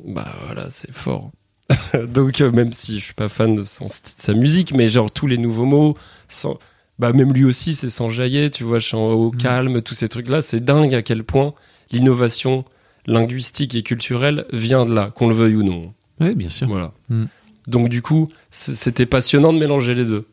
[0.06, 1.32] bah voilà, c'est fort.
[2.10, 5.10] Donc, euh, même si je suis pas fan de, son de sa musique, mais genre
[5.10, 5.98] tous les nouveaux mots,
[6.28, 6.60] sans,
[7.00, 9.38] bah même lui aussi, c'est sans jaillir, tu vois, chant au Mm.
[9.38, 11.54] calme, tous ces trucs-là, c'est dingue à quel point
[11.92, 12.66] l'innovation
[13.08, 15.94] linguistique et culturelle vient de là, qu'on le veuille ou non.
[16.20, 16.68] Oui, bien sûr.
[16.68, 16.92] Voilà.
[17.10, 17.26] Mm.
[17.68, 20.26] Donc du coup, c'était passionnant de mélanger les deux.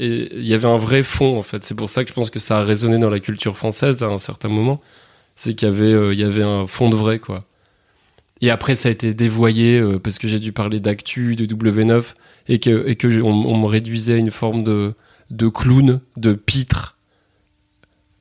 [0.00, 1.64] Et il y avait un vrai fond en fait.
[1.64, 4.06] C'est pour ça que je pense que ça a résonné dans la culture française à
[4.06, 4.80] un certain moment.
[5.34, 7.44] C'est qu'il y avait, euh, il y avait un fond de vrai quoi.
[8.40, 12.14] Et après, ça a été dévoyé euh, parce que j'ai dû parler d'actu, de W9
[12.46, 14.94] et que et que je- on, on me réduisait à une forme de
[15.30, 16.96] de clown, de pitre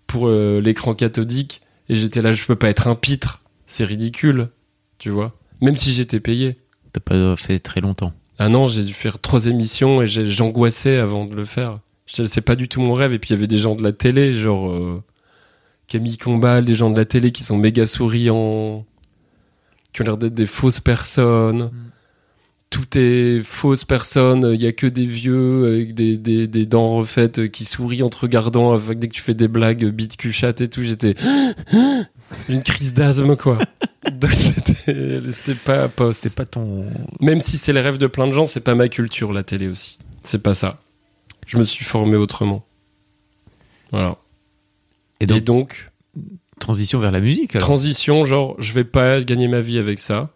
[0.07, 1.61] pour euh, l'écran cathodique.
[1.89, 3.41] Et j'étais là, je peux pas être un pitre.
[3.67, 4.49] C'est ridicule,
[4.97, 5.37] tu vois.
[5.61, 6.57] Même si j'étais payé.
[6.93, 8.13] T'as pas fait très longtemps.
[8.39, 11.79] Ah non, j'ai dû faire trois émissions et j'angoissais avant de le faire.
[12.05, 13.13] Je- C'est pas du tout mon rêve.
[13.13, 15.03] Et puis il y avait des gens de la télé, genre euh,
[15.87, 18.85] Camille Combal, des gens de la télé qui sont méga souriants,
[19.93, 21.71] qui ont l'air d'être des fausses personnes.
[22.69, 24.49] Tout est fausse personne.
[24.53, 28.09] Il y a que des vieux avec des, des, des dents refaites qui sourient en
[28.09, 30.83] te regardant avec dès que tu fais des blagues bite cul et tout.
[30.83, 31.15] J'étais
[32.49, 33.57] une crise d'asthme quoi.
[34.11, 36.21] Donc c'était pas poste.
[36.21, 36.85] C'était pas ton.
[37.19, 39.67] Même si c'est les rêves de plein de gens, c'est pas ma culture, la télé
[39.67, 39.97] aussi.
[40.23, 40.77] C'est pas ça.
[41.45, 42.65] Je me suis formé autrement.
[43.91, 44.17] Voilà.
[45.19, 45.91] Et Et donc, donc,
[46.59, 47.55] transition vers la musique.
[47.55, 47.65] alors.
[47.67, 50.33] transition, genre, je vais pas gagner ma vie avec ça.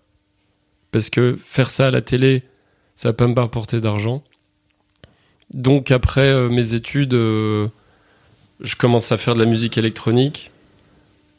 [0.91, 2.43] Parce que faire ça à la télé,
[2.95, 4.23] ça va pas me rapporter d'argent.
[5.53, 7.67] Donc, après euh, mes études, euh,
[8.61, 10.50] je commence à faire de la musique électronique.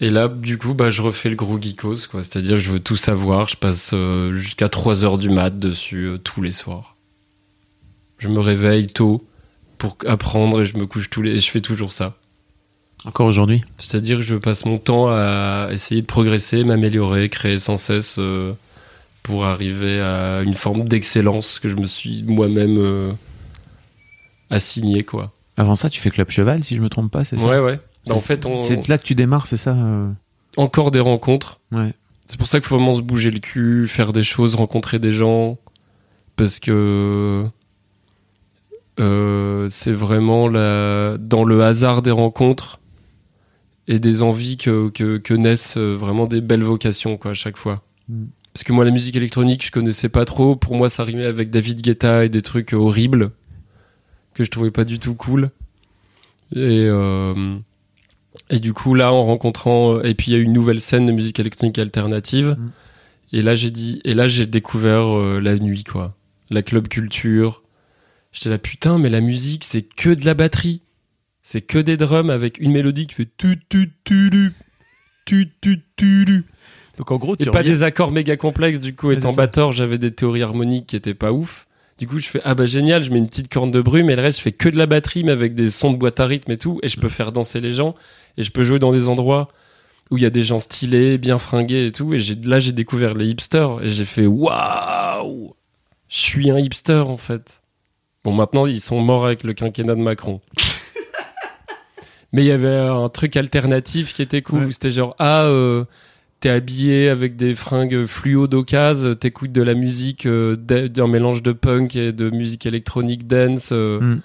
[0.02, 2.24] Et là, du coup, bah, je refais le gros geekos, quoi.
[2.24, 3.48] C'est-à-dire que je veux tout savoir.
[3.48, 6.96] Je passe euh, jusqu'à 3 heures du mat dessus euh, tous les soirs.
[8.18, 9.24] Je me réveille tôt
[9.78, 11.30] pour apprendre et je me couche tous les...
[11.30, 12.16] Et je fais toujours ça.
[13.04, 13.62] Encore aujourd'hui?
[13.78, 18.54] C'est-à-dire que je passe mon temps à essayer de progresser, m'améliorer, créer sans cesse euh,
[19.22, 23.12] pour arriver à une forme d'excellence que je me suis moi-même euh,
[24.50, 25.32] assigné, quoi.
[25.56, 27.46] Avant ça, tu fais Club Cheval, si je me trompe pas, c'est ça?
[27.46, 27.78] Ouais, ouais.
[28.06, 28.58] Bah, en C'est- fait, on...
[28.58, 30.10] C'est là que tu démarres, c'est ça euh
[30.58, 31.60] encore des rencontres.
[31.70, 31.94] Ouais.
[32.26, 35.12] C'est pour ça qu'il faut vraiment se bouger le cul, faire des choses, rencontrer des
[35.12, 35.56] gens.
[36.36, 37.46] Parce que
[39.00, 41.16] euh, c'est vraiment la...
[41.18, 42.80] dans le hasard des rencontres
[43.88, 47.56] et des envies que, que, que naissent euh, vraiment des belles vocations quoi, à chaque
[47.56, 47.82] fois.
[48.08, 48.24] Mm.
[48.52, 50.54] Parce que moi, la musique électronique, je connaissais pas trop.
[50.56, 53.30] Pour moi, ça rimait avec David Guetta et des trucs horribles
[54.34, 55.50] que je trouvais pas du tout cool.
[56.54, 57.56] Et, euh,
[58.50, 60.80] et du coup, là, en rencontrant, euh, et puis il y a eu une nouvelle
[60.80, 62.56] scène de musique électronique alternative.
[62.58, 62.70] Mm.
[63.34, 66.14] Et là, j'ai dit, et là, j'ai découvert euh, la nuit, quoi.
[66.50, 67.62] La club culture.
[68.32, 70.82] J'étais là, putain, mais la musique, c'est que de la batterie.
[71.42, 74.52] C'est que des drums avec une mélodie qui fait tu tu tu lu.
[75.24, 76.44] Tu tu tu lu.
[76.98, 77.60] Donc en gros, tu et reviens...
[77.60, 81.14] pas des accords méga complexes, du coup, étant batteur, j'avais des théories harmoniques qui étaient
[81.14, 81.66] pas ouf.
[82.02, 84.16] Du coup, je fais ah bah génial, je mets une petite corne de brume et
[84.16, 86.26] le reste, je fais que de la batterie mais avec des sons de boîte à
[86.26, 86.80] rythme et tout.
[86.82, 87.94] Et je peux faire danser les gens
[88.36, 89.46] et je peux jouer dans des endroits
[90.10, 92.12] où il y a des gens stylés, bien fringués et tout.
[92.12, 95.54] Et j'ai là, j'ai découvert les hipsters et j'ai fait waouh,
[96.08, 97.62] je suis un hipster en fait.
[98.24, 100.40] Bon, maintenant, ils sont morts avec le quinquennat de Macron.
[102.32, 104.64] Mais il y avait un truc alternatif qui était cool.
[104.64, 104.72] Ouais.
[104.72, 105.84] C'était genre, ah, euh,
[106.42, 111.52] t'es habillé avec des fringues fluo d'occasion, t'écoutes de la musique, euh, d'un mélange de
[111.52, 114.20] punk et de musique électronique dance, euh, Mm.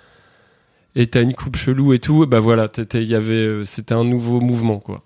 [0.96, 2.24] et t'as une coupe chelou et tout.
[2.24, 5.04] Et bah voilà, t'étais- y avait, euh, c'était un nouveau mouvement, quoi.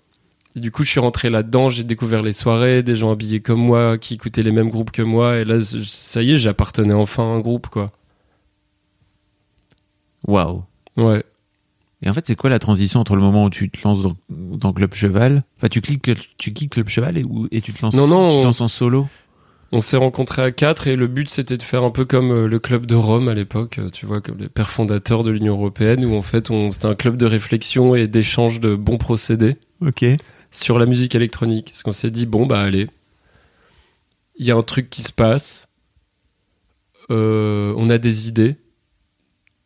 [0.56, 3.60] Et du coup, je suis rentré là-dedans, j'ai découvert les soirées, des gens habillés comme
[3.60, 7.22] moi, qui écoutaient les mêmes groupes que moi, et là, ça y est, j'appartenais enfin
[7.24, 7.92] à un groupe, quoi.
[10.26, 10.62] Waouh.
[10.96, 11.22] Ouais.
[12.02, 14.16] Et en fait, c'est quoi la transition entre le moment où tu te lances dans,
[14.28, 15.44] dans Club Cheval?
[15.56, 18.40] Enfin, tu cliques, tu quittes Club Cheval et, tu te lances, Non, non, tu te
[18.40, 19.06] on- lances en solo?
[19.74, 22.46] On s'est rencontrés à quatre et le but c'était de faire un peu comme euh,
[22.46, 25.54] le club de Rome à l'époque, euh, tu vois, comme les pères fondateurs de l'Union
[25.54, 29.56] européenne, où en fait on, c'était un club de réflexion et d'échange de bons procédés
[30.50, 31.68] sur la musique électronique.
[31.70, 32.86] Parce qu'on s'est dit, bon bah allez,
[34.36, 35.68] il y a un truc qui se passe,
[37.10, 38.56] euh, on a des idées,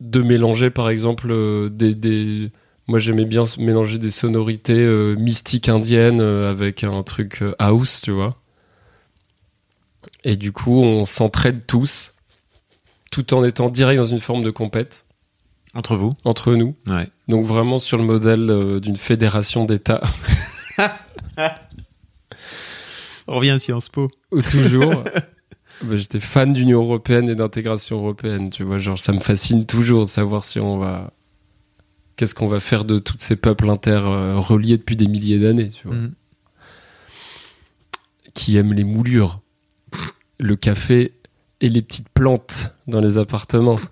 [0.00, 1.94] de mélanger par exemple euh, des...
[1.94, 2.50] des-
[2.88, 8.10] Moi j'aimais bien mélanger des sonorités euh, mystiques indiennes euh, avec un truc house, tu
[8.12, 8.36] vois.
[10.24, 12.12] Et du coup, on s'entraide tous,
[13.12, 15.04] tout en étant direct dans une forme de compète
[15.74, 16.12] Entre vous?
[16.24, 16.74] Entre nous.
[16.88, 17.08] Ouais.
[17.28, 20.02] Donc vraiment sur le modèle d'une fédération d'États,
[23.28, 24.08] On revient à Sciences Po.
[24.30, 25.02] ou toujours.
[25.82, 28.78] bah, J'étais fan d'Union européenne et d'intégration européenne, tu vois.
[28.78, 31.12] Genre, ça me fascine toujours de savoir si on va.
[32.16, 35.86] Qu'est-ce qu'on va faire de tous ces peuples inter euh, depuis des milliers d'années, tu
[35.86, 35.96] vois.
[35.96, 36.14] Mhm.
[38.32, 39.40] Qui aiment les moulures,
[40.38, 41.12] le café
[41.60, 43.76] et les petites plantes dans les appartements.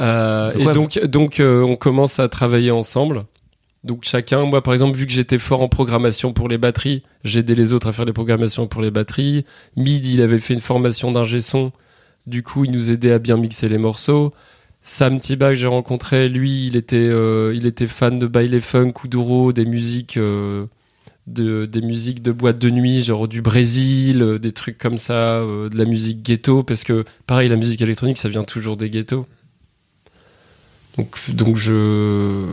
[0.00, 3.24] Euh, et donc, donc euh, on commence à travailler ensemble.
[3.84, 7.40] Donc chacun, moi par exemple, vu que j'étais fort en programmation pour les batteries, j'ai
[7.40, 9.44] aidé les autres à faire les programmations pour les batteries.
[9.76, 11.72] Mid, il avait fait une formation d'ingé son.
[12.26, 14.32] Du coup, il nous aidait à bien mixer les morceaux.
[14.82, 18.92] Sam Tiba que j'ai rencontré, lui, il était, euh, il était fan de baile funk,
[18.92, 20.66] kuduro, des musiques, euh,
[21.26, 25.40] de, des musiques de boîte de nuit, genre du Brésil, euh, des trucs comme ça,
[25.40, 29.26] de la musique ghetto, parce que pareil, la musique électronique, ça vient toujours des ghettos.
[30.96, 32.46] Donc, donc je,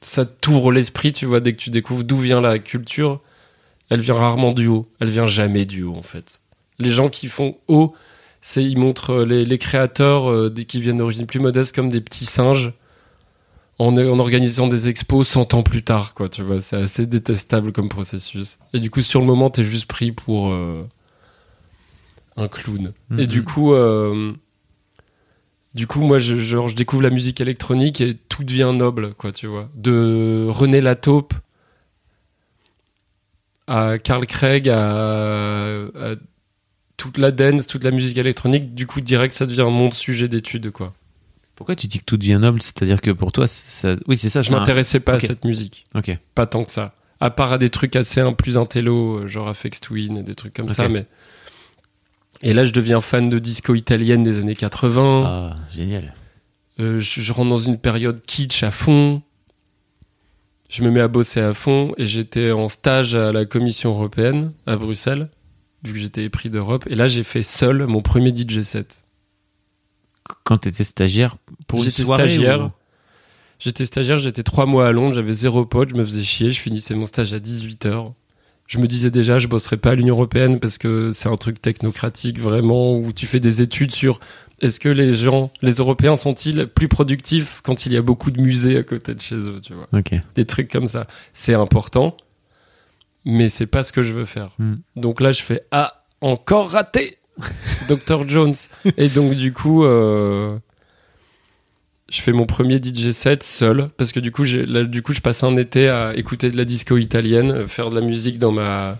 [0.00, 3.20] ça t'ouvre l'esprit, tu vois, dès que tu découvres d'où vient la culture.
[3.88, 6.40] Elle vient rarement du haut, elle vient jamais du haut en fait.
[6.78, 7.92] Les gens qui font haut,
[8.40, 12.00] c'est ils montrent euh, les, les créateurs euh, qui viennent d'origine plus modeste comme des
[12.00, 12.72] petits singes
[13.80, 16.28] en, en organisant des expos 100 ans plus tard, quoi.
[16.28, 18.58] Tu vois, c'est assez détestable comme processus.
[18.72, 20.86] Et du coup, sur le moment, t'es juste pris pour euh,
[22.36, 22.92] un clown.
[23.18, 23.26] Et Mhm.
[23.26, 24.32] du coup, euh,
[25.74, 29.32] du coup, moi, je, genre, je découvre la musique électronique et tout devient noble, quoi,
[29.32, 29.68] tu vois.
[29.74, 31.34] De René Lataupe
[33.66, 36.14] à Carl Craig à, à
[36.96, 40.70] toute la dance, toute la musique électronique, du coup, direct, ça devient mon sujet d'étude,
[40.70, 40.92] quoi.
[41.54, 42.62] Pourquoi tu dis que tout devient noble?
[42.62, 43.94] C'est-à-dire que pour toi, ça...
[44.08, 44.40] oui, c'est ça.
[44.42, 45.84] Je un- m'intéressais pas à cette musique.
[45.94, 46.16] Ok.
[46.34, 46.94] Pas tant que ça.
[47.20, 50.34] À part à des trucs assez un, plus intello, euh, genre Afex Twin et des
[50.34, 51.04] trucs comme ça, mais.
[52.42, 55.24] Et là, je deviens fan de disco italienne des années 80.
[55.26, 56.14] Ah, génial.
[56.78, 59.22] Euh, je, je rentre dans une période kitsch à fond.
[60.70, 64.52] Je me mets à bosser à fond et j'étais en stage à la Commission européenne
[64.66, 65.28] à Bruxelles,
[65.84, 66.84] vu que j'étais épris d'Europe.
[66.88, 69.04] Et là, j'ai fait seul mon premier DJ set.
[70.44, 71.36] Quand tu étais stagiaire
[71.66, 72.66] pour une J'étais soirée stagiaire.
[72.66, 72.70] ou-
[73.58, 76.60] J'étais stagiaire, j'étais trois mois à Londres, j'avais zéro pote, je me faisais chier, je
[76.60, 78.12] finissais mon stage à 18h.
[78.70, 81.60] Je me disais déjà, je bosserai pas à l'Union Européenne parce que c'est un truc
[81.60, 84.20] technocratique vraiment où tu fais des études sur
[84.60, 88.40] est-ce que les gens, les Européens sont-ils plus productifs quand il y a beaucoup de
[88.40, 89.88] musées à côté de chez eux, tu vois.
[89.92, 90.14] Ok.
[90.36, 91.04] Des trucs comme ça.
[91.32, 92.16] C'est important,
[93.24, 94.50] mais c'est pas ce que je veux faire.
[94.60, 94.76] Hmm.
[94.94, 97.18] Donc là, je fais ah, encore raté
[97.88, 98.28] Dr.
[98.28, 98.54] Jones.
[98.96, 100.56] Et donc, du coup, euh,
[102.10, 105.12] je fais mon premier DJ set seul parce que du coup, j'ai, là, du coup,
[105.12, 108.38] je passe un été à écouter de la disco italienne, euh, faire de la musique
[108.38, 108.98] dans ma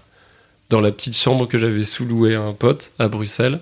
[0.71, 3.61] dans la petite chambre que j'avais sous-louée à un pote à Bruxelles.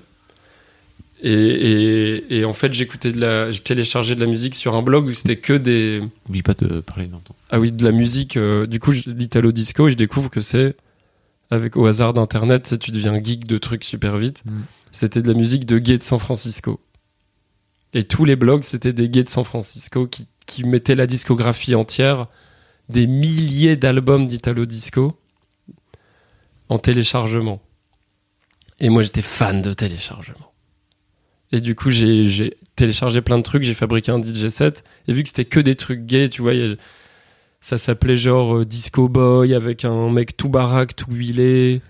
[1.22, 4.82] Et, et, et en fait, j'écoutais de la, je téléchargeais de la musique sur un
[4.82, 7.34] blog où c'était que des, Oublie pas de parler dans ton.
[7.50, 8.36] ah oui, de la musique.
[8.36, 10.76] euh, du coup, l'italo disco, et je découvre que c'est
[11.50, 14.42] avec au hasard d'internet, tu deviens geek de trucs super vite.
[14.44, 14.60] Mm.
[14.92, 16.78] C'était de la musique de gays de San Francisco.
[17.94, 20.26] Et tous les blogs, c'était des gays de San Francisco qui,
[20.64, 22.26] mettaient la discographie entière,
[22.88, 25.16] des milliers d'albums d'italo disco
[26.68, 27.62] en téléchargement.
[28.80, 30.52] Et moi, j'étais fan de téléchargement.
[31.52, 35.22] Et du coup, j'ai téléchargé plein de trucs, j'ai fabriqué un DJ set, et vu
[35.22, 36.54] que c'était que des trucs gays, tu vois,
[37.60, 41.82] ça s'appelait genre euh, Disco Boy avec un mec tout baraque, tout huilé.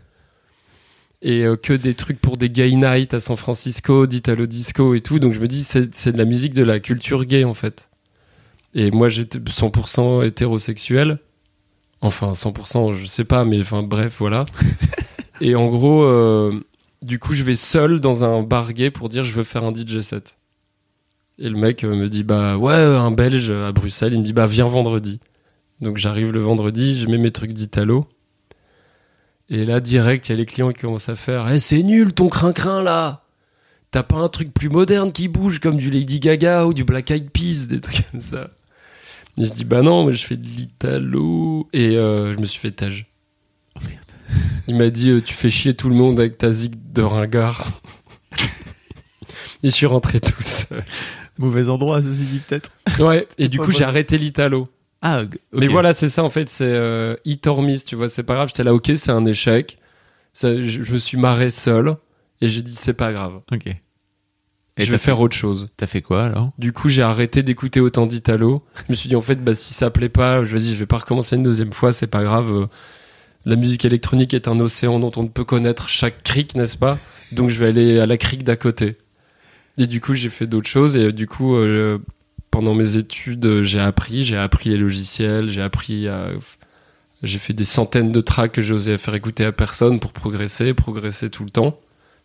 [1.21, 5.01] Et euh, que des trucs pour des gay nights à San Francisco, d'Italo Disco et
[5.01, 5.19] tout.
[5.19, 7.91] Donc je me dis, c'est de la musique de la culture gay en fait.
[8.75, 11.19] Et moi j'étais 100% hétérosexuel.
[12.01, 14.45] Enfin, 100%, je sais pas, mais enfin bref, voilà.
[15.41, 16.61] et en gros, euh,
[17.03, 19.75] du coup, je vais seul dans un bar gay pour dire je veux faire un
[19.75, 20.39] DJ set.
[21.39, 24.33] Et le mec euh, me dit bah ouais, un belge à Bruxelles, il me dit
[24.33, 25.21] bah viens vendredi.
[25.81, 28.07] Donc j'arrive le vendredi, je mets mes trucs d'Italo.
[29.51, 32.13] Et là, direct, il y a les clients qui commencent à faire Eh, c'est nul
[32.13, 33.25] ton crin-crin là
[33.91, 37.11] T'as pas un truc plus moderne qui bouge comme du Lady Gaga ou du Black
[37.11, 38.51] Eyed Peas, des trucs comme ça.
[39.39, 41.69] Et je dis Bah non, mais je fais de l'Italo.
[41.73, 43.07] Et euh, je me suis fait tâche.
[44.67, 47.81] Il m'a dit euh, Tu fais chier tout le monde avec ta zig de ringard.
[49.63, 50.85] et je suis rentré tout seul.
[51.39, 52.71] Mauvais endroit, ceci dit peut-être.
[52.99, 54.69] Ouais, et du coup, j'ai arrêté l'Italo.
[55.03, 55.23] Ah.
[55.53, 58.35] Mais voilà, c'est ça en fait, c'est euh, hit or miss, tu vois, c'est pas
[58.35, 59.79] grave, j'étais là, ok, c'est un échec.
[60.35, 61.97] Ça, je, je me suis marré seul
[62.41, 63.67] et j'ai dit, c'est pas grave, Ok.
[64.81, 65.69] Et je vais fait- faire autre chose.
[65.77, 66.51] T'as fait quoi alors?
[66.57, 68.63] Du coup, j'ai arrêté d'écouter autant d'Italo.
[68.87, 70.79] Je me suis dit, en fait, bah, si ça plaît pas, je vais dire, je
[70.79, 72.49] vais pas recommencer une deuxième fois, c'est pas grave.
[72.53, 72.67] euh,
[73.45, 76.97] La musique électronique est un océan dont on ne peut connaître chaque crique, n'est-ce pas?
[77.33, 78.99] Donc, je vais aller à la crique d'à côté.
[79.79, 81.99] Et du coup, j'ai fait d'autres choses et euh, du coup, euh,
[82.51, 86.31] pendant mes études, euh, j'ai appris, j'ai appris les logiciels, j'ai appris à...
[87.23, 91.31] J'ai fait des centaines de tracks que j'osais faire écouter à personne pour progresser, progresser
[91.31, 91.81] tout le temps.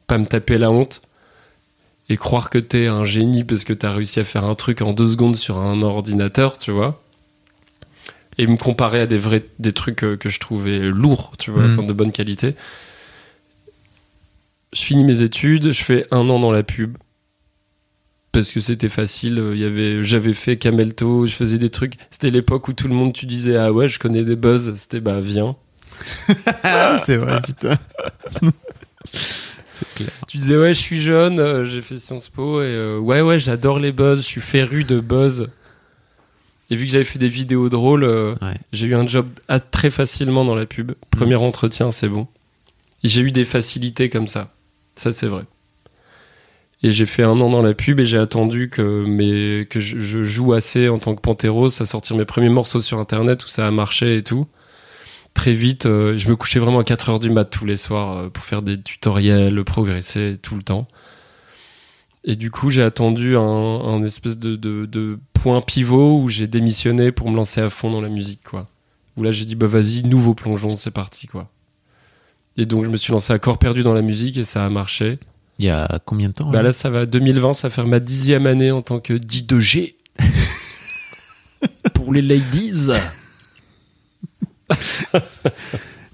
[0.05, 1.01] Pas me taper la honte
[2.09, 4.93] et croire que t'es un génie parce que t'as réussi à faire un truc en
[4.93, 7.01] deux secondes sur un ordinateur, tu vois.
[8.37, 11.65] Et me comparer à des vrais des trucs euh, que je trouvais lourds, tu vois,
[11.65, 12.55] enfin de bonne qualité.
[14.73, 16.97] Je finis mes études, je fais un an dans la pub.
[18.33, 19.39] Parce que c'était facile.
[19.39, 21.93] euh, Il y avait, j'avais fait Camelto, je faisais des trucs.
[22.09, 24.73] C'était l'époque où tout le monde, tu disais ah ouais, je connais des buzz.
[24.75, 25.55] C'était bah viens.
[27.05, 27.77] C'est vrai, putain.
[30.27, 33.39] Tu disais ouais, je suis jeune, euh, j'ai fait Sciences Po et euh, ouais ouais,
[33.39, 35.49] j'adore les buzz, je suis féru de buzz.
[36.69, 38.55] Et vu que j'avais fait des vidéos drôles, euh, Ouais.
[38.71, 40.93] j'ai eu un job à- très facilement dans la pub.
[41.11, 42.27] Premier entretien, c'est bon.
[43.03, 44.53] J'ai eu des facilités comme ça.
[44.95, 45.43] Ça, c'est vrai.
[46.83, 50.23] Et j'ai fait un an dans la pub et j'ai attendu que, mes, que je,
[50.23, 53.65] joue assez en tant que Panteros à sortir mes premiers morceaux sur Internet où ça
[53.65, 54.45] a marché et tout.
[55.33, 58.17] Très vite, euh, je me couchais vraiment à 4 heures du mat tous les soirs
[58.17, 60.87] euh, pour faire des tutoriels, progresser tout le temps.
[62.25, 66.47] Et du coup, j'ai attendu un, un espèce de, de, de point pivot où j'ai
[66.47, 68.67] démissionné pour me lancer à fond dans la musique, quoi.
[69.17, 71.49] Où là, j'ai dit, bah vas-y, nouveau plongeon, c'est parti, quoi.
[72.57, 74.69] Et donc, je me suis lancé à corps perdu dans la musique et ça a
[74.69, 75.19] marché.
[75.59, 77.87] Il y a combien de temps Bah là là, ça va, 2020, ça va faire
[77.87, 79.95] ma dixième année en tant que dit de G.
[81.93, 82.89] pour les ladies.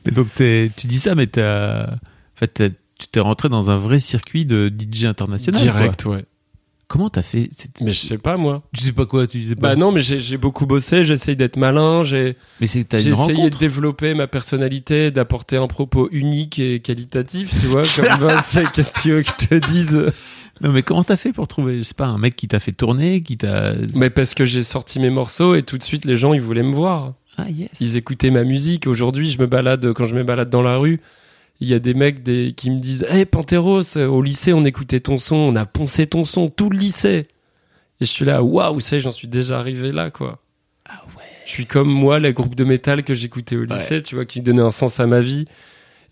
[0.05, 1.93] Mais donc, tu dis ça, mais t'as.
[1.93, 1.97] En
[2.35, 2.63] fait,
[2.97, 5.61] tu t'es rentré dans un vrai circuit de DJ international.
[5.61, 5.71] quoi.
[5.71, 6.25] Direct, ouais.
[6.89, 7.51] Comment t'as fait
[7.81, 8.63] Mais je sais pas, moi.
[8.75, 9.69] Tu sais pas quoi, tu sais pas.
[9.69, 14.15] Bah non, mais j'ai beaucoup bossé, j'essaye d'être malin, j'ai Mais c'est essayé de développer
[14.15, 19.01] ma personnalité, d'apporter un propos unique et qualitatif, tu vois, comme bah, c'est qu'est-ce que
[19.01, 20.11] tu veux que je te dise?
[20.61, 22.71] Non, mais comment t'as fait pour trouver, je sais pas, un mec qui t'a fait
[22.71, 23.73] tourner, qui t'a.
[23.93, 26.63] Mais parce que j'ai sorti mes morceaux et tout de suite les gens ils voulaient
[26.63, 27.13] me voir.
[27.37, 27.69] Ah yes.
[27.79, 28.87] Ils écoutaient ma musique.
[28.87, 30.99] Aujourd'hui, je me balade quand je me balade dans la rue,
[31.61, 34.99] il y a des mecs des, qui me disent "Hey Panteros, au lycée on écoutait
[34.99, 37.25] ton son, on a poncé ton son tout le lycée."
[38.01, 40.39] Et je suis là, waouh, ça j'en suis déjà arrivé là quoi.
[40.87, 41.23] Ah ouais.
[41.45, 44.41] Je suis comme moi, les groupes de métal que j'écoutais au lycée, tu vois, qui
[44.41, 45.45] donnaient un sens à ma vie.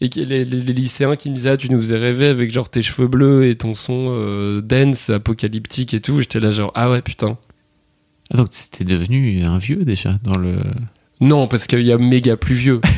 [0.02, 2.70] Et les, les- les lycéens qui me disaient, ah, tu nous faisais rêver avec genre
[2.70, 6.20] tes cheveux bleus et ton son euh, dance, apocalyptique et tout.
[6.22, 7.38] J'étais là genre, ah ouais, putain.
[8.32, 10.58] Ah, donc c'était devenu un vieux déjà dans le.
[11.22, 12.82] Non, parce qu'il y a méga plus vieux.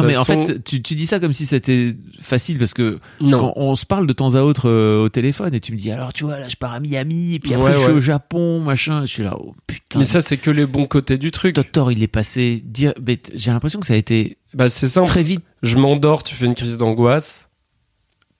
[0.00, 3.38] Non, mais en fait, tu, tu dis ça comme si c'était facile parce que Non.
[3.40, 5.90] quand on se parle de temps à autre euh, au téléphone et tu me dis
[5.90, 7.94] alors tu vois là je pars à Miami et puis après Ouais, je suis ouais.
[7.94, 11.18] au Japon machin je suis là oh putain Mais ça, c'est que les bons côtés
[11.18, 11.54] du truc.
[11.54, 12.92] Doctor il est passé dire
[13.34, 15.08] j'ai l'impression que ça a été Bah, c'est simple.
[15.08, 17.48] très vite Je m'endors, tu fais une crise d'angoisse.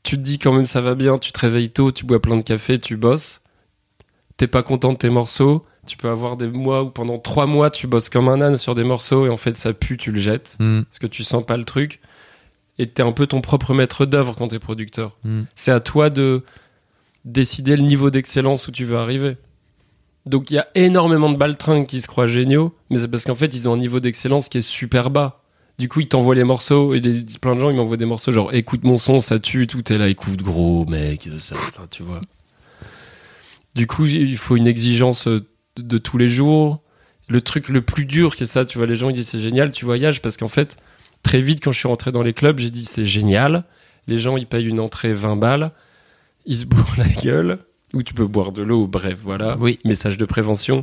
[0.05, 2.37] Tu te dis quand même ça va bien, tu te réveilles tôt, tu bois plein
[2.37, 3.41] de café, tu bosses.
[4.39, 5.67] T'es pas content de tes morceaux.
[5.87, 8.75] Tu peux avoir des mois où pendant trois mois tu bosses comme un âne sur
[8.75, 11.45] des morceaux et en fait ça pue, tu le jettes Hmm, parce que tu sens
[11.45, 12.01] pas le truc.
[12.79, 15.19] Et t'es un peu ton propre maître d'œuvre quand t'es producteur.
[15.25, 15.43] hmm.
[15.57, 16.45] C'est à toi de
[17.25, 19.37] décider le niveau d'excellence où tu veux arriver.
[20.25, 23.35] Donc il y a énormément de baltringues qui se croient géniaux, mais c'est parce qu'en
[23.35, 25.43] fait ils ont un niveau d'excellence qui est super bas.
[25.79, 28.31] Du coup ils t'envoient les morceaux et des, plein de gens ils m'envoient des morceaux
[28.31, 32.03] genre écoute mon son ça tue tout est là écoute gros mec ça, ça tu
[32.03, 32.21] vois.
[33.75, 35.47] Du coup il faut une exigence euh,
[35.77, 36.83] de, de tous les jours.
[37.29, 39.41] Le truc le plus dur qui est ça tu vois les gens ils disent c'est
[39.41, 40.77] génial tu voyages parce qu'en fait
[41.23, 43.65] très vite quand je suis rentré dans les clubs j'ai dit c'est génial
[44.07, 45.73] les gens ils payent une entrée 20 balles
[46.49, 47.59] ils se bourrent la gueule,
[47.95, 49.57] ou tu peux boire de l'eau, bref, voilà.
[49.59, 49.79] Oui.
[49.85, 50.83] Message de prévention.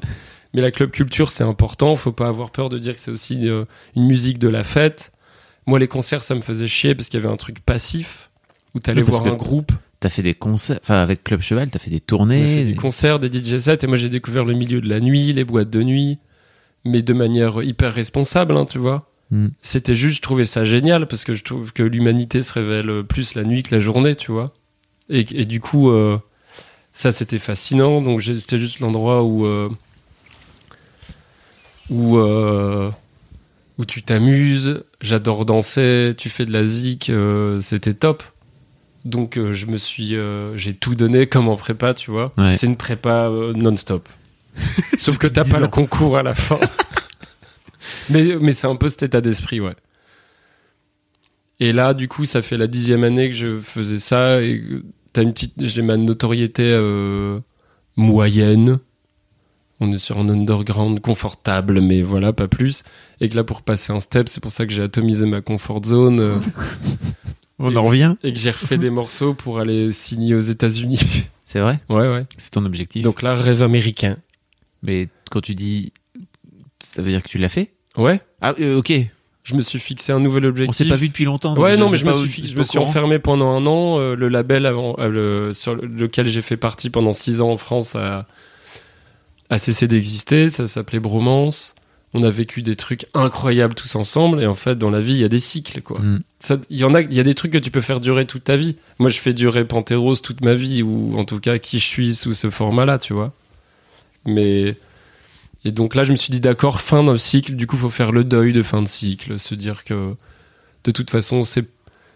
[0.54, 3.50] Mais la club culture, c'est important, faut pas avoir peur de dire que c'est aussi
[3.50, 5.12] euh, une musique de la fête.
[5.68, 8.30] Moi, les concerts, ça me faisait chier parce qu'il y avait un truc passif,
[8.74, 9.74] où t'allais Oui, voir un groupe,
[10.06, 12.76] t'as fait des concerts enfin avec Club Cheval t'as fait des tournées fait des- des
[12.76, 15.72] concerts, des DJ sets, et moi j'ai découvert le milieu de la nuit, les boîtes
[15.72, 16.20] de nuit,
[16.84, 19.10] mais de manière hyper responsable, hein, tu vois.
[19.32, 19.48] Hmm.
[19.64, 23.34] C'était juste, je trouvais ça génial parce que je trouve que l'humanité se révèle plus
[23.34, 24.54] la nuit que la journée, tu vois.
[25.10, 26.20] Et, et du coup, euh,
[26.94, 28.04] ça c'était fascinant.
[28.04, 29.70] Donc c'était juste l'endroit où euh,
[31.90, 32.92] où euh,
[33.80, 34.84] où tu t'amuses.
[35.02, 36.14] J'adore danser.
[36.16, 37.12] Tu fais de la zik.
[37.62, 38.22] c'était top.
[39.06, 42.32] Donc euh, je me suis, euh, j'ai tout donné comme en prépa, tu vois.
[42.38, 42.58] Ouais.
[42.58, 44.10] C'est une prépa euh, non-stop.
[44.98, 46.60] Sauf que t'as 10 pas le concours à la fin.
[48.10, 49.76] mais mais c'est un peu cet état d'esprit, ouais.
[51.60, 54.62] Et là, du coup, ça fait la dixième année que je faisais ça et
[55.14, 56.78] t'as une petite, j'ai ma notoriété
[57.96, 58.80] moyenne.
[59.80, 62.84] On est sur un underground confortable, mais voilà, pas plus.
[63.22, 65.84] Et que là, pour passer un step, c'est pour ça que j'ai atomisé ma comfort
[65.86, 66.42] zone
[67.60, 71.00] on en revient et que j'ai refait des morceaux pour aller signer aux États-Unis.
[71.46, 72.26] c'est vrai ouais, ouais.
[72.38, 74.18] c'est ton objectif Donc là, rêve américain.
[74.84, 75.94] mais quand tu dis
[76.84, 78.20] ça veut dire que tu l'as fait Ouais.
[78.42, 78.92] ah euh, ok
[79.44, 80.70] Je me suis fixé un nouvel objectif.
[80.70, 82.80] on s'est pas vu depuis longtemps donc Ouais, non, mais je me suis, je me
[82.82, 84.00] enfermé pendant un an.
[84.00, 85.08] euh, le label avant, euh,
[85.48, 88.28] le- sur lequel j'ai fait partie pendant six ans en France a,
[89.50, 90.50] a cessé d'exister.
[90.50, 91.75] Ça s'appelait Bromance.
[92.18, 94.42] On a vécu des trucs incroyables tous ensemble.
[94.42, 96.00] Et en fait, dans la vie, il y a des cycles, quoi.
[96.00, 96.24] Mm.
[96.40, 98.26] Ça- Il y en a, il y a des trucs que tu peux faire durer
[98.26, 98.78] toute ta vie.
[99.00, 102.16] Moi, je fais durer Panthéros toute ma vie, ou en tout cas, qui je suis
[102.16, 103.34] sous ce format-là, tu vois.
[104.26, 104.78] Mais.
[105.64, 108.12] Et donc là, je me suis dit, d'accord, fin d'un cycle, du coup, faut faire
[108.12, 110.14] le deuil de fin de cycle, se dire que
[110.84, 111.66] de toute façon, c'est.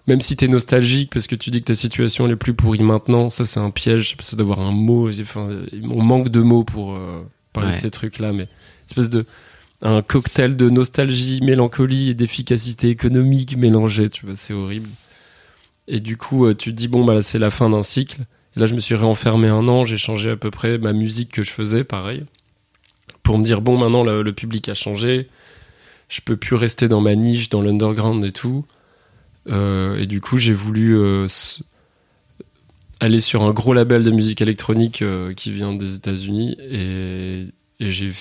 [0.08, 2.82] Même si t'es nostalgique parce que tu dis que ta situation elle est plus pourrie
[2.82, 5.50] maintenant, ça c'est un piège, je sais pas si ça doit avoir un mot, enfin,
[5.84, 7.22] on manque de mots pour euh,
[7.54, 7.76] parler Ouais.
[7.76, 8.48] de ces trucs-là, mais
[8.90, 9.28] espèce de
[9.82, 14.90] un cocktail de nostalgie, mélancolie et d'efficacité économique mélangés, tu vois, c'est horrible.
[15.88, 18.22] Et du coup, euh, tu te dis, bon, bah là, c'est la fin d'un cycle.
[18.56, 21.32] Et là, je me suis réenfermé un an, j'ai changé à peu près ma musique
[21.32, 22.26] que je faisais, pareil.
[23.24, 25.28] Pour me dire, bon, maintenant, le, public a changé.
[26.08, 28.66] Je peux plus rester dans ma niche, dans l'underground et tout.
[29.50, 31.26] Euh, et du coup, j'ai voulu euh,
[33.00, 35.04] aller sur un gros label de musique électronique
[35.36, 36.56] qui vient des États-Unis.
[36.60, 37.48] Et,
[37.80, 38.12] j'ai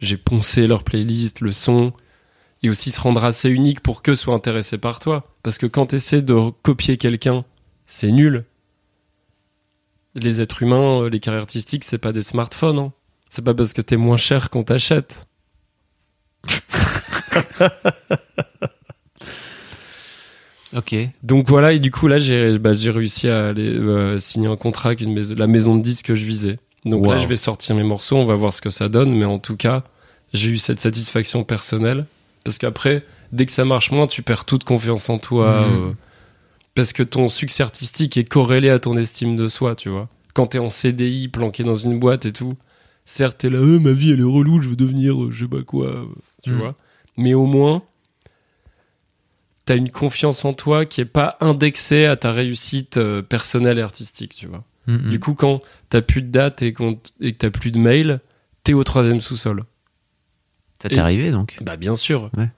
[0.00, 1.92] j'ai poncé leur playlist, le son,
[2.62, 5.24] et aussi se rendre assez unique pour qu'eux soient intéressés par toi.
[5.42, 7.44] Parce que quand tu essaies de copier quelqu'un,
[7.86, 8.44] c'est nul.
[10.14, 12.78] Les êtres humains, euh, les carrières artistiques, c'est pas des smartphones.
[12.78, 12.92] hein.
[13.28, 15.26] C'est pas parce que t'es moins cher qu'on t'achète.
[20.76, 20.94] Ok.
[21.22, 24.90] Donc voilà, et du coup là, j'ai bah, réussi à aller euh, signer un contrat
[24.90, 26.58] avec une maison, la maison de disques que je visais.
[26.84, 29.24] Donc là, je vais sortir mes morceaux, on va voir ce que ça donne, mais
[29.24, 29.84] en tout cas,
[30.32, 32.06] j'ai eu cette satisfaction personnelle.
[32.44, 35.66] Parce qu'après, dès que ça marche moins, tu perds toute confiance en toi.
[35.66, 35.72] Mhm.
[35.90, 35.92] euh,
[36.74, 40.08] parce que ton succès artistique est corrélé à ton estime de soi, tu vois.
[40.34, 42.56] Quand t'es en CDI, planqué dans une boîte et tout,
[43.04, 45.48] certes, t'es là, Euh, ma vie elle est relou, je veux devenir euh, je sais
[45.50, 46.04] pas quoi, euh,
[46.42, 46.58] tu Mhm.
[46.58, 46.74] vois.
[47.16, 47.82] Mais au moins,
[49.66, 52.98] t'as une confiance en toi qui est pas indexée à ta réussite
[53.28, 54.64] personnelle et artistique, tu vois.
[54.86, 55.10] Mm.
[55.10, 58.20] Du coup, quand t'as plus de date et, qu'on- et que t'as plus de mail,
[58.64, 59.64] t'es au troisième sous-sol.
[60.82, 61.56] ça t'est arrivé donc?
[61.62, 62.30] Bah bien sûr.
[62.36, 62.48] Ouais.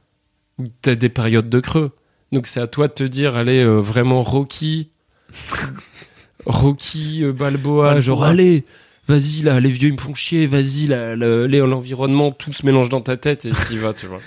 [0.59, 1.93] Ou t'as des périodes de creux.
[2.33, 4.91] Donc c'est à toi de te dire, allez, euh, vraiment Rocky,
[6.47, 8.01] Rocky, euh, Balboa, Balboa.
[8.01, 8.65] genre allez,
[9.09, 13.01] vas-y là, les vieux ils me font chier, vas-y là, l'environnement, tout se mélange dans
[13.01, 14.21] ta tête et tu y vas, tu vois.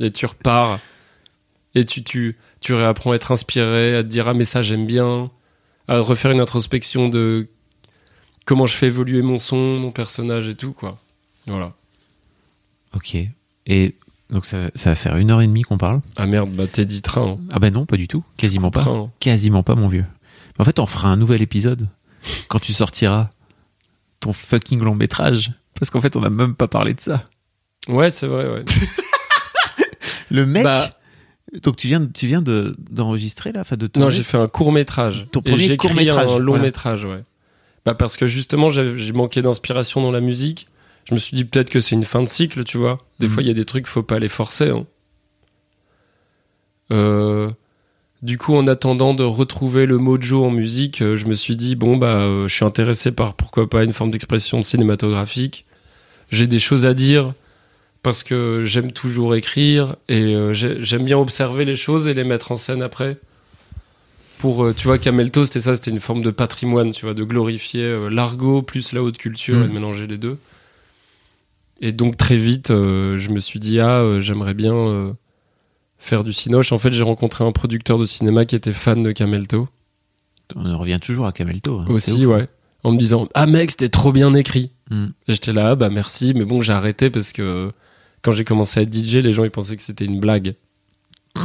[0.00, 0.78] Et tu repars.
[1.74, 4.86] Et tu, tu, tu réapprends à être inspiré, à te dire, ah mais ça j'aime
[4.86, 5.30] bien,
[5.88, 7.48] à refaire une introspection de
[8.44, 10.98] comment je fais évoluer mon son, mon personnage et tout, quoi.
[11.46, 11.72] Voilà.
[12.94, 13.16] Ok.
[13.66, 13.94] Et
[14.30, 16.00] donc ça, ça va faire une heure et demie qu'on parle?
[16.16, 17.32] Ah merde, bah t'es dit train.
[17.32, 17.38] hein.
[17.52, 18.24] Ah ben non, pas du tout.
[18.36, 18.80] Quasiment pas.
[18.80, 19.10] Train, hein.
[19.20, 20.04] Quasiment pas, mon vieux.
[20.58, 21.88] En fait, on fera un nouvel épisode
[22.48, 23.30] quand tu sortiras
[24.20, 25.52] ton fucking long métrage.
[25.74, 27.24] Parce qu'en fait, on n'a même pas parlé de ça.
[27.88, 28.64] Ouais, c'est vrai, ouais.
[30.30, 30.64] Le mec.
[30.64, 30.90] Bah-
[31.62, 34.10] donc tu viens, tu viens de d'enregistrer là, enfin de non, tourner.
[34.10, 35.26] j'ai fait un court métrage.
[35.32, 36.64] Ton premier j'ai écrit court-métrage, un long voilà.
[36.64, 37.22] métrage, ouais.
[37.84, 40.68] Bah parce que justement, j'ai j'ai manqué d'inspiration dans la musique.
[41.04, 43.00] Je me suis dit peut-être que c'est une fin de cycle, tu vois.
[43.18, 43.32] Des Mhm.
[43.32, 44.70] fois, il y a des trucs, faut pas les forcer.
[44.70, 44.86] hein.
[46.90, 47.50] Euh,
[48.22, 51.74] du coup, en attendant de retrouver le mojo en musique, euh, je me suis dit
[51.74, 55.64] bon bah, euh, je suis intéressé par pourquoi pas une forme d'expression cinématographique.
[56.30, 57.34] J'ai des choses à dire
[58.02, 62.24] parce que j'aime toujours écrire et euh, j'ai- j'aime bien observer les choses et les
[62.24, 63.16] mettre en scène après.
[64.38, 67.22] Pour, euh, tu vois, Camelto, c'était ça, c'était une forme de patrimoine, tu vois, de
[67.22, 69.62] glorifier euh, l'argot plus la haute culture Mm.
[69.62, 70.36] et de mélanger les deux.
[71.80, 75.14] Et donc très vite, je me suis dit ah, j'aimerais bien
[75.98, 76.70] faire du cinoche.
[76.72, 79.68] En fait, j'ai rencontré un producteur de cinéma qui était fan de Camelto
[80.54, 81.80] On revient toujours à Camelto.
[81.80, 81.86] hein.
[81.88, 82.46] Aussi, ouais,
[82.84, 84.70] en me disant ah mec, c'était trop bien écrit.
[84.90, 85.06] Mm.
[85.26, 87.72] Et j'étais là, ah, bah merci, mais bon, j'ai arrêté parce que
[88.22, 90.54] quand j'ai commencé à être DJ, les gens ils pensaient que c'était une blague,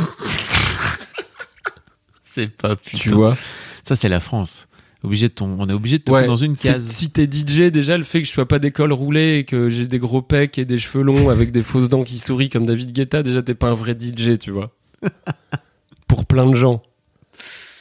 [2.24, 2.98] C'est pas putain.
[2.98, 3.36] tu vois.
[3.84, 4.68] Ça, c'est la France.
[5.04, 5.56] Obligé de ton...
[5.60, 6.86] On est obligé de te Ouais, dans une case.
[6.86, 9.88] Si t'es DJ, déjà le fait que je sois pas d'école roulée et que j'ai
[9.88, 12.92] des gros pecs et des cheveux longs avec des fausses dents qui sourient comme David
[12.92, 14.72] Guetta, déjà t'es pas un vrai DJ, tu vois.
[16.08, 16.82] Pour plein de gens.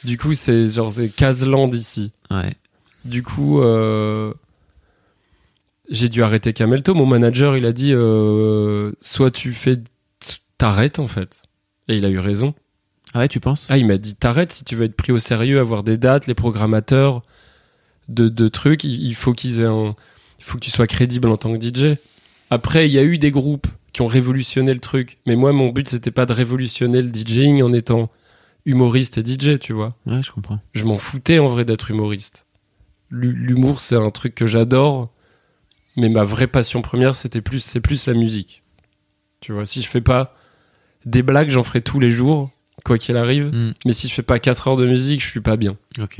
[0.03, 2.11] Du coup, c'est genre c'est Caseland ici.
[2.31, 2.53] Ouais.
[3.03, 4.33] Du coup, euh,
[5.89, 6.93] j'ai dû arrêter Camelto.
[6.93, 9.77] Mon manager, il a dit euh, soit tu fais,
[10.57, 11.43] t'arrêtes en fait.
[11.87, 12.53] Et il a eu raison.
[13.13, 13.67] Ah ouais, tu penses?
[13.69, 16.27] Ah, il m'a dit t'arrêtes si tu veux être pris au sérieux, avoir des dates,
[16.27, 17.23] les programmateurs
[18.09, 19.95] de, de trucs, il, il faut qu'ils aient un,
[20.39, 21.97] il faut que tu sois crédible en tant que DJ.
[22.49, 25.69] Après, il y a eu des groupes qui ont révolutionné le truc, mais moi, mon
[25.69, 28.09] but c'était pas de révolutionner le DJing en étant
[28.65, 29.95] humoriste et DJ, tu vois.
[30.05, 30.59] Ouais, je comprends.
[30.73, 32.45] Je m'en foutais en vrai d'être humoriste.
[33.09, 35.09] L'hu- L'humour, c'est un truc que j'adore,
[35.97, 38.63] mais ma vraie passion première, c'était plus, c'est plus la musique.
[39.41, 40.35] Tu vois, si je fais pas
[41.05, 42.51] des blagues, j'en ferai tous les jours,
[42.85, 43.47] quoi qu'il arrive.
[43.53, 43.73] Mm.
[43.85, 45.75] Mais si je fais pas 4 heures de musique, je suis pas bien.
[45.99, 46.19] Ok.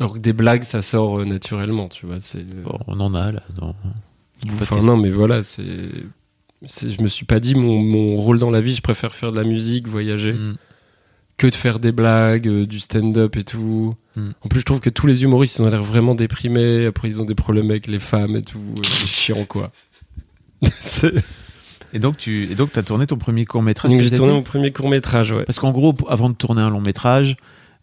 [0.00, 2.20] Alors que des blagues, ça sort euh, naturellement, tu vois.
[2.20, 2.38] C'est.
[2.38, 3.42] euh, Bon, on en a là.
[3.56, 3.74] dans-
[4.54, 5.62] Enfin, non, mais voilà, c'est.
[6.66, 9.32] c'est- Je me suis pas dit mon, mon rôle dans la vie, je préfère faire
[9.32, 10.56] de la musique, voyager, Mm.
[11.36, 13.94] que de faire des blagues, euh, du stand-up et tout.
[14.14, 14.30] Mm.
[14.42, 16.86] En plus, je trouve que tous les humoristes, ils ont l'air vraiment déprimés.
[16.86, 18.60] Après, ils ont des problèmes avec les femmes et tout.
[18.84, 19.72] C'est chiant, quoi.
[20.80, 21.14] C'est-
[21.94, 24.42] Et donc, tu et donc, as tourné ton premier court-métrage Donc, cet j'ai tourné mon
[24.42, 25.44] premier court-métrage, ouais.
[25.44, 27.36] Parce qu'en gros, avant de tourner un long métrage,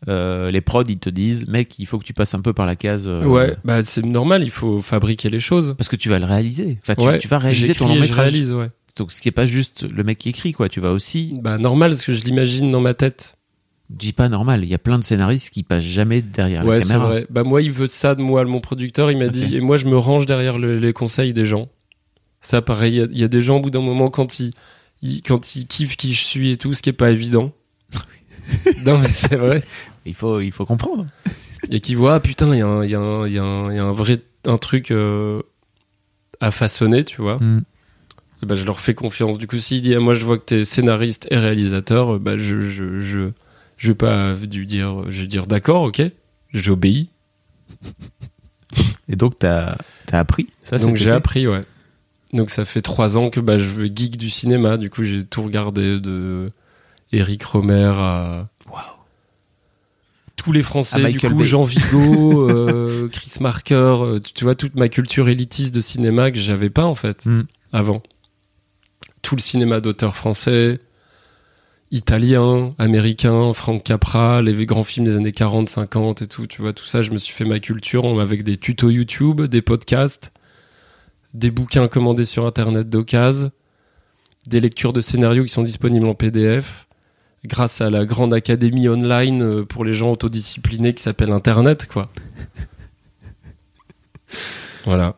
[0.08, 2.66] euh, les prods, ils te disent, mec, il faut que tu passes un peu par
[2.66, 3.06] la case.
[3.08, 5.76] euh, Ouais, bah c'est normal, il faut fabriquer les choses.
[5.78, 6.78] Parce que tu vas le réaliser.
[6.82, 8.20] Enfin, tu, ouais, tu vas réaliser ton long métrage.
[8.32, 8.70] réalise, ouais.
[8.98, 10.70] Donc, ce qui est pas juste le mec qui écrit, quoi.
[10.70, 11.38] Tu vas aussi.
[11.42, 13.36] Bah normal, parce que je l'imagine dans ma tête.
[13.90, 14.64] Dis pas normal.
[14.64, 17.08] Il y a plein de scénaristes qui passent jamais derrière la Ouais, c'est caméra.
[17.10, 17.28] vrai.
[17.30, 19.12] Bah moi, il veut ça de moi, mon producteur.
[19.12, 21.68] Il m'a dit, et moi, je me range derrière le- les conseils des gens.
[22.42, 24.40] Ça, pareil, il y a- il y, a des gens, au bout d'un moment, quand
[24.40, 24.54] ils,
[25.02, 27.52] ils- quand ils kiffent qui je suis et tout, ce qui est pas évident.
[28.86, 29.64] non, mais c'est vrai.
[30.06, 31.06] Il faut, il faut comprendre.
[31.72, 33.44] Et qui voient, ah putain, il y, a un- il y, y, y a
[33.84, 35.42] un vrai un truc euh,
[36.40, 37.38] à façonner, tu vois.
[37.38, 37.64] Mm.
[38.44, 39.40] Bah, je leur fais confiance.
[39.40, 42.62] Du coup, s'il dit, ah, moi, je vois que t'es scénariste et réalisateur, bah, je,
[42.62, 43.32] je, je,
[43.78, 46.04] je vais pas lui dire, je vais dire d'accord, ok,
[46.54, 47.10] j'obéis.
[49.08, 49.76] Et donc, t'as,
[50.06, 50.48] t'as appris.
[50.62, 51.64] Ça, Donc j'ai appris, ouais.
[52.34, 54.78] Donc ça fait trois ans que bah, je veux geek du cinéma.
[54.78, 56.52] Du coup, j'ai tout regardé de
[57.12, 58.48] Eric Romer à.
[60.36, 61.02] Tous les Français.
[61.12, 61.44] Du coup, Bay.
[61.46, 63.76] Jean Vigo, euh, Chris Marker.
[63.76, 67.26] euh, tu, tu vois toute ma culture élitiste de cinéma que j'avais pas en fait
[67.26, 67.42] Mm.
[67.74, 68.04] avant.
[69.22, 70.80] Tout le cinéma d'auteur français,
[71.92, 76.48] italien, américain, Frank Capra, les grands films des années 40, 50 et tout.
[76.48, 77.02] Tu vois tout ça.
[77.02, 80.32] Je me suis fait ma culture avec des tutos YouTube, des podcasts
[81.34, 83.52] des bouquins commandés sur internet d'occasion,
[84.48, 86.85] des lectures de scénarios qui sont disponibles en PDF,
[87.48, 92.10] grâce à la grande académie online euh, pour les gens autodisciplinés qui s'appelle Internet, quoi.
[94.86, 95.16] voilà.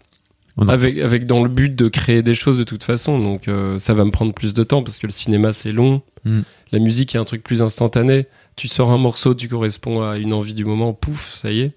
[0.60, 3.78] On Avec, avec dans le but de créer des choses de toute façon, donc euh,
[3.78, 6.42] ça va me prendre plus de temps parce que le cinéma c'est long, Mm.
[6.74, 8.28] la musique est un truc plus instantané.
[8.56, 11.72] Tu sors un morceau, tu corresponds à une envie du moment, pouf, ça y est.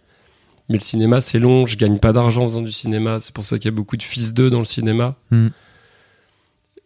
[0.68, 1.66] Mais le cinéma, c'est long.
[1.66, 3.18] Je gagne pas d'argent en faisant du cinéma.
[3.20, 5.16] C'est pour ça qu'il y a beaucoup de fils d'eux dans le cinéma.
[5.30, 5.48] Mm.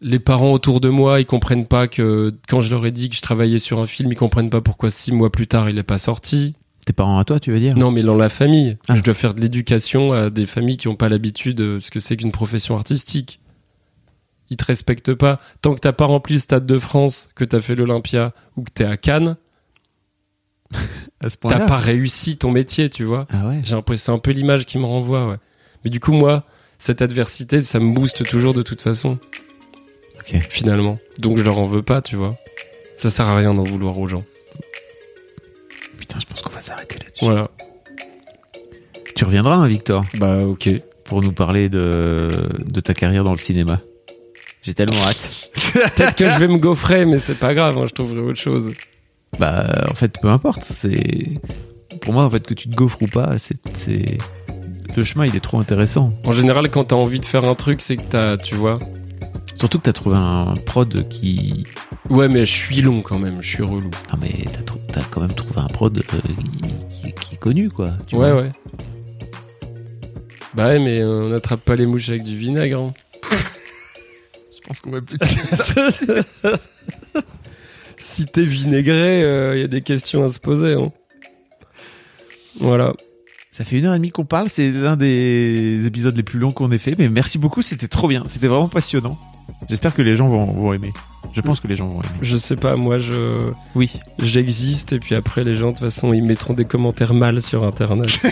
[0.01, 3.17] Les parents autour de moi, ils comprennent pas que quand je leur ai dit que
[3.17, 5.83] je travaillais sur un film, ils comprennent pas pourquoi six mois plus tard il est
[5.83, 6.55] pas sorti.
[6.85, 7.77] Tes parents à toi, tu veux dire?
[7.79, 8.97] Non, mais dans la famille, Ah.
[8.97, 12.01] je dois faire de l'éducation à des familles qui ont pas l'habitude de ce que
[12.01, 13.41] c'est qu'une profession artistique.
[14.51, 15.41] Ils te respectent pas.
[15.63, 18.71] Tant que t'as pas rempli le Stade de France, que t'as fait l'Olympia ou que
[18.71, 19.37] t'es à Cannes,
[21.21, 23.27] À ce t'as pas réussi ton métier, tu vois.
[23.31, 23.61] Ah ouais.
[23.65, 25.37] J'ai l'impression, c'est un peu l'image qui me renvoie, ouais.
[25.85, 26.45] Mais du coup, moi,
[26.77, 29.19] cette adversité, ça me booste toujours de toute façon.
[30.29, 30.41] Ok.
[30.49, 30.99] Finalement.
[31.19, 32.37] Donc je leur en veux pas, tu vois.
[32.97, 34.23] Ça sert à rien d'en vouloir aux gens.
[35.99, 37.25] Putain, je pense qu'on va s'arrêter là-dessus.
[37.25, 37.49] Voilà.
[39.17, 40.69] Tu reviendras, hein, Victor, Bah, ok.
[41.05, 42.31] pour nous parler de,
[42.65, 43.81] de ta carrière dans le cinéma.
[44.63, 45.51] J'ai tellement hâte.
[45.73, 48.73] Peut-être que je vais me gaufrer, mais c'est pas grave, hein, je trouverai autre chose.
[49.39, 50.63] Bah, en fait, peu importe.
[50.65, 51.29] C'est
[52.01, 54.19] pour moi, en fait, que tu te gaufres ou pas, c'est
[54.97, 56.13] le chemin, il est trop intéressant.
[56.25, 58.79] En général, quand t'as envie de faire un truc, c'est que t'as, tu vois.
[59.55, 61.65] Surtout que t'as trouvé un prod qui.
[62.11, 63.91] Ouais, mais je suis long quand même, je suis relou.
[64.13, 64.33] Non, mais
[64.93, 66.03] t'as quand même trouvé un prod euh,
[66.91, 67.93] qui, qui- qui est connu, quoi.
[68.07, 68.43] tu ouais, vois.
[68.43, 68.53] ouais.
[70.55, 72.79] Bah ouais, mais euh, on n'attrape pas les mouches avec du vinaigre.
[72.81, 72.95] hein.
[74.53, 75.19] Je pense qu'on va plus.
[77.97, 79.21] si t'es vinaigré,
[79.57, 80.75] il y a des questions à se poser.
[80.75, 80.93] hein.
[82.61, 82.95] Voilà.
[83.51, 84.49] Ça fait une heure et demie qu'on parle.
[84.49, 86.95] C'est l'un des épisodes les plus longs qu'on ait fait.
[86.99, 87.63] Mais merci beaucoup.
[87.63, 88.25] C'était trop bien.
[88.27, 89.19] C'était vraiment passionnant.
[89.69, 90.93] J'espère que les gens vont, vont aimer.
[91.33, 92.19] Je pense que les gens vont aimer.
[92.23, 93.99] Je sais pas, moi je Oui.
[94.19, 97.65] j'existe et puis après les gens de toute façon ils mettront des commentaires mal sur
[97.65, 98.09] internet.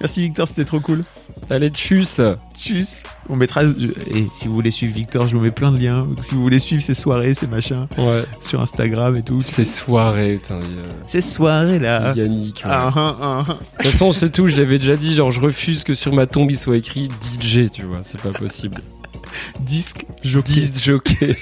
[0.00, 1.04] Merci Victor, c'était trop cool.
[1.50, 2.20] Allez tchuss.
[2.56, 3.02] Tchuss.
[3.30, 3.62] On mettra.
[3.62, 6.06] Et si vous voulez suivre Victor, je vous mets plein de liens.
[6.20, 8.24] Si vous voulez suivre ses soirées, ses machins Ouais.
[8.40, 9.40] sur Instagram et tout.
[9.42, 10.60] Ces soirées, putain.
[11.06, 12.12] Ces soirées là.
[12.16, 12.56] Yannick.
[12.64, 12.70] ouais.
[12.72, 13.44] Ah, ah, ah.
[13.78, 16.26] De toute façon, c'est tout, je l'avais déjà dit, genre je refuse que sur ma
[16.26, 17.08] tombe il soit écrit
[17.40, 18.80] DJ, tu vois, c'est pas possible.
[19.60, 20.52] Disque, jockey.
[20.54, 21.36] Disque jockey.